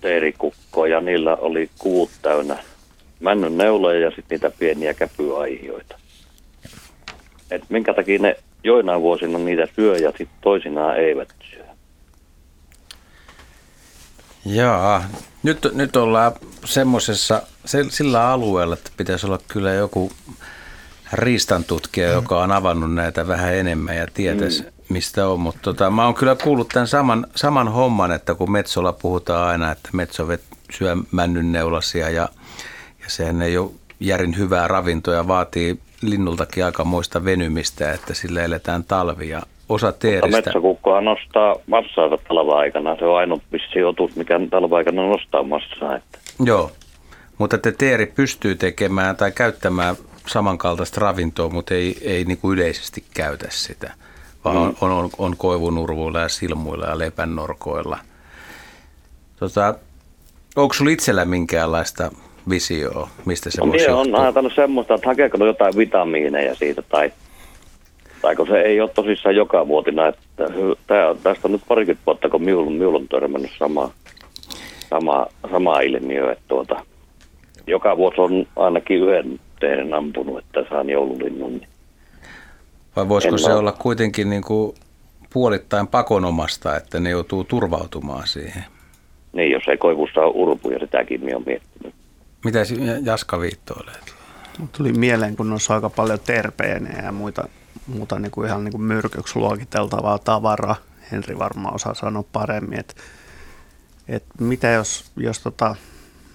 [0.01, 2.57] teerikukkoa ja niillä oli kuut täynnä
[3.19, 5.99] männyn neuloja ja sitten niitä pieniä käpyaihioita.
[7.51, 11.62] Et minkä takia ne joinain vuosina niitä syö ja sitten toisinaan eivät syö.
[14.45, 15.01] Joo,
[15.43, 16.31] nyt, nyt ollaan
[16.65, 17.41] semmoisessa,
[17.89, 20.11] sillä alueella, että pitäisi olla kyllä joku
[21.13, 22.13] riistantutkija, mm.
[22.13, 24.69] joka on avannut näitä vähän enemmän ja tietäisi, mm.
[24.89, 25.39] mistä on.
[25.39, 29.71] Mutta tota, mä oon kyllä kuullut tämän saman, saman homman, että kun Metsolla puhutaan aina,
[29.71, 30.27] että Metso
[30.71, 32.29] syö männynneulasia ja,
[32.99, 38.83] ja sehän ei ole järin hyvää ravintoa ja vaatii linnultakin aikamoista venymistä, että sillä eletään
[38.83, 39.41] talvia
[39.73, 40.27] osa teeristä.
[40.27, 42.95] Mutta metsäkukkoa nostaa massaa talva-aikana.
[42.99, 45.95] Se on ainut vissi otus, mikä talva-aikana nostaa massaa.
[45.95, 46.19] Että.
[46.45, 46.71] Joo,
[47.37, 49.95] mutta te teeri pystyy tekemään tai käyttämään
[50.27, 53.93] samankaltaista ravintoa, mutta ei, ei niin kuin yleisesti käytä sitä,
[54.45, 54.75] vaan mm.
[54.81, 57.97] on, on, on koivunurvuilla ja silmuilla ja lepännorkoilla.
[59.39, 59.75] Tota,
[60.55, 62.11] onko sinulla itsellä minkäänlaista
[62.49, 67.11] visioa, mistä se no, voisi on ajatellut semmoista, että hakeeko jotain vitamiineja siitä tai
[68.23, 70.43] tai kun se ei ole tosissaan joka vuotina, että
[70.87, 73.91] tää, tästä on nyt parikymmentä vuotta, kun miulun, miulun törmännyt sama,
[74.89, 76.85] sama, sama ilmiö, että tuota,
[77.67, 81.51] joka vuosi on ainakin yhden teidän ampunut, että saan joululinnun.
[81.51, 81.67] Niin
[82.95, 84.75] Vai voisiko en se olla kuitenkin niin kuin
[85.33, 88.63] puolittain pakonomasta, että ne joutuu turvautumaan siihen.
[89.33, 91.95] Niin, jos ei koivussa ole urpuja, sitäkin minä olen miettinyt.
[92.45, 92.59] Mitä
[93.03, 93.95] Jaska viittoilee?
[94.77, 97.47] Tuli mieleen, kun noissa aika paljon terpeenejä ja muita,
[97.87, 100.75] muuta niin kuin ihan niin kuin myrkyksi luokiteltavaa tavaraa.
[101.11, 102.93] Henri varmaan osaa sanoa paremmin, että,
[104.07, 105.75] että mitä jos, jos tota,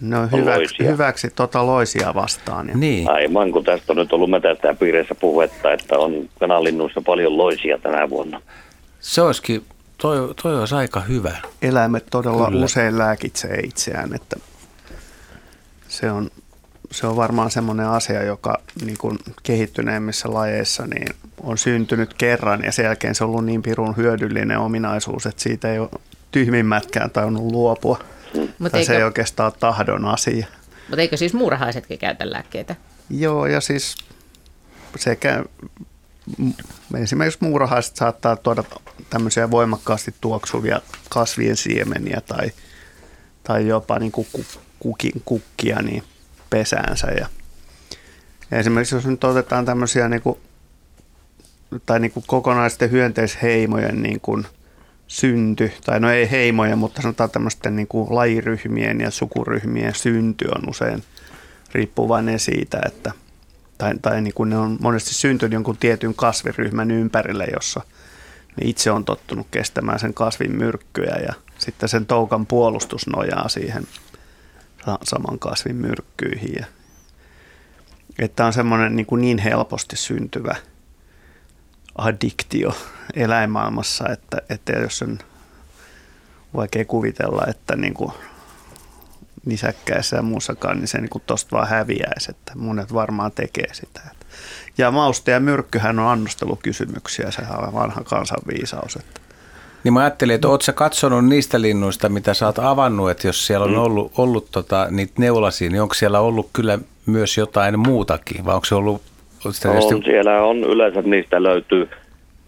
[0.00, 2.68] ne on, hyvä, hyväksi tota loisia vastaan.
[2.68, 2.76] Ja.
[2.76, 3.10] Niin.
[3.10, 8.10] Aivan, kun tästä on nyt ollut metästää piireissä puhetta, että on kanalinnuissa paljon loisia tänä
[8.10, 8.40] vuonna.
[9.00, 9.64] Se olisikin,
[9.98, 11.36] toi, toi olisi aika hyvä.
[11.62, 12.64] Eläimet todella Kyllä.
[12.64, 14.36] usein lääkitsee itseään, että
[15.88, 16.30] se on,
[16.90, 21.08] se on varmaan semmoinen asia, joka niin kuin kehittyneemmissä lajeissa niin
[21.42, 25.72] on syntynyt kerran ja sen jälkeen se on ollut niin pirun hyödyllinen ominaisuus, että siitä
[25.72, 25.88] ei ole
[26.30, 27.98] tyhmimmätkään tainnut luopua.
[28.58, 30.46] Mut eikö, se ei oikeastaan ole tahdon asia.
[30.88, 32.76] Mutta eikö siis muurahaisetkin käytä lääkkeitä?
[33.10, 33.96] Joo, ja siis
[34.96, 35.44] sekä
[37.02, 38.64] esimerkiksi muurahaiset saattaa tuoda
[39.10, 42.52] tämmöisiä voimakkaasti tuoksuvia kasvien siemeniä tai,
[43.42, 44.26] tai jopa niin kuin
[44.78, 46.02] kukin, kukkia niin
[46.50, 47.06] pesäänsä.
[47.06, 47.28] Ja,
[48.52, 50.38] esimerkiksi jos nyt otetaan tämmöisiä niin kuin,
[51.86, 54.46] tai niin kuin kokonaisten hyönteisheimojen niin kuin–
[55.08, 60.70] synty, tai no ei heimoja, mutta sanotaan tämmöisten niin kuin lajiryhmien ja sukuryhmien synty on
[60.70, 61.02] usein
[61.72, 63.12] riippuvainen siitä, että
[63.78, 67.80] tai, tai niin kuin ne on monesti syntynyt jonkun tietyn kasviryhmän ympärille, jossa
[68.56, 73.84] ne itse on tottunut kestämään sen kasvin myrkkyjä ja sitten sen toukan puolustus nojaa siihen
[75.04, 76.54] saman kasvin myrkkyihin.
[76.58, 76.66] Ja,
[78.18, 80.56] että on semmoinen niin, kuin niin helposti syntyvä
[81.98, 82.76] addiktio
[83.14, 85.18] eläinmaailmassa, että, että jos on
[86.54, 88.12] vaikea kuvitella, että niin kuin
[89.46, 94.00] nisäkkäissä ja muussakaan, niin se niin kuin tosta vaan häviäisi, että monet varmaan tekee sitä.
[94.78, 98.96] Ja mauste ja myrkkyhän on annostelukysymyksiä, se on vanha kansanviisaus.
[98.96, 99.17] Että.
[99.84, 103.64] Niin mä ajattelin, että ootko katsonut niistä linnuista, mitä sä oot avannut, että jos siellä
[103.64, 103.78] on mm.
[103.78, 108.64] ollut, ollut tota, niitä neulasia, niin onko siellä ollut kyllä myös jotain muutakin, vai onko
[108.64, 109.02] se ollut...
[109.44, 110.10] On, tietysti...
[110.10, 111.88] siellä on yleensä, niistä löytyy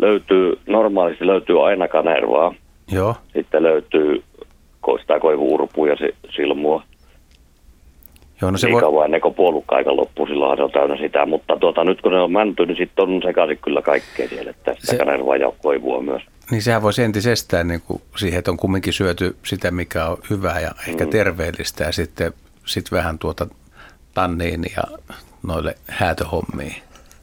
[0.01, 2.55] löytyy, normaalisti löytyy aina kanervaa.
[2.93, 3.14] Joo.
[3.33, 4.22] Sitten löytyy
[5.01, 5.97] sitä koivuurpua ja
[6.37, 6.83] silmua.
[8.43, 8.81] Joo, no se niin voi...
[8.81, 11.26] kauan ennen kuin puolukka aika loppuu, silloin se on täynnä sitä.
[11.26, 14.74] Mutta tuota, nyt kun ne on mänty, niin sitten on sekaisin kyllä kaikkea siellä, että
[14.78, 14.99] sitä se...
[14.99, 16.22] kanervaa ja koivua myös.
[16.51, 20.61] Niin sehän voisi entisestään niin kuin siihen, että on kumminkin syöty sitä, mikä on hyvää
[20.61, 21.11] ja ehkä mm.
[21.11, 22.32] terveellistä ja sitten
[22.66, 23.46] sit vähän tuota
[24.14, 24.98] tanniin ja
[25.42, 26.82] noille häätöhommiin.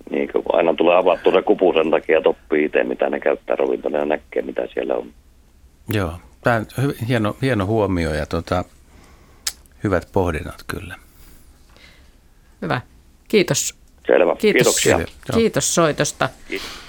[0.10, 3.56] Niin, kun aina tulee avattu se kupu sen takia, että oppii itse, mitä ne käyttää
[3.56, 5.14] ravintona ja näkee, mitä siellä on.
[5.90, 6.14] Joo,
[6.44, 8.64] tämä on hieno, hieno huomio ja tota,
[9.84, 10.96] hyvät pohdinnat kyllä.
[12.62, 12.82] Hyvä.
[13.28, 13.76] Kiitos.
[14.08, 14.36] Selvä.
[14.36, 15.00] Kiitos, Kiitoksia.
[15.34, 16.30] Kiitos soitosta.
[16.48, 16.87] Kiitos.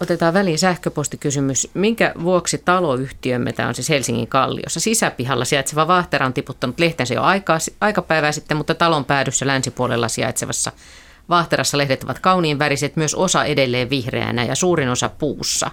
[0.00, 1.68] Otetaan väliin sähköpostikysymys.
[1.74, 7.22] Minkä vuoksi taloyhtiömme, tämä on siis Helsingin Kalliossa, sisäpihalla sijaitseva Vahtera on tiputtanut lehtensä jo
[7.22, 10.72] aikaa, aikapäivää sitten, mutta talon päädyssä länsipuolella sijaitsevassa
[11.30, 15.70] Vahterassa lehdet ovat kauniin väriset, myös osa edelleen vihreänä ja suurin osa puussa.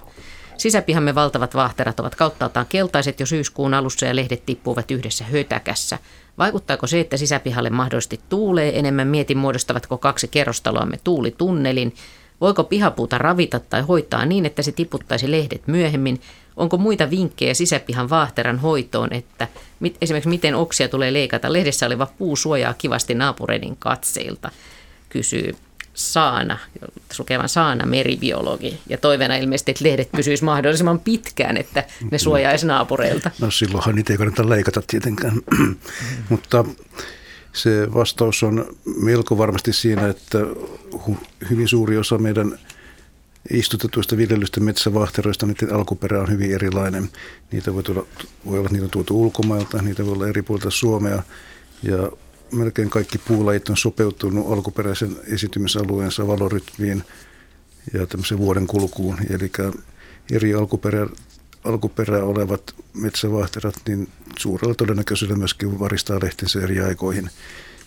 [0.56, 5.98] Sisäpihamme valtavat vahterat ovat kauttaaltaan keltaiset jo syyskuun alussa ja lehdet tippuvat yhdessä hötäkässä.
[6.38, 9.08] Vaikuttaako se, että sisäpihalle mahdollisesti tuulee enemmän?
[9.08, 11.94] Mietin, muodostavatko kaksi kerrostaloamme tuulitunnelin.
[12.40, 16.20] Voiko pihapuuta ravita tai hoitaa niin, että se tiputtaisi lehdet myöhemmin?
[16.56, 19.48] Onko muita vinkkejä sisäpihan vaahteran hoitoon, että
[19.80, 21.52] mit, esimerkiksi miten oksia tulee leikata?
[21.52, 24.50] Lehdessä oleva puu suojaa kivasti naapureiden katseilta
[25.08, 25.54] kysyy
[25.94, 26.58] Saana,
[27.12, 28.80] sukevan Saana meribiologi.
[28.88, 33.30] Ja toiveena ilmeisesti, että lehdet pysyisivät mahdollisimman pitkään, että ne suojaisi naapureilta.
[33.40, 35.32] No silloinhan niitä ei kannata leikata tietenkään.
[36.28, 36.64] Mutta
[37.52, 38.66] se vastaus on
[39.02, 40.38] melko varmasti siinä, että
[41.50, 42.58] hyvin suuri osa meidän
[43.50, 47.08] istutetuista viljelystä metsävahteroista, niiden alkuperä on hyvin erilainen.
[47.52, 48.06] Niitä voi, tulla,
[48.46, 51.22] voi olla, niitä on tuotu ulkomailta, niitä voi olla eri puolilta Suomea.
[51.82, 52.12] Ja
[52.52, 57.02] melkein kaikki puulajit on sopeutunut alkuperäisen esitymisalueensa valorytmiin
[57.92, 59.16] ja tämmöisen vuoden kulkuun.
[59.30, 59.50] Eli
[60.32, 61.06] eri alkuperä,
[61.64, 64.08] alkuperää olevat metsävahterat, niin
[64.38, 67.30] suurella todennäköisyydellä myöskin varistaa lehtensä eri aikoihin.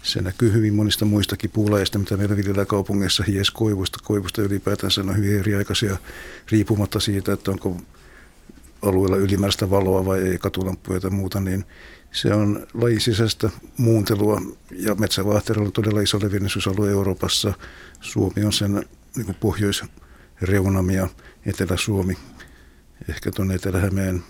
[0.04, 4.42] Se näkyy hyvin monista muistakin puulajista, mitä meillä viljellään kaupungeissa, hies koivusta.
[4.42, 5.98] Ylipäätänsä on hyvin eriaikaisia
[6.52, 7.78] riippumatta siitä, että onko
[8.82, 11.66] alueella ylimääräistä valoa vai ei, katulampuja tai muuta, niin
[12.12, 14.42] se on lajisisäistä muuntelua
[14.72, 17.54] ja metsävahterolla on todella iso levinneisyysalue Euroopassa.
[18.02, 18.86] Suomi on sen
[19.16, 21.08] niin pohjoisreunam ja
[21.46, 22.18] Etelä-Suomi,
[23.10, 24.24] ehkä tuonne Etelä-Hämeen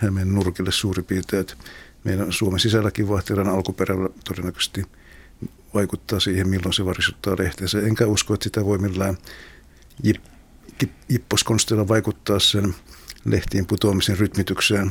[0.00, 1.46] Hämeen nurkille suurin piirtein.
[2.04, 4.84] Meidän Suomen sisälläkin vaihteran alkuperällä todennäköisesti
[5.74, 7.80] vaikuttaa siihen, milloin se varisuttaa lehteensä.
[7.80, 9.18] Enkä usko, että sitä voi millään
[11.08, 12.74] ipposkonsteilla vaikuttaa sen
[13.24, 14.90] lehtien putoamisen rytmitykseen.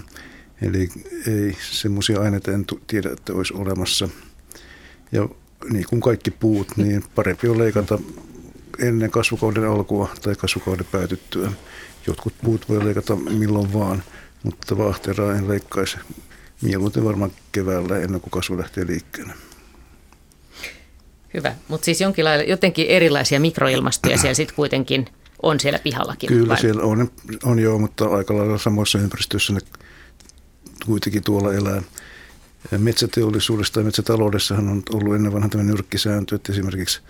[0.62, 0.90] Eli
[1.28, 4.10] ei semmoisia aineita en tiedä, että olisi olemassa.
[5.12, 5.30] Ja
[5.70, 8.00] niin kuin kaikki puut, niin parempi on leikata
[8.80, 11.52] ennen kasvukauden alkua tai kasvukauden päätyttyä.
[12.08, 14.04] Jotkut puut voi leikata milloin vaan,
[14.44, 15.98] mutta vaahteraa en leikkaisi
[16.62, 19.34] mieluiten varmaan keväällä ennen kuin kasvu lähtee liikkeelle.
[21.34, 25.06] Hyvä, mutta siis jonkinlailla, jotenkin erilaisia mikroilmastoja siellä sitten kuitenkin
[25.44, 26.28] on siellä pihallakin.
[26.28, 26.62] Kyllä vai?
[26.62, 27.12] siellä on,
[27.44, 29.60] on joo, mutta aika lailla samoissa ympäristöissä ne
[30.86, 31.82] kuitenkin tuolla elää.
[32.78, 37.02] Metsäteollisuudessa ja metsätaloudessahan on ollut ennen vanhan tämmöinen nyrkkisääntö, että esimerkiksi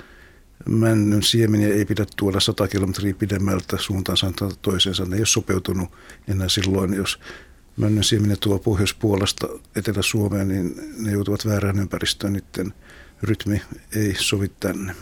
[0.65, 4.31] männyn siemeniä ei pidä tuoda 100 kilometriä pidemmältä suuntaansa
[4.61, 5.06] toiseensa.
[5.06, 5.90] Ne ei ole sopeutunut
[6.27, 7.19] enää silloin, jos
[7.77, 12.34] männyn siemeniä tuo Pohjoispuolesta Etelä-Suomeen, niin ne joutuvat väärään ympäristöön.
[12.34, 12.73] Niiden
[13.23, 13.61] rytmi
[13.95, 14.95] ei sovi tänne.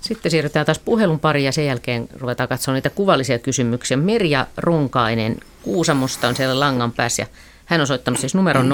[0.00, 3.96] Sitten siirrytään taas puhelun pariin ja sen jälkeen ruvetaan katsomaan niitä kuvallisia kysymyksiä.
[3.96, 7.26] Merja Runkainen Kuusamosta on siellä langan päässä
[7.70, 8.72] hän on soittanut siis numeron 020317600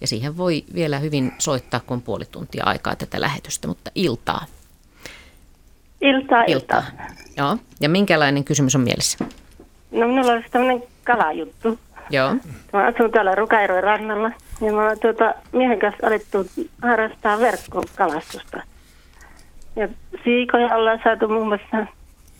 [0.00, 4.44] ja siihen voi vielä hyvin soittaa, kun on puoli tuntia aikaa tätä lähetystä, mutta iltaa.
[6.00, 6.82] Iltaa, iltaa.
[7.36, 9.24] Joo, ja minkälainen kysymys on mielessä?
[9.90, 11.78] No minulla olisi tämmöinen kalajuttu.
[12.10, 12.34] Joo.
[12.72, 16.46] Mä asun täällä Rukairojen rannalla ja mä tuota, miehen kanssa alettu
[16.82, 18.62] harrastaa verkkokalastusta.
[19.76, 19.88] Ja
[20.24, 21.76] siikoja ollaan saatu muun muassa.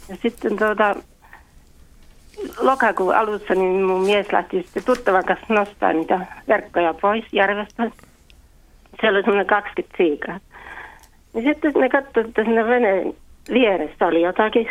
[0.08, 0.96] Ja sitten tuota,
[2.60, 7.90] lokakuun alussa niin mun mies lähti sitten tuttavan kanssa nostaa niitä verkkoja pois järvestä.
[9.00, 10.40] Siellä oli semmoinen 20 siikaa.
[11.34, 13.14] Ja sitten ne katsoivat, että siinä veneen
[13.52, 14.66] vieressä oli jotakin.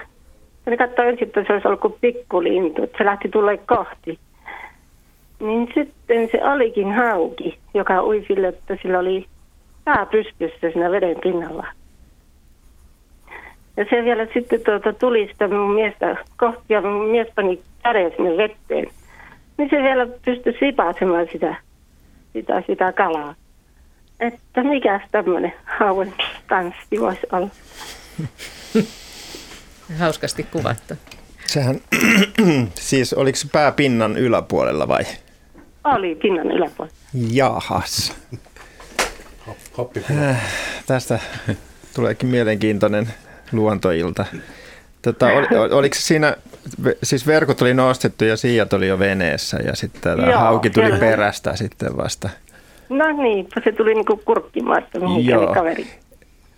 [0.66, 4.20] Ja ne katsoivat ensin, että se olisi ollut kuin pikkulintu, että se lähti tulee kohti.
[5.40, 9.26] Niin sitten se olikin hauki, joka ui sille, että sillä oli
[9.86, 11.68] pää pystyssä siinä veden pinnalla.
[13.80, 18.12] Ja se vielä sitten tuota, tuli sitä mun miestä kohti ja mun mies pani käden
[18.16, 18.88] sinne vetteen.
[19.58, 21.56] Niin se vielä pystyi sipaasemaan sitä,
[22.34, 23.36] sitä, sitä kalaa.
[24.20, 26.14] Että mikä tämmöinen hauen
[26.48, 27.48] tanssi voisi olla.
[30.00, 30.94] Hauskasti kuvattu.
[31.46, 31.76] Sehän,
[32.90, 35.04] siis oliko se pää pinnan yläpuolella vai?
[35.84, 36.98] Oli pinnan yläpuolella.
[37.32, 38.18] Jahas.
[40.12, 40.54] Äh,
[40.88, 41.20] tästä
[41.96, 43.08] tuleekin mielenkiintoinen
[43.52, 44.26] luontoilta.
[45.02, 46.36] Tota, ol, oliko siinä,
[47.04, 51.00] siis verkot oli nostettu ja siijat oli jo veneessä ja sitten tämä hauki tuli siellä.
[51.00, 52.30] perästä sitten vasta.
[52.90, 55.54] No niin, se tuli niinku kurkkimaan, että Joo.
[55.54, 55.88] kaveri.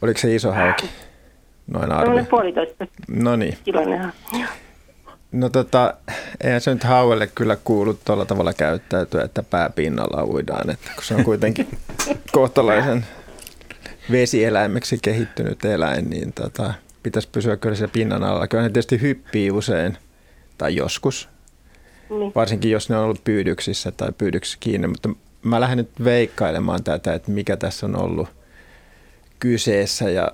[0.02, 0.90] Oliko se iso hauki?
[1.68, 2.14] Noin arvio.
[2.14, 2.88] Noin puolitoista.
[3.08, 3.58] No niin.
[5.32, 5.94] No tota,
[6.44, 11.16] eihän se nyt hauelle kyllä kuulu tuolla tavalla käyttäytyä, että pääpinnalla uidaan, että kun se
[11.16, 11.68] on kuitenkin
[12.32, 13.06] kohtalaisen
[14.12, 16.74] vesieläimeksi kehittynyt eläin, niin tota,
[17.04, 18.48] pitäisi pysyä kyllä siellä pinnan alla.
[18.48, 19.98] Kyllä ne tietysti hyppii usein,
[20.58, 21.30] tai joskus,
[22.10, 22.32] niin.
[22.36, 25.10] varsinkin jos ne on ollut pyydyksissä tai pyydyksissä kiinni, mutta
[25.44, 28.30] mä lähden nyt veikkailemaan tätä, että mikä tässä on ollut
[29.40, 30.32] kyseessä ja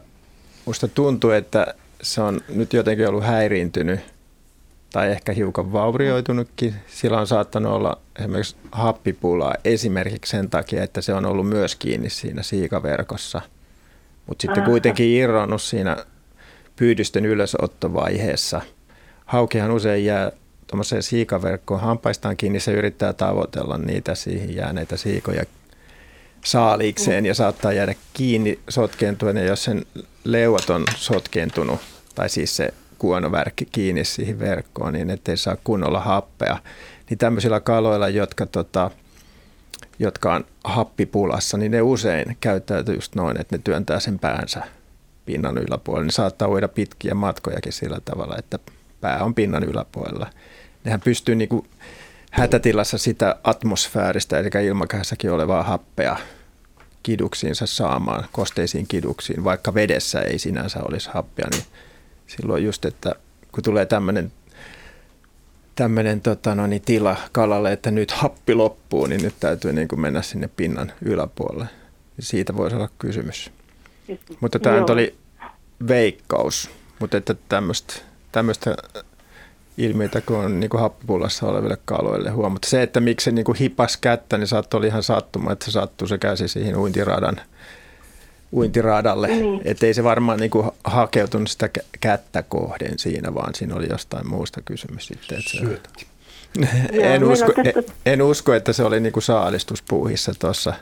[0.65, 3.99] musta tuntuu, että se on nyt jotenkin ollut häiriintynyt
[4.91, 6.75] tai ehkä hiukan vaurioitunutkin.
[6.87, 12.09] Sillä on saattanut olla esimerkiksi happipulaa esimerkiksi sen takia, että se on ollut myös kiinni
[12.09, 13.41] siinä siikaverkossa–
[14.27, 15.97] mutta sitten kuitenkin irronnut siinä
[16.75, 18.61] pyydysten ylösottovaiheessa.
[19.25, 20.31] Haukihan usein jää
[20.67, 25.43] tuommoiseen siikaverkkoon hampaistaan kiinni, se yrittää tavoitella niitä siihen jääneitä siikoja
[26.45, 29.85] saaliikseen ja saattaa jäädä kiinni sotkentuen, ja jos sen
[30.23, 31.79] leuat on sotkentunut,
[32.15, 36.57] tai siis se kuonovärkki kiinni siihen verkkoon, niin ettei saa kunnolla happea.
[37.09, 38.91] Niin tämmöisillä kaloilla, jotka tota,
[39.99, 44.61] jotka on happipulassa, niin ne usein käyttäytyy just noin, että ne työntää sen päänsä
[45.25, 46.05] pinnan yläpuolelle.
[46.05, 48.59] Ne saattaa uida pitkiä matkojakin sillä tavalla, että
[49.01, 50.27] pää on pinnan yläpuolella.
[50.83, 51.69] Nehän pystyy niin kuin
[52.31, 56.17] hätätilassa sitä atmosfääristä, eli ilmakehässäkin olevaa happea
[57.03, 61.63] kiduksiinsa saamaan, kosteisiin kiduksiin, vaikka vedessä ei sinänsä olisi happea, niin
[62.27, 63.15] silloin just, että
[63.51, 64.31] kun tulee tämmöinen
[65.77, 69.99] tämmöinen tota, no, niin tila kalalle, että nyt happi loppuu, niin nyt täytyy niin kuin
[69.99, 71.65] mennä sinne pinnan yläpuolelle.
[72.19, 73.51] Siitä voisi olla kysymys.
[74.39, 75.15] Mutta tämä nyt oli
[75.87, 77.93] veikkaus, mutta että tämmöistä,
[78.31, 78.75] tämmöistä
[79.77, 82.69] ilmiötä, kun on niin kuin happipullassa oleville kaloille huomata.
[82.69, 85.71] Se, että miksi se niin kuin hipas kättä, niin saattoi olla ihan sattuma, että se
[85.71, 87.41] sattuu se käsi siihen uintiradan
[88.53, 89.27] uintiradalle.
[89.27, 89.61] Niin.
[89.65, 91.69] Että ei se varmaan niin kuin hakeutunut sitä
[92.01, 95.37] kättä kohden siinä, vaan siinä oli jostain muusta kysymys sitten.
[95.37, 95.79] Että se,
[97.13, 100.73] en, usko, en, en usko, että se oli niin kuin saalistuspuuhissa tuossa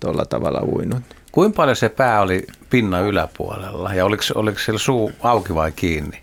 [0.00, 1.02] tuolla tavalla uinut.
[1.32, 6.18] Kuinka paljon se pää oli pinnan yläpuolella ja oliko, oliko siellä suu auki vai kiinni?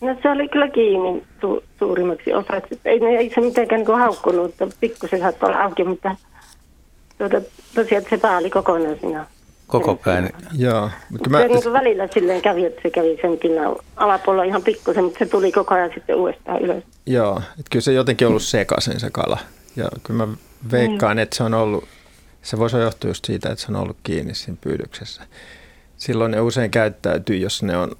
[0.00, 2.80] No se oli kyllä kiinni su- suurimmaksi osaksi.
[2.84, 6.16] Ei, ei se mitenkään niin haukkunut, pikkusen saattoi olla auki, mutta
[7.18, 7.40] tuota,
[7.74, 9.26] tosiaan että se pää oli kokonaan siinä.
[9.66, 10.28] Koko pää.
[10.58, 11.40] Joo, mutta mä...
[11.40, 15.26] Se niin välillä silleen kävi, että se kävi sen pinnan alapuolella ihan pikkusen, mutta se
[15.26, 16.84] tuli koko ajan sitten uudestaan ylös.
[17.06, 19.38] Joo, että kyllä se jotenkin ollut sekaisin se kala.
[19.76, 20.32] Ja kyllä mä
[20.72, 21.22] veikkaan, mm.
[21.22, 21.84] että se on ollut,
[22.42, 25.22] se voisi johtua just siitä, että se on ollut kiinni siinä pyydyksessä.
[25.96, 27.90] Silloin ne usein käyttäytyy, jos ne on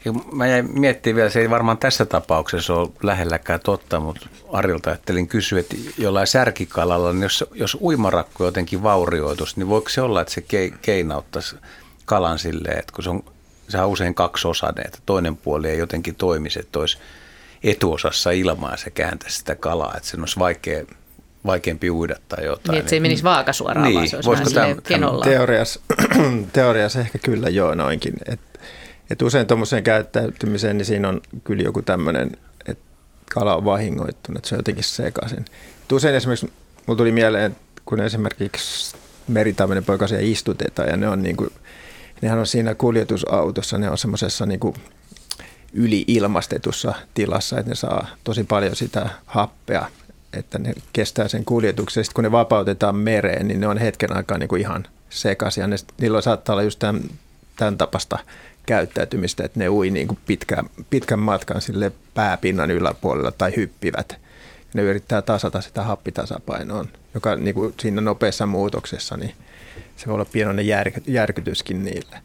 [0.05, 4.89] Ja mä jäin miettimään vielä, se ei varmaan tässä tapauksessa ole lähelläkään totta, mutta Arilta
[4.89, 10.21] ajattelin kysyä, että jollain särkikalalla, niin jos, jos uimarakko jotenkin vaurioitus, niin voiko se olla,
[10.21, 11.55] että se ke, keinauttaisi
[12.05, 13.23] kalan silleen, että kun se on,
[13.73, 16.97] se on usein kaksiosainen, että toinen puoli ei jotenkin toimisi, että olisi
[17.63, 20.85] etuosassa ilmaa ja se kääntäisi sitä kalaa, että sen olisi vaikea
[21.45, 22.73] vaikeampi uida tai jotain.
[22.73, 25.25] Niin, että se ei menisi vaakasuoraan, niin, vaan se olisi vähän tämän, kenolla.
[25.25, 25.79] Teoriassa,
[26.53, 28.13] teoriassa ehkä kyllä joo noinkin.
[28.25, 28.59] että
[29.09, 32.31] et usein tuommoiseen käyttäytymiseen, niin siinä on kyllä joku tämmöinen,
[32.65, 32.83] että
[33.33, 35.45] kala on vahingoittunut, että se on jotenkin sekaisin.
[35.83, 36.51] Et usein esimerkiksi,
[36.85, 37.55] mulla tuli mieleen,
[37.85, 38.95] kun esimerkiksi
[39.27, 41.51] meritaminen poikasia istutetaan ja ne on niin kuin,
[42.23, 44.75] nehän on siinä kuljetusautossa, ne on semmoisessa niin kuin
[45.73, 49.85] yli-ilmastetussa tilassa, että ne saa tosi paljon sitä happea,
[50.33, 52.03] että ne kestää sen kuljetuksen.
[52.03, 55.69] Sitten kun ne vapautetaan mereen, niin ne on hetken aikaa niin kuin ihan sekaisin.
[55.69, 57.03] Ne, niillä saattaa olla just tämän,
[57.55, 58.19] tämän tapasta
[58.65, 64.17] käyttäytymistä, että ne ui niin kuin pitkän, pitkän matkan sille pääpinnan yläpuolella tai hyppivät.
[64.73, 69.35] Ne yrittää tasata sitä happitasapainoa, joka niin kuin siinä nopeassa muutoksessa, niin
[69.97, 72.21] se voi olla pienoinen järky, järkytyskin niille.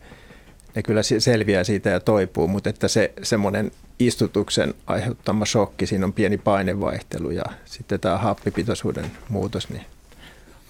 [0.74, 6.12] Ne kyllä selviää siitä ja toipuu, mutta että se semmoinen istutuksen aiheuttama shokki, siinä on
[6.12, 9.86] pieni painevaihtelu ja sitten tämä happipitoisuuden muutos niin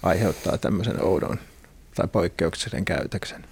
[0.03, 1.39] aiheuttaa tämmöisen oudon
[1.95, 3.45] tai poikkeuksellisen käytöksen.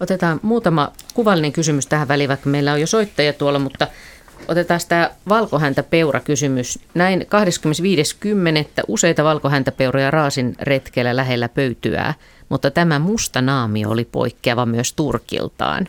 [0.00, 3.86] Otetaan muutama kuvallinen kysymys tähän väliin, vaikka meillä on jo soittaja tuolla, mutta
[4.48, 6.78] otetaan tämä valkohäntäpeura-kysymys.
[6.94, 7.26] Näin 25.10.
[8.88, 12.14] useita valkohäntäpeuroja raasin retkellä lähellä pöytyää,
[12.48, 15.88] mutta tämä musta naami oli poikkeava myös Turkiltaan.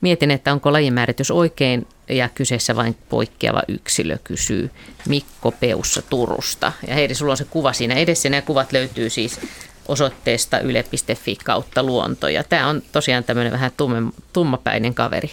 [0.00, 4.70] Mietin, että onko lajimääritys oikein ja kyseessä vain poikkeava yksilö, kysyy
[5.08, 6.72] Mikko Peussa Turusta.
[6.86, 9.40] Ja Heidi, sulla on se kuva siinä edessä, nämä kuvat löytyy siis
[9.88, 12.28] osoitteesta yle.fi kautta luonto.
[12.28, 15.30] Ja tämä on tosiaan tämmöinen vähän tumme, tummapäinen kaveri.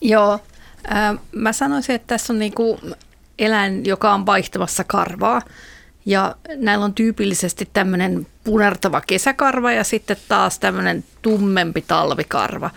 [0.00, 0.38] Joo,
[1.32, 2.80] mä sanoisin, että tässä on niinku
[3.38, 5.42] eläin, joka on vaihtamassa karvaa.
[6.06, 12.70] Ja näillä on tyypillisesti tämmöinen punertava kesäkarva ja sitten taas tämmöinen tummempi talvikarva.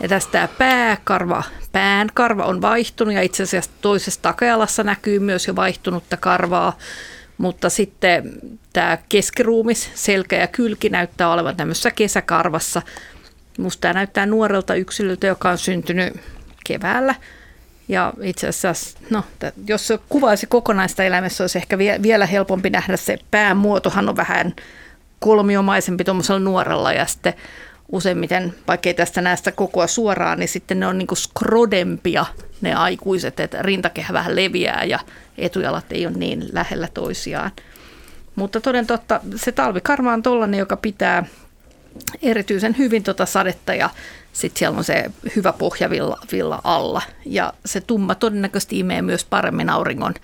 [0.00, 5.56] Ja tästä pääkarva, pään karva on vaihtunut ja itse asiassa toisessa takajalassa näkyy myös jo
[5.56, 6.78] vaihtunutta karvaa.
[7.38, 8.32] Mutta sitten
[8.72, 12.82] tämä keskiruumis, selkä ja kylki näyttää olevan tämmöisessä kesäkarvassa.
[13.58, 16.14] Musta tämä näyttää nuorelta yksilöltä, joka on syntynyt
[16.66, 17.14] keväällä.
[17.92, 19.24] Ja itse asiassa, no,
[19.66, 24.54] jos kuvaisi kokonaista elämässä, olisi ehkä vielä helpompi nähdä se päämuotohan on vähän
[25.18, 27.34] kolmiomaisempi tuommoisella nuorella ja sitten
[27.88, 32.26] useimmiten, vaikka ei tästä näe sitä kokoa suoraan, niin sitten ne on niin skrodempia
[32.60, 34.98] ne aikuiset, että rintakehä vähän leviää ja
[35.38, 37.50] etujalat ei ole niin lähellä toisiaan.
[38.36, 41.24] Mutta toden totta, se talvikarva on tollainen, joka pitää
[42.22, 43.90] erityisen hyvin tuota sadetta ja
[44.32, 47.02] sitten siellä on se hyvä pohjavilla villa alla.
[47.26, 50.14] Ja se tumma todennäköisesti imee myös paremmin auringon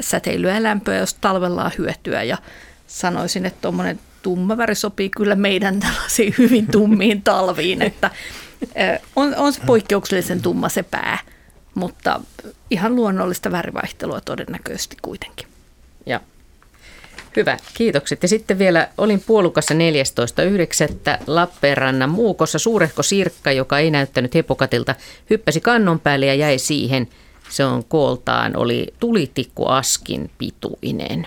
[0.00, 2.22] säteilyä ja lämpöä, jos talvella on hyötyä.
[2.22, 2.38] Ja
[2.86, 8.10] sanoisin, että tuommoinen tumma väri sopii kyllä meidän tällaisiin hyvin tummiin talviin, että
[9.16, 11.18] on, on se poikkeuksellisen tumma se pää,
[11.74, 12.20] mutta
[12.70, 15.48] ihan luonnollista värivaihtelua todennäköisesti kuitenkin.
[16.06, 16.20] Ja
[17.36, 18.22] Hyvä, kiitokset.
[18.22, 19.78] Ja sitten vielä olin puolukassa 14.9.
[21.26, 24.94] Lappeenrannan muukossa suurehko sirkka, joka ei näyttänyt hepokatilta,
[25.30, 27.08] hyppäsi kannon päälle ja jäi siihen.
[27.48, 31.26] Se on kooltaan, oli tulitikkuaskin pituinen.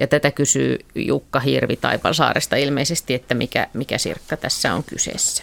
[0.00, 5.42] Ja tätä kysyy Jukka Hirvi Taipalsaaresta ilmeisesti, että mikä, mikä sirkka tässä on kyseessä.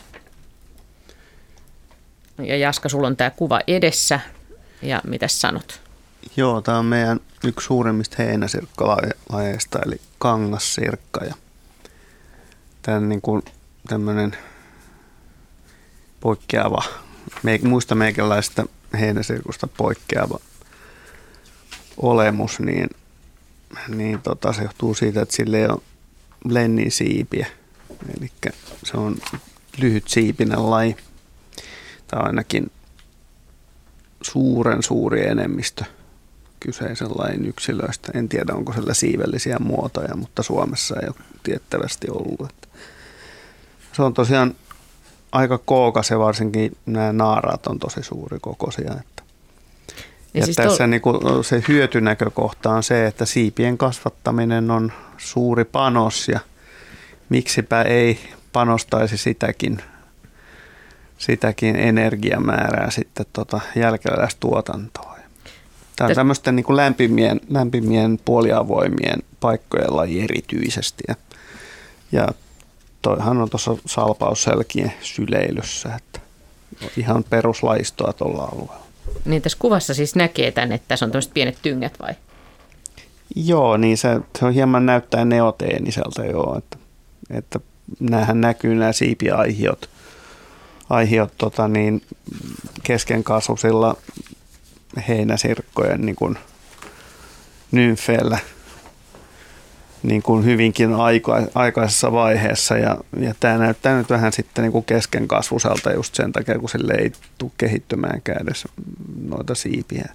[2.38, 4.20] Ja Jaska, sulla on tämä kuva edessä.
[4.82, 5.83] Ja mitä sanot?
[6.38, 11.26] Joo, tämä on meidän yksi suurimmista heinäsirkkalajeista, eli kangassirkka.
[11.26, 11.34] Ja
[12.82, 13.42] tämä on niin kuin
[13.88, 14.38] tämmöinen
[16.20, 16.84] poikkeava,
[17.64, 18.66] muista meikäläistä
[19.00, 20.40] heinäsirkusta poikkeava
[21.98, 22.90] olemus, niin,
[23.88, 25.82] niin tota, se johtuu siitä, että sille ei ole
[26.50, 27.48] lennin siipiä.
[28.18, 28.32] Eli
[28.84, 29.16] se on
[29.78, 30.96] lyhyt siipinen laji.
[32.08, 32.72] Tämä on ainakin
[34.22, 35.84] suuren suuri enemmistö
[36.64, 38.12] kyseisen lain yksilöistä.
[38.16, 42.54] En tiedä, onko sillä siivellisiä muotoja, mutta Suomessa ei ole tiettävästi ollut.
[43.94, 44.56] Se on tosiaan
[45.32, 48.92] aika kookas ja varsinkin nämä naaraat on tosi suuri kokoisia.
[48.92, 49.24] Että.
[50.34, 50.88] Ja, ja siis tässä to...
[50.88, 56.40] niin kuin se hyötynäkökohta on se, että siipien kasvattaminen on suuri panos ja
[57.30, 58.20] miksipä ei
[58.54, 59.82] panostaisi sitäkin,
[61.18, 65.13] sitäkin energiamäärää sitten tota jälkeläistuotantoon.
[65.96, 71.04] Tämä on tämmöisten niin kuin lämpimien, lämpimien puoliavoimien paikkojen laji erityisesti.
[71.08, 71.16] Ja,
[72.12, 72.28] ja
[73.02, 76.20] toihan on tuossa salpausselkien syleilyssä, että
[76.98, 78.84] ihan peruslaistoa tuolla alueella.
[79.26, 82.14] Niin tässä kuvassa siis näkee tämän, että tässä on tämmöiset pienet tyngät vai?
[83.36, 86.78] Joo, niin se, se on hieman näyttää neoteeniseltä joo, että,
[87.30, 87.60] että
[88.00, 89.90] näähän näkyy nämä siipiaihiot
[90.90, 92.02] aihiot, tota niin,
[92.84, 93.98] keskenkasvusilla
[95.08, 96.38] heinäsirkkojen niin kuin
[97.72, 98.38] nymfeillä
[100.04, 104.86] niin kuin hyvinkin aika, aikaisessa vaiheessa ja, ja tämä näyttää nyt vähän sitten niin kuin
[104.86, 108.68] keskenkasvuselta just sen takia, kun sille ei tule kehittymäänkään edes
[109.30, 110.06] noita siipiä.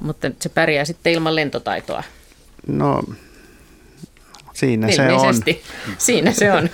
[0.00, 2.02] Mutta se pärjää sitten ilman lentotaitoa.
[2.66, 3.02] No
[4.60, 5.34] Siinä se on.
[5.98, 6.68] Siinä se on.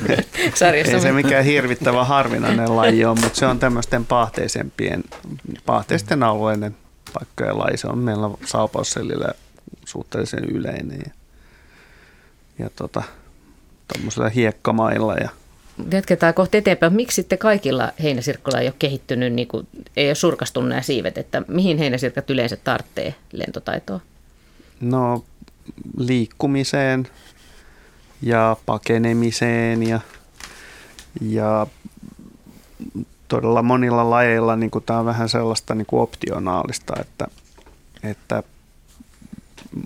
[0.54, 0.92] Sarjassa.
[0.92, 5.04] Ei se mikään hirvittävä harvinainen laji ole, mutta se on tämmöisten pahteisempien,
[5.66, 6.76] pahteisten alueiden
[7.12, 7.76] paikkojen laji.
[7.76, 9.28] Se on meillä saapaussellillä
[9.84, 10.98] suhteellisen yleinen.
[11.06, 11.12] Ja,
[12.58, 13.02] ja tota,
[14.34, 15.28] hiekkamailla ja
[15.90, 16.92] Jatketaan kohti eteenpäin.
[16.92, 21.42] Miksi sitten kaikilla heinäsirkkoilla ei ole kehittynyt, niin kuin, ei ole surkastunut nämä siivet, että
[21.48, 24.00] mihin heinäsirkat yleensä tarvitsee lentotaitoa?
[24.80, 25.24] No
[25.98, 27.08] liikkumiseen
[28.22, 30.00] ja pakenemiseen ja,
[31.20, 31.66] ja
[33.28, 37.26] todella monilla lajeilla niin tämä on vähän sellaista niin kuin optionaalista, että,
[38.02, 38.42] että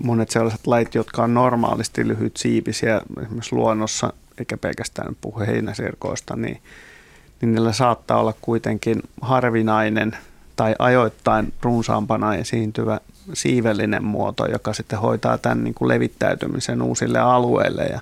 [0.03, 6.61] monet sellaiset lajit, jotka on normaalisti lyhyt siipisiä esimerkiksi luonnossa, eikä pelkästään puhu heinäsirkoista, niin,
[7.41, 10.17] niin niillä saattaa olla kuitenkin harvinainen
[10.61, 12.99] tai ajoittain runsaampana esiintyvä
[13.33, 17.83] siivellinen muoto, joka sitten hoitaa tämän niin kuin levittäytymisen uusille alueille.
[17.83, 17.99] Ja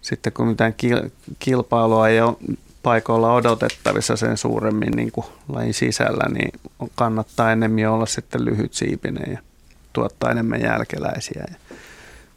[0.00, 0.74] sitten kun mitään
[1.38, 2.36] kilpailua ei ole
[2.82, 6.52] paikoilla odotettavissa sen suuremmin niin kuin lajin sisällä, niin
[6.94, 9.38] kannattaa enemmän olla sitten lyhyt siipinen ja
[9.92, 11.44] tuottaa enemmän jälkeläisiä.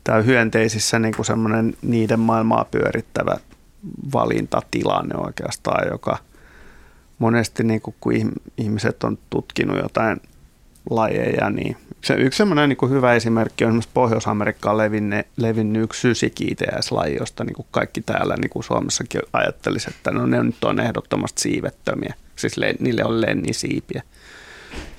[0.03, 3.37] Tämä on hyönteisissä niin kuin semmoinen niiden maailmaa pyörittävä
[4.13, 6.17] valintatilanne oikeastaan, joka
[7.19, 8.13] monesti niin kuin, kun
[8.57, 10.21] ihmiset on tutkinut jotain
[10.89, 17.17] lajeja, niin se, yksi semmoinen niin hyvä esimerkki on esimerkiksi Pohjois-Amerikkaan levinne, levinnyt yksi sysikiiteäislaji,
[17.19, 21.41] josta niin kuin kaikki täällä niin kuin Suomessakin ajattelisi, että no ne nyt on ehdottomasti
[21.41, 24.03] siivettömiä, siis le, niille on lennisiipiä.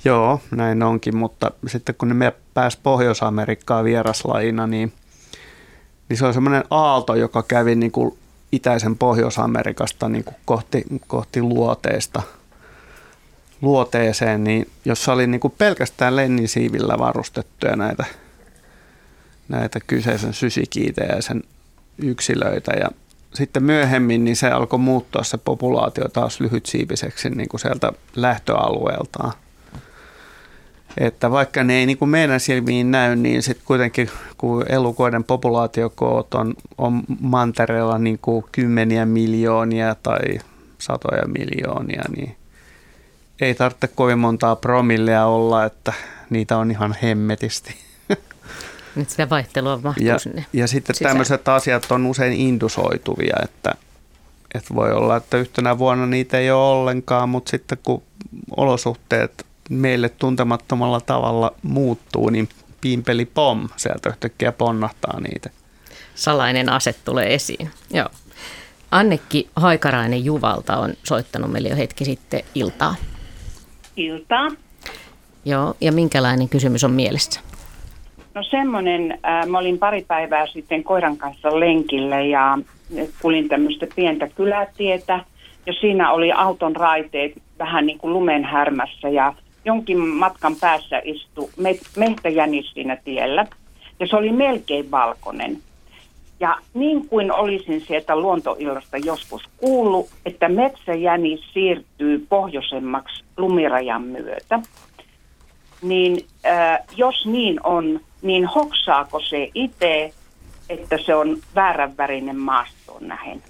[0.05, 4.93] Joo, näin onkin, mutta sitten kun ne pääsi Pohjois-Amerikkaan vieraslajina, niin,
[6.09, 8.19] niin se on semmoinen aalto, joka kävi niin kuin
[8.53, 12.23] itäisen Pohjois-Amerikasta niin kuin kohti, kohti luoteesta–
[13.63, 18.05] luoteeseen, niin jossa oli niin kuin pelkästään lennisiivillä varustettuja näitä,
[19.49, 21.43] näitä kyseisen sysikiiteäisen
[21.99, 22.73] yksilöitä.
[22.73, 22.89] Ja
[23.35, 29.33] sitten myöhemmin niin se alkoi muuttua se populaatio taas lyhytsiipiseksi niin kuin sieltä lähtöalueeltaan.
[30.99, 36.35] Että vaikka ne ei niin kuin meidän silmiin näy, niin sitten kuitenkin kun elukoiden populaatiokoot
[36.35, 40.19] on, on mantereella niin kuin kymmeniä miljoonia tai
[40.79, 42.37] satoja miljoonia, niin
[43.41, 45.93] ei tarvitse kovin montaa promillea olla, että
[46.31, 47.75] niitä on ihan hemmetisti.
[48.97, 51.11] Nyt sitä vaihtelua mahtuu ja, sinne Ja sitten sisään.
[51.11, 53.75] tämmöiset asiat on usein indusoituvia, että,
[54.55, 58.03] että voi olla, että yhtenä vuonna niitä ei ole ollenkaan, mutta sitten kun
[58.57, 62.49] olosuhteet meille tuntemattomalla tavalla muuttuu, niin
[62.81, 65.51] pimpeli pom, sieltä yhtäkkiä ponnahtaa niitä.
[66.15, 68.09] Salainen ase tulee esiin, joo.
[68.91, 72.95] Annekki Haikarainen Juvalta on soittanut meille jo hetki sitten iltaa.
[73.97, 74.49] Iltaa.
[75.45, 77.41] Joo, ja minkälainen kysymys on mielessä?
[78.35, 82.59] No semmoinen, äh, mä olin pari päivää sitten koiran kanssa lenkillä ja
[83.23, 85.25] kulin tämmöistä pientä kylätietä
[85.67, 89.35] ja siinä oli auton raiteet vähän niin kuin lumen härmässä ja
[89.65, 91.51] jonkin matkan päässä istui
[91.97, 93.47] mehtäjänis siinä tiellä
[94.01, 95.63] ja se oli melkein valkoinen.
[96.41, 104.61] Ja niin kuin olisin sieltä luontoillasta joskus kuullut, että metsäjänis siirtyy pohjoisemmaksi lumirajan myötä,
[105.83, 110.15] niin äh, jos niin on, niin hoksaako se itse,
[110.69, 113.43] että se on vääränvärinen maastoon nähen?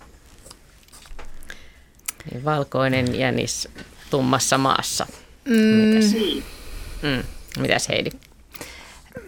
[2.30, 3.68] Niin, valkoinen jänis
[4.10, 5.06] tummassa maassa.
[5.44, 5.54] Mm.
[5.56, 6.14] Mitäs?
[7.02, 7.22] Mm.
[7.58, 8.10] Mitäs Heidi?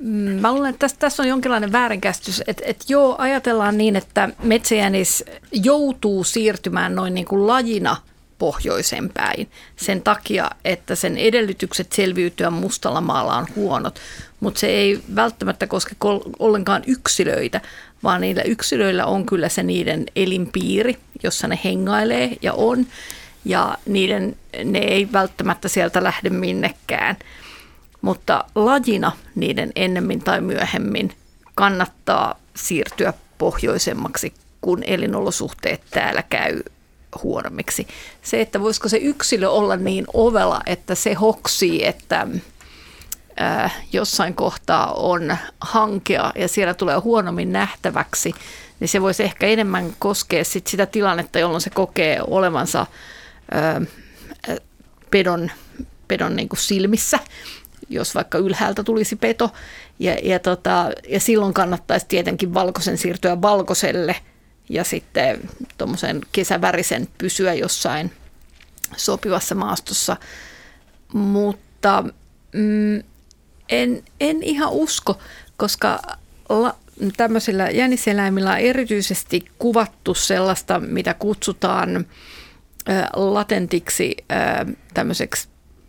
[0.00, 4.28] Mm, mä luulen, että tässä, tässä on jonkinlainen väärinkäsitys, että, että joo, ajatellaan niin, että
[4.42, 7.96] metsäjänis joutuu siirtymään noin niin kuin lajina
[8.38, 14.00] pohjoisen päin sen takia, että sen edellytykset selviytyä mustalla maalla on huonot,
[14.40, 15.96] mutta se ei välttämättä koske
[16.38, 17.60] ollenkaan yksilöitä,
[18.02, 22.86] vaan niillä yksilöillä on kyllä se niiden elinpiiri, jossa ne hengailee ja on,
[23.44, 27.16] ja niiden, ne ei välttämättä sieltä lähde minnekään–
[28.02, 31.12] mutta lajina niiden ennemmin tai myöhemmin
[31.54, 36.62] kannattaa siirtyä pohjoisemmaksi, kun elinolosuhteet täällä käy
[37.22, 37.86] huonommiksi.
[38.22, 42.26] Se, että voisiko se yksilö olla niin ovela, että se hoksii, että
[43.40, 48.34] äh, jossain kohtaa on hankea ja siellä tulee huonommin nähtäväksi,
[48.80, 52.86] niin se voisi ehkä enemmän koskea sit sitä tilannetta, jolloin se kokee olevansa
[55.10, 55.50] pedon,
[56.08, 57.18] pedon niin kuin silmissä
[57.92, 59.50] jos vaikka ylhäältä tulisi peto.
[59.98, 64.16] Ja, ja, tota, ja silloin kannattaisi tietenkin valkoisen siirtyä valkoiselle
[64.68, 68.12] ja sitten tuommoisen kesävärisen pysyä jossain
[68.96, 70.16] sopivassa maastossa.
[71.14, 72.04] Mutta
[72.52, 73.02] mm,
[73.68, 75.18] en, en ihan usko,
[75.56, 76.00] koska
[76.48, 76.74] la,
[77.16, 82.06] tämmöisillä jäniseläimillä on erityisesti kuvattu sellaista, mitä kutsutaan
[83.12, 84.16] latentiksi
[84.94, 85.48] tämmöiseksi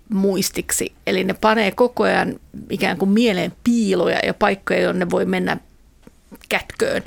[0.10, 0.94] muistiksi.
[1.08, 2.40] Eli ne panee koko ajan
[2.70, 5.58] ikään kuin mieleen piiloja ja paikkoja, jonne voi mennä
[6.50, 7.04] kätköön.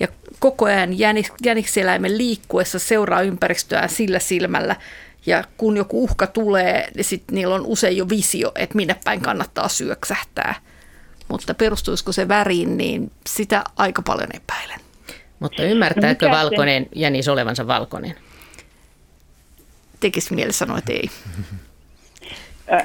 [0.00, 4.76] Ja koko ajan jänis, jäniseläimen liikkuessa seuraa ympäristöään sillä silmällä.
[5.26, 9.20] Ja kun joku uhka tulee, niin sit niillä on usein jo visio, että minne päin
[9.20, 10.54] kannattaa syöksähtää.
[11.28, 14.80] Mutta perustuisiko se väriin, niin sitä aika paljon epäilen.
[15.38, 18.14] Mutta ymmärtääkö no valkoinen jänis olevansa valkoinen?
[20.00, 21.10] Tekisi mieli sanoa, että ei.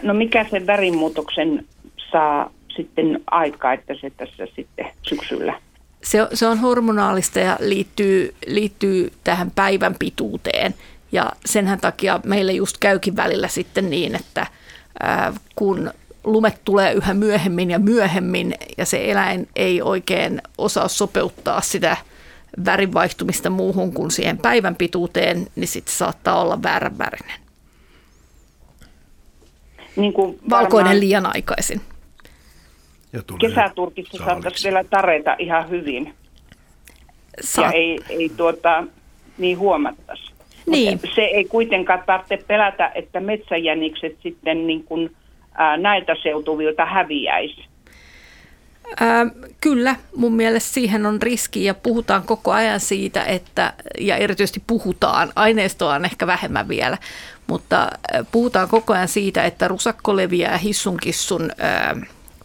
[0.02, 1.66] No mikä sen värimuutoksen
[2.12, 5.60] saa sitten aikaa, että se tässä sitten syksyllä?
[6.04, 10.76] Se, se on hormonaalista ja liittyy, liittyy tähän päivän pituuteen.
[11.12, 14.48] Ja senhän takia meille just käykin välillä sitten niin, että
[15.00, 15.92] ää, kun
[16.24, 21.98] lumet tulee yhä myöhemmin ja myöhemmin ja se eläin ei oikein osaa sopeuttaa sitä
[22.66, 27.44] värin vaihtumista muuhun kuin siihen päivän pituuteen, niin sitten saattaa olla väärän värinen
[29.96, 31.82] niin kuin Valkoinen liian aikaisin.
[33.40, 36.14] Kesäturkissa saattaisi vielä tareta ihan hyvin.
[37.42, 37.68] Saat...
[37.68, 38.84] Ja ei, ei tuota,
[39.38, 40.34] niin huomattaisi.
[40.66, 41.00] Niin.
[41.16, 45.16] se ei kuitenkaan tarvitse pelätä, että metsäjänikset sitten niin kuin,
[45.54, 47.66] ää, näiltä seutuvilta häviäisi.
[49.00, 49.26] Ää,
[49.62, 55.32] kyllä, mun mielestä siihen on riski ja puhutaan koko ajan siitä, että, ja erityisesti puhutaan,
[55.36, 56.98] aineistoa on ehkä vähemmän vielä,
[57.48, 57.92] mutta
[58.32, 61.52] puhutaan koko ajan siitä, että rusakko leviää hissunkissun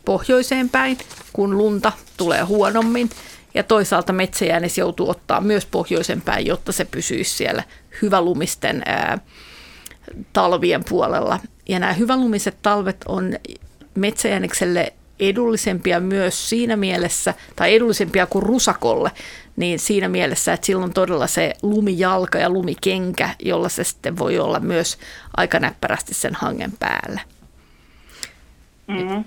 [0.05, 0.99] pohjoiseen päin,
[1.33, 3.11] kun lunta tulee huonommin.
[3.55, 7.63] Ja toisaalta metsäjäänis joutuu ottaa myös pohjoisen päin, jotta se pysyisi siellä
[8.03, 9.19] hyvälumisten ää,
[10.33, 11.41] talvien puolella.
[11.69, 13.37] Ja nämä hyvälumiset talvet on
[13.95, 19.11] metsäjänikselle edullisempia myös siinä mielessä, tai edullisempia kuin rusakolle,
[19.57, 24.61] niin siinä mielessä, että silloin todella se lumijalka ja lumikenkä, jolla se sitten voi olla
[24.61, 24.99] myös
[25.37, 27.21] aika näppärästi sen hangen päällä.
[28.87, 29.25] Mm-hmm.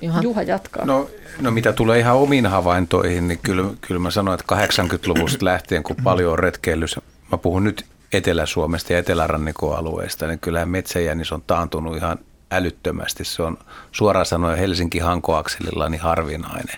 [0.00, 0.22] Juha.
[0.22, 0.84] Juha jatkaa.
[0.84, 5.82] No, no mitä tulee ihan omiin havaintoihin, niin kyllä, kyllä mä sanoin, että 80-luvusta lähtien,
[5.82, 6.98] kun paljon on retkeillyt,
[7.32, 9.94] mä puhun nyt Etelä-Suomesta ja Etelärannikon
[10.28, 12.18] niin kyllähän metsäjännis on taantunut ihan
[12.50, 13.24] älyttömästi.
[13.24, 13.58] Se on
[13.92, 16.76] suoraan sanoen Helsinki-Hankoakselilla niin harvinainen.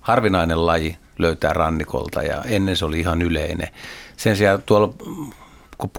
[0.00, 3.68] Harvinainen laji löytää rannikolta ja ennen se oli ihan yleinen.
[4.16, 4.94] Sen sijaan tuolla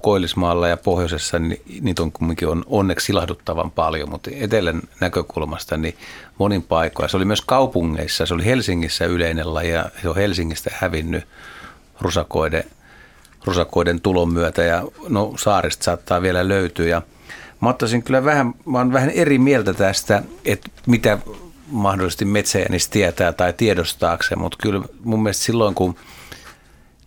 [0.02, 5.98] Koillismaalla ja pohjoisessa, niin niitä on kumminkin on onneksi ilahduttavan paljon, mutta etelän näkökulmasta niin
[6.38, 7.10] monin paikoin.
[7.10, 11.28] Se oli myös kaupungeissa, se oli Helsingissä yleinen laji ja se on Helsingistä hävinnyt
[12.02, 12.64] rusakoiden,
[13.46, 16.88] rusakoiden tulon myötä ja no saarista saattaa vielä löytyä.
[16.88, 17.02] Ja
[17.61, 21.18] mä ottaisin kyllä vähän, mä olen vähän eri mieltä tästä, että mitä
[21.72, 25.95] mahdollisesti metsäjänis tietää tai tiedostaakseen, mutta kyllä mun mielestä silloin kun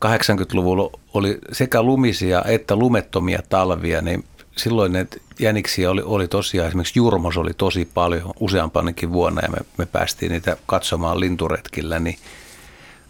[0.05, 4.25] 80-luvulla oli sekä lumisia että lumettomia talvia, niin
[4.57, 5.07] silloin ne
[5.39, 10.33] jäniksiä oli, oli tosiaan, esimerkiksi Jurmos oli tosi paljon useampanakin vuonna ja me, me päästiin
[10.33, 12.19] niitä katsomaan linturetkillä, niin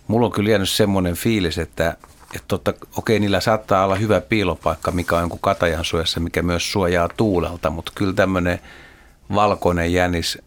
[0.08, 1.96] mulla on kyllä jäänyt semmoinen fiilis, että,
[2.36, 6.72] että totta, okei, niillä saattaa olla hyvä piilopaikka, mikä on jonkun katajan suojassa, mikä myös
[6.72, 8.58] suojaa tuulelta, mutta kyllä tämmöinen
[9.34, 10.38] valkoinen jänis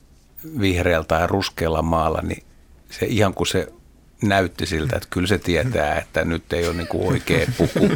[0.60, 2.44] vihreältä tai ruskealla maalla, niin
[2.90, 3.74] se ihan kuin se
[4.24, 7.90] näytti siltä, että kyllä se tietää, että nyt ei ole niin kuin oikea puku.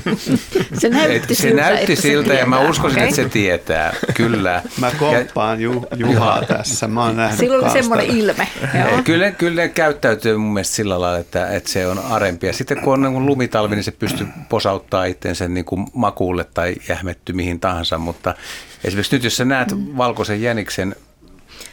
[0.73, 3.09] Se näytti se siltä, näytti että se siltä ja mä uskoisin, Okei.
[3.09, 4.61] että se tietää, kyllä.
[4.79, 6.87] Mä komppaan Ju, Juhaa tässä.
[6.87, 8.47] Mä oon nähnyt Silloin oli semmoinen ilme.
[8.73, 9.03] Ei, Joo.
[9.03, 12.47] Kyllä, kyllä ne käyttäytyy mun mielestä sillä lailla, että, että se on arempi.
[12.47, 16.43] Ja sitten kun on niin kuin lumitalvi, niin se pystyy posauttaa itsensä niin kuin makuulle
[16.53, 17.97] tai jähmetty mihin tahansa.
[17.97, 18.35] Mutta
[18.83, 20.95] esimerkiksi nyt, jos sä näet valkoisen jäniksen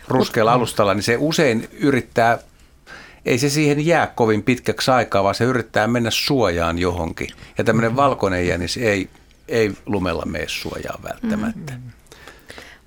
[0.09, 2.39] ruskealla alustalla, niin se usein yrittää,
[3.27, 7.29] ei se siihen jää kovin pitkäksi aikaa, vaan se yrittää mennä suojaan johonkin.
[7.59, 9.09] Ja tämmöinen valkoinen jänis ei,
[9.49, 11.73] ei lumella mene suojaan välttämättä.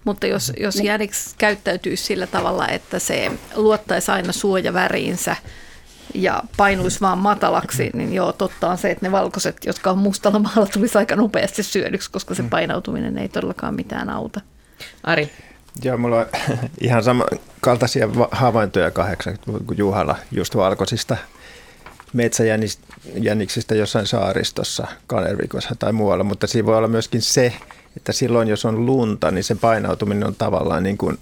[0.06, 5.36] Mutta jos, jos jäniks käyttäytyy sillä tavalla, että se luottaisi aina suojaväriinsä
[6.14, 10.40] ja painuisi vaan matalaksi, niin joo, totta on se, että ne valkoiset, jotka on mustalla
[10.40, 14.42] maalla, tulisi aika nopeasti syödyksi, koska se painautuminen ei todellakaan mitään auta.
[15.04, 15.30] Ari.
[15.84, 16.26] Joo, mulla on
[16.82, 21.18] ihan samankaltaisia va- havaintoja 80 kuin Juhalla just valkoisista
[22.14, 27.54] metsäjäniksistä jossain saaristossa, Kanervikossa tai muualla, mutta siinä voi olla myöskin se,
[27.98, 31.18] että silloin jos on lunta, niin se painautuminen on tavallaan niin kuin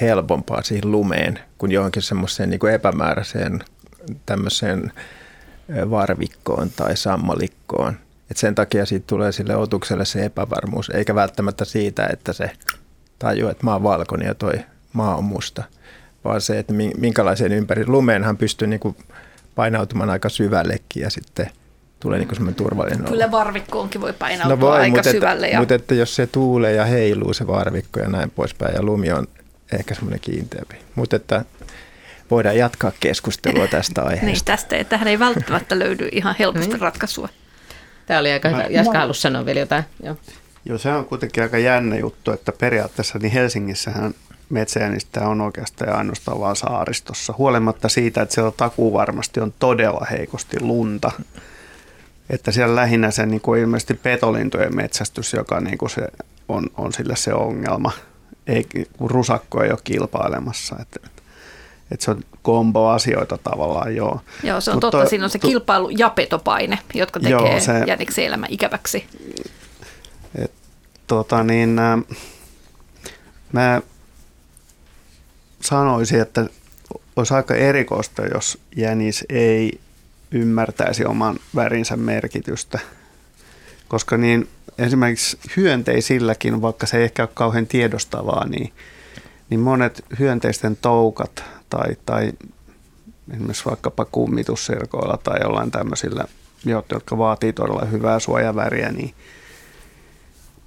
[0.00, 3.64] helpompaa siihen lumeen kuin johonkin semmoiseen niin kuin epämääräiseen
[4.26, 4.92] tämmöiseen
[5.90, 7.96] varvikkoon tai sammalikkoon.
[8.30, 12.50] Et sen takia siitä tulee sille otukselle se epävarmuus, eikä välttämättä siitä, että se
[13.18, 14.52] tajuu, että maa on valkoinen ja toi
[14.92, 15.62] maa on musta,
[16.24, 17.86] vaan se, että min- minkälaiseen ympäri.
[17.86, 18.96] Lumeenhan pystyy niin kuin
[19.54, 21.50] painautumaan aika syvällekin ja sitten
[22.00, 23.10] tulee niin semmoinen turvallinen olo.
[23.10, 25.46] Kyllä varvikkoonkin voi painautua no voi, aika mutta syvälle.
[25.46, 25.60] Että, Ja...
[25.60, 29.26] mutta että jos se tuulee ja heiluu se varvikko ja näin poispäin ja lumi on
[29.72, 30.76] ehkä semmoinen kiinteämpi.
[30.94, 31.44] Mutta että
[32.30, 34.26] voidaan jatkaa keskustelua tästä aiheesta.
[34.26, 37.28] Niin, tästä ei, tähän ei välttämättä löydy ihan helposti ratkaisua.
[38.06, 38.62] Tämä oli aika hyvä.
[38.70, 39.84] Jaska halusi sanoa vielä jotain.
[40.02, 40.16] Joo.
[40.68, 44.14] Joo, se on kuitenkin aika jännä juttu, että periaatteessa niin Helsingissähän
[44.48, 47.34] metsäjänistä on oikeastaan ainoastaan vaan saaristossa.
[47.38, 51.10] Huolimatta siitä, että siellä takuu varmasti on todella heikosti lunta.
[52.30, 56.02] Että siellä lähinnä se niin kuin ilmeisesti petolintujen metsästys, joka niin kuin se
[56.48, 57.92] on, on sille se ongelma.
[58.46, 58.66] Ei,
[58.98, 60.76] kun rusakko ei ole kilpailemassa.
[60.80, 61.00] Että,
[61.90, 64.20] että, se on kombo asioita tavallaan, joo.
[64.42, 64.98] Joo, se on Mut totta.
[64.98, 67.64] toi- Siinä on se kilpailu ja petopaine, jotka tekee Joo, se...
[67.64, 69.06] se- jäniksen elämä ikäväksi.
[70.34, 70.52] Et,
[71.08, 71.98] tota niin, ä,
[73.52, 73.80] mä
[75.60, 76.46] sanoisin, että
[77.16, 79.80] olisi aika erikoista, jos jänis ei
[80.30, 82.78] ymmärtäisi oman värinsä merkitystä.
[83.88, 84.48] Koska niin
[84.78, 88.72] esimerkiksi hyönteisilläkin, vaikka se ei ehkä ole kauhean tiedostavaa, niin,
[89.50, 92.32] niin monet hyönteisten toukat tai, tai
[93.32, 96.24] esimerkiksi vaikkapa kummitussirkoilla tai jollain tämmöisillä,
[96.64, 99.14] jotka vaatii todella hyvää suojaväriä, niin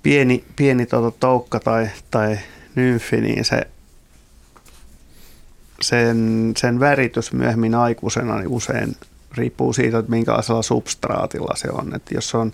[0.04, 2.40] pieni, pieni tuota toukka tai, tai
[2.76, 3.68] nymfi, niin se,
[5.82, 8.96] sen, sen väritys myöhemmin aikuisena niin usein
[9.38, 11.96] riippuu siitä, että minkälaisella substraatilla se on.
[11.96, 12.54] Että jos se on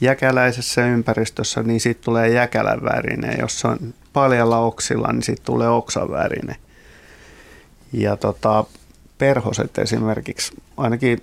[0.00, 3.36] jäkäläisessä ympäristössä, niin siitä tulee jäkälän värinen.
[3.40, 6.56] Jos se on paljalla oksilla, niin siitä tulee oksan värinen.
[7.92, 8.64] Ja tota,
[9.18, 11.22] perhoset esimerkiksi, ainakin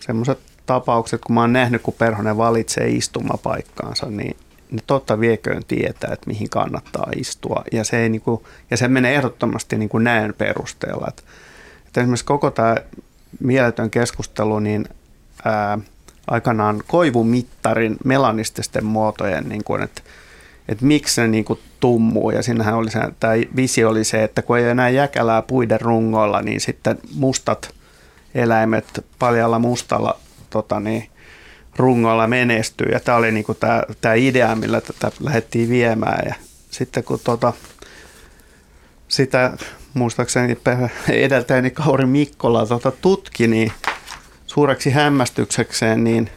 [0.00, 4.36] semmoiset tapaukset, kun mä oon nähnyt, kun perhonen valitsee istumapaikkaansa, niin
[4.70, 7.64] ne totta vieköön tietää, että mihin kannattaa istua.
[7.72, 11.06] Ja se, ei niinku, ja se menee ehdottomasti niinku näön perusteella.
[11.08, 11.24] Et,
[11.88, 12.76] et esimerkiksi koko tämä
[13.40, 14.84] mieletön keskustelu, niin
[15.44, 15.78] ää,
[16.26, 20.02] aikanaan koivumittarin melanististen muotojen, niin kuin, että
[20.68, 22.30] että miksi ne niin kuin tummuu.
[22.30, 26.42] Ja siinähän oli se, tämä visio oli se, että kun ei enää jäkälää puiden rungoilla,
[26.42, 27.74] niin sitten mustat
[28.34, 30.18] eläimet paljalla mustalla
[30.50, 31.08] tota niin,
[31.76, 32.88] rungoilla menestyy.
[32.92, 36.26] Ja tämä oli niin kuin tämä, tämä idea, millä tätä lähdettiin viemään.
[36.28, 36.34] Ja
[36.70, 37.52] sitten kun tota,
[39.08, 39.56] sitä
[39.94, 40.58] muistaakseni
[41.08, 43.72] edeltäjäni Kauri Mikkola tota tutki, niin
[44.46, 46.30] suureksi hämmästyksekseen, niin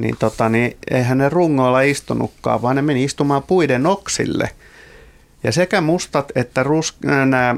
[0.00, 4.50] niin, tota, niin eihän ne rungoilla istunutkaan, vaan ne meni istumaan puiden oksille.
[5.44, 7.56] Ja sekä mustat että rus, nämä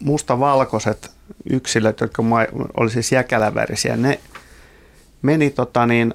[0.00, 1.10] mustavalkoiset
[1.50, 2.22] yksilöt, jotka
[2.76, 4.20] oli siis jäkälävärisiä, ne
[5.22, 6.14] meni tota niin,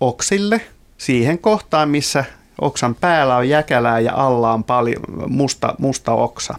[0.00, 0.60] oksille
[0.98, 2.24] siihen kohtaan, missä
[2.60, 6.54] oksan päällä on jäkälää ja alla on paljon musta, musta oksa.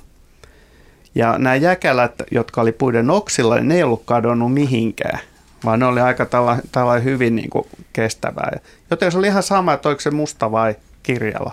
[1.16, 5.20] Ja nämä jäkälät, jotka oli puiden oksilla, niin ne ei ollut kadonnut mihinkään,
[5.66, 8.60] vaan ne oli aika tällainen tällä hyvin niin kuin kestävää.
[8.92, 11.52] Joten se oli ihan sama, että oliko se musta vai kirjala.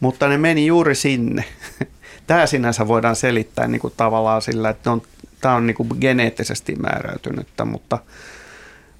[0.00, 1.44] Mutta ne meni juuri sinne.
[2.26, 5.02] Tämä sinänsä voidaan selittää niin kuin tavallaan sillä, että on,
[5.40, 7.98] tämä on niin kuin geneettisesti määräytynyttä, mutta–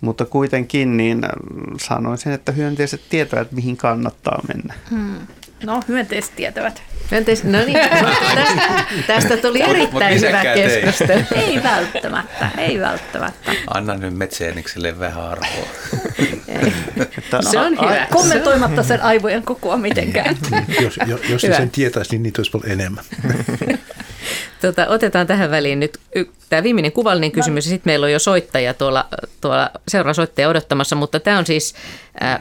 [0.05, 1.31] mutta kuitenkin niin äh,
[1.81, 4.75] sanoisin, että hyönteiset tietävät, mihin kannattaa mennä.
[4.91, 5.17] Hmm.
[5.65, 6.83] No, hyönteiset tietävät.
[7.11, 7.79] Hyönteis, no niin,
[8.35, 11.23] tästä, tästä tuli erittäin hyvä keskustelu.
[11.47, 13.53] Ei välttämättä, ei välttämättä.
[13.75, 15.69] Anna nyt metsäenikselle vähän arvoa.
[17.33, 18.07] no, se on hyvä.
[18.11, 20.37] Kommentoimatta sen aivojen kokoa mitenkään.
[20.81, 23.05] jos jos, jos sen tietäisi, niin niitä olisi paljon enemmän.
[24.61, 25.99] Tota, otetaan tähän väliin nyt
[26.49, 29.09] tämä viimeinen kuvallinen kysymys, ja sitten meillä on jo soittaja tuolla,
[29.41, 31.75] tuolla seuraava soittaja odottamassa, mutta tämä on siis,
[32.23, 32.41] äh,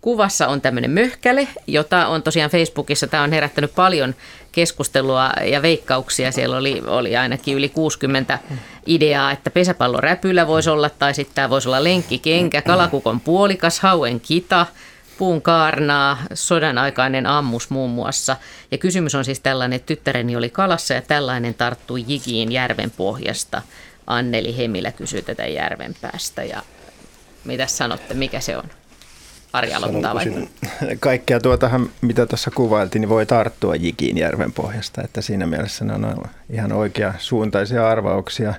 [0.00, 4.14] kuvassa on tämmöinen möhkäle, jota on tosiaan Facebookissa, tämä on herättänyt paljon
[4.52, 6.32] keskustelua ja veikkauksia.
[6.32, 8.38] Siellä oli, oli ainakin yli 60
[8.86, 14.66] ideaa, että pesäpalloräpylä voisi olla, tai sitten tämä voisi olla lenkkikenkä, kalakukon puolikas, hauen kita–
[15.18, 18.36] puun kaarnaa, sodan aikainen ammus muun muassa.
[18.70, 23.62] Ja kysymys on siis tällainen, että tyttäreni oli kalassa ja tällainen tarttui jigiin järven pohjasta.
[24.06, 26.62] Anneli Hemilä kysyy tätä järven päästä ja
[27.44, 28.64] mitä sanotte, mikä se on?
[29.52, 30.48] Ari aloittaa vai?
[31.00, 35.94] Kaikkea tuotahan, mitä tuossa kuvailtiin, niin voi tarttua jigiin järven pohjasta, että siinä mielessä ne
[35.94, 38.54] on ihan oikea suuntaisia arvauksia.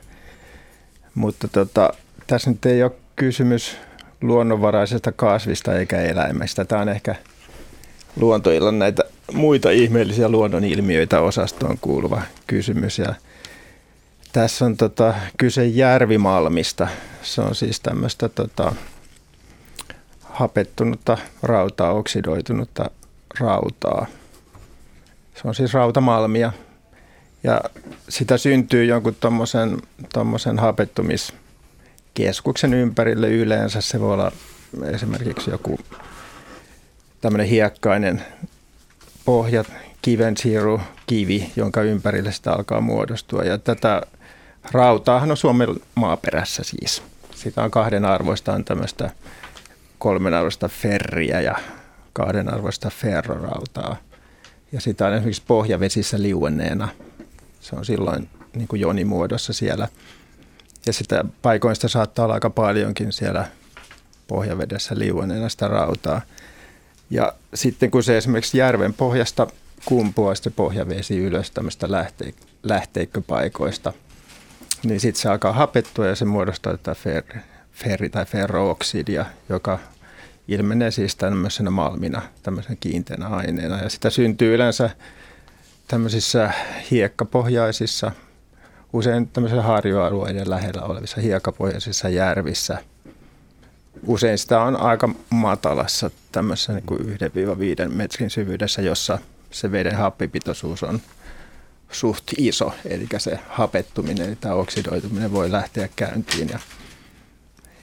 [1.16, 1.94] Mutta tota,
[2.28, 3.78] tässä nyt ei ole kysymys
[4.24, 6.66] luonnonvaraisesta kasvista eikä eläimestä.
[6.66, 7.16] Tämä on ehkä
[8.16, 13.00] luontoillan näitä muita ihmeellisiä luonnonilmiöitä osastoon kuuluva kysymys.
[13.00, 13.16] Ja
[14.32, 16.88] tässä on tota, kyse järvimalmista.
[17.22, 18.76] Se on siis tämmöistä tota,
[20.22, 22.92] hapettunutta rautaa, oksidoitunutta
[23.40, 24.06] rautaa.
[25.36, 26.52] Se on siis rautamalmia.
[27.44, 27.62] Ja
[28.10, 29.16] sitä syntyy jonkun
[30.14, 31.34] tuommoisen hapettumis
[32.14, 33.82] keskuksen ympärille yleensä.
[33.82, 34.32] Se voi olla
[34.84, 35.80] esimerkiksi joku
[37.22, 38.22] tämmöinen hiekkainen
[39.26, 39.64] pohja,
[40.02, 43.44] kiven siiru, kivi, jonka ympärille sitä alkaa muodostua.
[43.44, 44.02] Ja tätä
[44.72, 47.04] rautaahan on Suomen maaperässä siis.
[47.36, 49.10] Sitä on kahden arvoista, on tämmöistä
[50.00, 51.56] kolmen arvoista ferriä ja
[52.14, 53.96] kahden arvoista ferrorautaa.
[54.72, 56.90] Ja sitä on esimerkiksi pohjavesissä liuenneena.
[57.62, 59.88] Se on silloin niin kuin jonimuodossa siellä–
[60.86, 63.48] ja sitä paikoista saattaa olla aika paljonkin siellä
[64.28, 66.22] pohjavedessä liuenneena sitä rautaa.
[67.10, 69.48] Ja sitten kun se esimerkiksi järven pohjasta
[69.86, 72.34] kumpuaa se pohjavesi ylös tämmöistä lähte-
[72.64, 73.94] lähteikköpaikoista,
[74.84, 77.40] niin sitten se alkaa hapettua ja se muodostaa tätä fer-
[77.74, 79.80] ferri- tai ferrooksidia, joka
[80.48, 83.82] ilmenee siis tämmöisenä malmina, tämmöisenä kiinteänä aineena.
[83.82, 84.90] Ja sitä syntyy yleensä
[85.88, 86.52] tämmöisissä
[86.92, 88.12] hiekkapohjaisissa
[88.94, 92.78] usein tämmöisillä harjoalueiden lähellä olevissa hiekapohjaisissa järvissä.
[94.08, 99.20] Usein sitä on aika matalassa tämmöisessä niin kuin 1-5 metrin syvyydessä, jossa
[99.52, 101.00] se veden happipitoisuus on
[101.92, 106.50] suht iso, eli se hapettuminen tai oksidoituminen voi lähteä käyntiin.
[106.50, 106.60] Ja,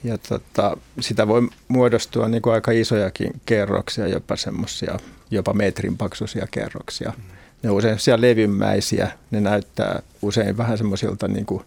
[0.03, 4.99] ja tota, sitä voi muodostua niin kuin aika isojakin kerroksia, jopa semmoisia,
[5.31, 7.13] jopa metrin paksuisia kerroksia.
[7.17, 7.23] Mm
[7.63, 11.63] ne on usein levymäisiä, ne näyttää usein vähän semmoisilta niin kuin,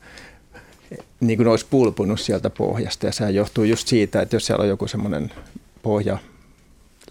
[1.20, 4.62] niin kuin ne olisi pulpunut sieltä pohjasta ja se johtuu just siitä, että jos siellä
[4.62, 5.32] on joku semmoinen
[5.82, 6.18] pohja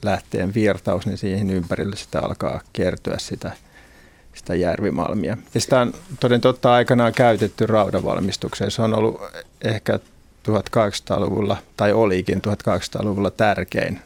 [0.04, 3.52] lähteen virtaus, niin siihen ympärille sitä alkaa kertyä sitä,
[4.34, 5.38] sitä järvimalmia.
[5.54, 8.72] Ja sitä on toden totta aikanaan käytetty raudanvalmistukseen.
[8.72, 9.22] Se on ollut
[9.62, 10.00] ehkä
[10.50, 14.02] 1800-luvulla, tai olikin 1800-luvulla tärkein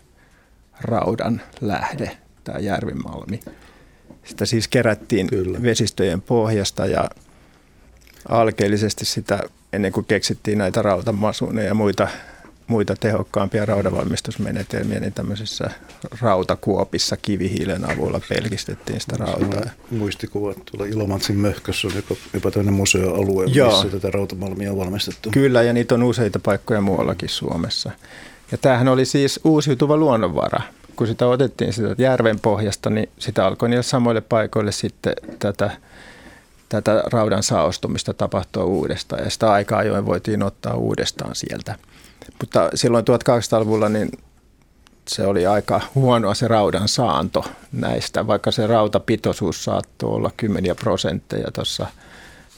[0.82, 3.40] raudan lähde, tämä järvimalmi.
[4.28, 5.62] Sitä siis kerättiin Kyllä.
[5.62, 7.10] vesistöjen pohjasta ja
[8.30, 9.40] alkeellisesti sitä
[9.74, 12.08] ennen kuin keksittiin näitä rautamasuneja ja muita,
[12.68, 15.70] muita tehokkaampia raudavalmistusmenetelmiä, niin tämmöisissä
[16.22, 19.72] rautakuopissa kivihiilen avulla pelkistettiin sitä rautaa.
[19.92, 23.70] Muistikuvat tuolla Ilomantsin möhkössä on jopa, jopa tämmöinen museoalue, Joo.
[23.70, 25.30] missä tätä rautamalmia on valmistettu.
[25.32, 27.92] Kyllä, ja niitä on useita paikkoja muuallakin Suomessa.
[28.52, 30.62] Ja tämähän oli siis uusiutuva luonnonvara
[30.98, 35.72] kun sitä otettiin sitä järven pohjasta, niin sitä alkoi niille samoille paikoille sitten tätä,
[36.70, 39.24] tätä raudan saostumista tapahtua uudestaan.
[39.24, 41.76] Ja sitä aikaa ajoin voitiin ottaa uudestaan sieltä.
[42.40, 44.12] Mutta silloin 1800-luvulla niin
[45.08, 51.52] se oli aika huonoa se raudan saanto näistä, vaikka se rautapitoisuus saattoi olla kymmeniä prosentteja
[51.52, 51.88] tuossa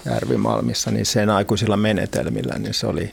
[0.06, 3.12] Järvimalmissa, niin sen aikuisilla menetelmillä niin se oli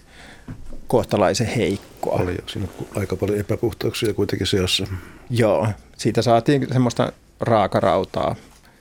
[0.86, 2.22] kohtalaisen heikkoa.
[2.22, 4.86] Oli siinä aika paljon epäpuhtauksia kuitenkin seassa.
[5.30, 8.36] Joo, siitä saatiin semmoista raakarautaa.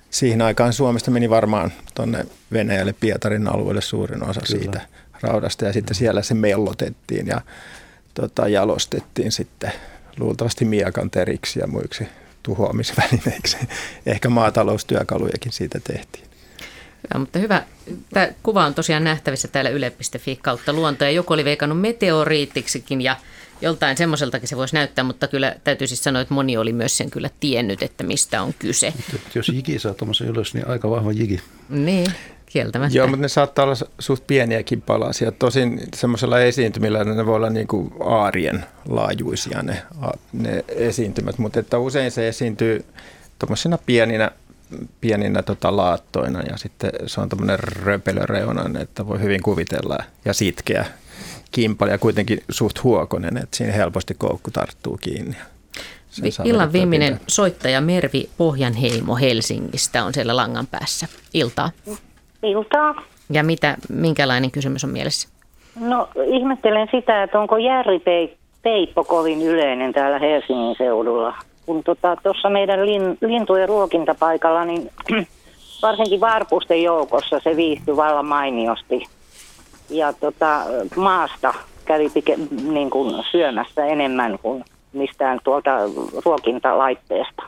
[0.09, 4.61] Siihen aikaan Suomesta meni varmaan tuonne Venäjälle Pietarin alueelle suurin osa Kyllä.
[4.61, 4.81] siitä
[5.21, 7.41] raudasta ja sitten siellä se mellotettiin ja
[8.13, 9.71] tota, jalostettiin sitten
[10.19, 12.07] luultavasti miekan teriksi ja muiksi
[12.43, 13.57] tuhoamisvälineiksi.
[14.05, 16.25] Ehkä maataloustyökalujakin siitä tehtiin.
[17.13, 17.63] Ja, mutta hyvä.
[18.13, 21.03] Tämä kuva on tosiaan nähtävissä täällä yle.fi kautta luonto.
[21.03, 23.15] Ja joku oli veikannut meteoriittiksikin ja
[23.61, 27.11] joltain semmoiseltakin se voisi näyttää, mutta kyllä täytyy siis sanoa, että moni oli myös sen
[27.11, 28.93] kyllä tiennyt, että mistä on kyse.
[29.11, 31.39] Mutta jos jiki saa tuommoisen ylös, niin aika vahva jiki.
[31.69, 32.07] Niin,
[32.45, 32.97] kieltämättä.
[32.97, 35.31] Joo, mutta ne saattaa olla suht pieniäkin palasia.
[35.31, 39.81] Tosin semmoisella esiintymillä ne voi olla niin kuin aarien laajuisia ne,
[40.33, 42.85] ne esiintymät, mutta että usein se esiintyy
[43.39, 44.31] tuommoisina pieninä
[45.01, 50.85] pieninä tota, laattoina ja sitten se on tämmöinen röpelöreunainen, että voi hyvin kuvitella ja sitkeä
[51.51, 55.35] kimpali ja kuitenkin suht huokonen, että siinä helposti koukku tarttuu kiinni.
[56.43, 57.25] Illan viimeinen pitää.
[57.27, 61.07] soittaja Mervi Pohjanheimo Helsingistä on siellä langan päässä.
[61.33, 61.71] Iltaa.
[62.43, 63.03] Iltaa.
[63.29, 65.29] Ja mitä, minkälainen kysymys on mielessä?
[65.79, 72.85] No ihmettelen sitä, että onko järripeippo kovin yleinen täällä Helsingin seudulla kun tuossa tota, meidän
[72.85, 74.91] lin, lintujen ruokintapaikalla, niin
[75.81, 79.03] varsinkin varpusten joukossa se viihtyi vallan mainiosti.
[79.89, 80.61] Ja tota,
[80.95, 81.53] maasta
[81.85, 84.63] kävi pike, niin kuin syömässä enemmän kuin
[84.93, 85.71] mistään tuolta
[86.25, 87.43] ruokintalaitteesta.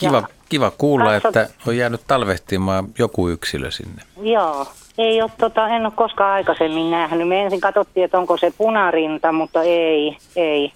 [0.00, 4.02] Kiva, ja, kiva kuulla, katsot, että on jäänyt talvehtimaan joku yksilö sinne.
[4.22, 4.66] Joo,
[4.98, 7.28] ei ole, tota, en ole koskaan aikaisemmin nähnyt.
[7.28, 10.72] Me ensin katsottiin, että onko se punarinta, mutta ei, ei.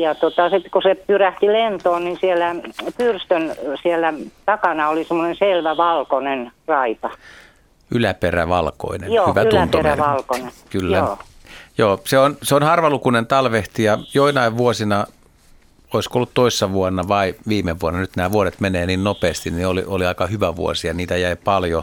[0.00, 2.54] Ja tota, sitten kun se pyrähti lentoon, niin siellä
[2.96, 4.14] pyrstön siellä
[4.46, 7.10] takana oli semmoinen selvä valkoinen raita.
[7.90, 10.50] Yläperä valkoinen, Joo, hyvä yläperä valkoinen.
[10.70, 10.96] Kyllä.
[10.96, 11.18] Joo.
[11.78, 15.06] Joo, se on, se on harvalukunen talvehti ja joinain vuosina,
[15.94, 19.84] olisiko ollut toissa vuonna vai viime vuonna, nyt nämä vuodet menee niin nopeasti, niin oli,
[19.86, 21.82] oli aika hyvä vuosi ja niitä jäi paljon.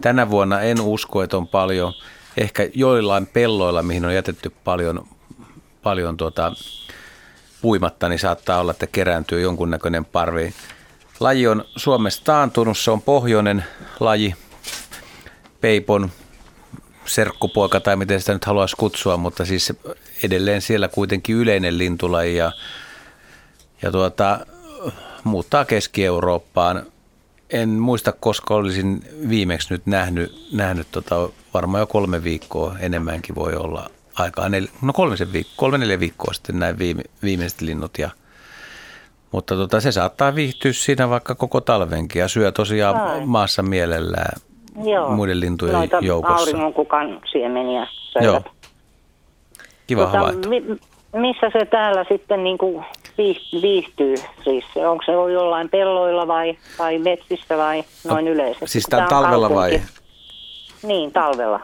[0.00, 1.92] Tänä vuonna en usko, että on paljon,
[2.36, 5.06] ehkä joillain pelloilla, mihin on jätetty paljon,
[5.82, 6.52] paljon tuota,
[7.64, 10.54] puimatta, niin saattaa olla, että kerääntyy jonkunnäköinen parvi.
[11.20, 13.64] Laji on Suomessa taantunut, se on pohjoinen
[14.00, 14.34] laji,
[15.60, 16.10] peipon
[17.06, 19.72] serkkupoika tai miten sitä nyt haluaisi kutsua, mutta siis
[20.22, 22.52] edelleen siellä kuitenkin yleinen lintulaji ja,
[23.82, 24.46] ja tuota,
[25.24, 26.86] muuttaa Keski-Eurooppaan.
[27.50, 33.54] En muista, koska olisin viimeksi nyt nähnyt, nähnyt tota, varmaan jo kolme viikkoa enemmänkin voi
[33.54, 37.98] olla aikaa, nel, no kolmisen viikko, kolme neljä viikkoa sitten näin viime, viimeiset linnut.
[37.98, 38.10] Ja,
[39.32, 43.26] mutta tota, se saattaa viihtyä siinä vaikka koko talvenkin ja syö tosiaan Ai.
[43.26, 44.40] maassa mielellään
[44.84, 45.10] Joo.
[45.10, 46.36] muiden lintujen Noita joukossa.
[46.36, 48.26] auringonkukan siemeniä söivät.
[48.26, 48.42] Joo.
[49.86, 50.48] Kiva tota, havainto.
[50.48, 50.62] Mi,
[51.12, 52.84] missä se täällä sitten niin kuin
[53.62, 54.14] viihtyy?
[54.44, 58.66] Siis onko se jollain pelloilla vai, vai metsissä vai noin no, yleisesti?
[58.68, 59.82] Siis tämän talvella vai?
[60.82, 61.60] Niin, talvella.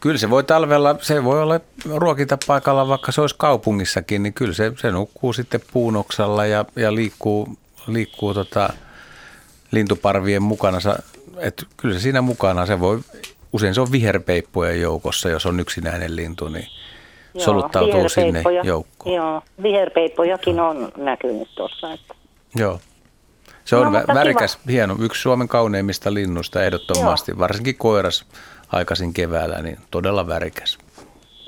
[0.00, 1.60] Kyllä se voi talvella, se voi olla
[1.94, 7.48] ruokintapaikalla, vaikka se olisi kaupungissakin, niin kyllä se, se nukkuu sitten puunoksalla ja, ja liikkuu,
[7.86, 8.72] liikkuu tota,
[9.70, 10.78] lintuparvien mukana.
[11.36, 13.00] Et kyllä se siinä mukana, se voi,
[13.52, 16.66] usein se on viherpeippojen joukossa, jos on yksinäinen lintu, niin
[17.34, 19.16] joo, soluttautuu sinne joukkoon.
[19.16, 21.92] Joo, viherpeippojakin on näkynyt tuossa.
[21.92, 22.14] Että.
[22.56, 22.80] Joo.
[23.64, 24.72] Se on no, värikäs, kiva.
[24.72, 27.38] hieno, yksi Suomen kauneimmista linnusta ehdottomasti, Joo.
[27.38, 28.24] varsinkin koiras
[28.72, 30.78] aikaisin keväällä, niin todella värikäs.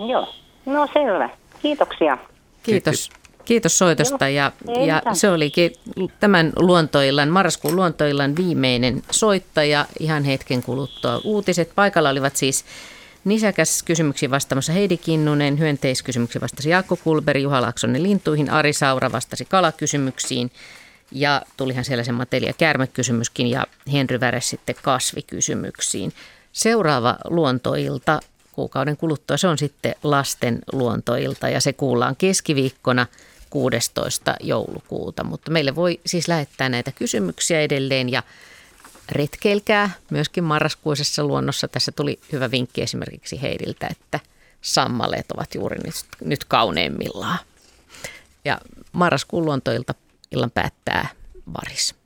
[0.09, 0.35] Joo,
[0.67, 1.31] no selvä.
[1.63, 2.19] Kiitoksia.
[2.63, 3.11] Kiitos.
[3.45, 4.53] Kiitos soitosta ja,
[4.87, 5.73] ja se olikin
[6.21, 11.21] tämän luontoillan, marraskuun luontoillan viimeinen soittaja ihan hetken kuluttua.
[11.25, 12.65] Uutiset paikalla olivat siis
[13.25, 19.45] Nisäkäs kysymyksiin vastaamassa Heidi Kinnunen, hyönteiskysymyksiin vastasi Jaakko Kulberi, Juha Laaksonen lintuihin, Ari Saura vastasi
[19.45, 20.51] kalakysymyksiin
[21.13, 26.13] ja tulihan siellä se matelia kärmekysymyskin ja Henry Väres sitten kasvikysymyksiin.
[26.53, 28.21] Seuraava luontoilta
[28.53, 33.07] kuukauden kuluttua, se on sitten lasten luontoilta ja se kuullaan keskiviikkona
[33.51, 34.35] 16.
[34.41, 35.25] joulukuuta.
[35.25, 38.23] Mutta meille voi siis lähettää näitä kysymyksiä edelleen ja
[39.11, 41.69] retkeilkää myöskin marraskuisessa luonnossa.
[41.69, 44.21] Tässä tuli hyvä vinkki esimerkiksi Heidiltä, että
[44.61, 45.95] sammaleet ovat juuri nyt,
[46.25, 47.39] nyt kauneimmillaan.
[48.45, 48.61] Ja
[48.93, 49.95] marraskuun luontoilta
[50.31, 51.09] illan päättää
[51.55, 52.00] Varis.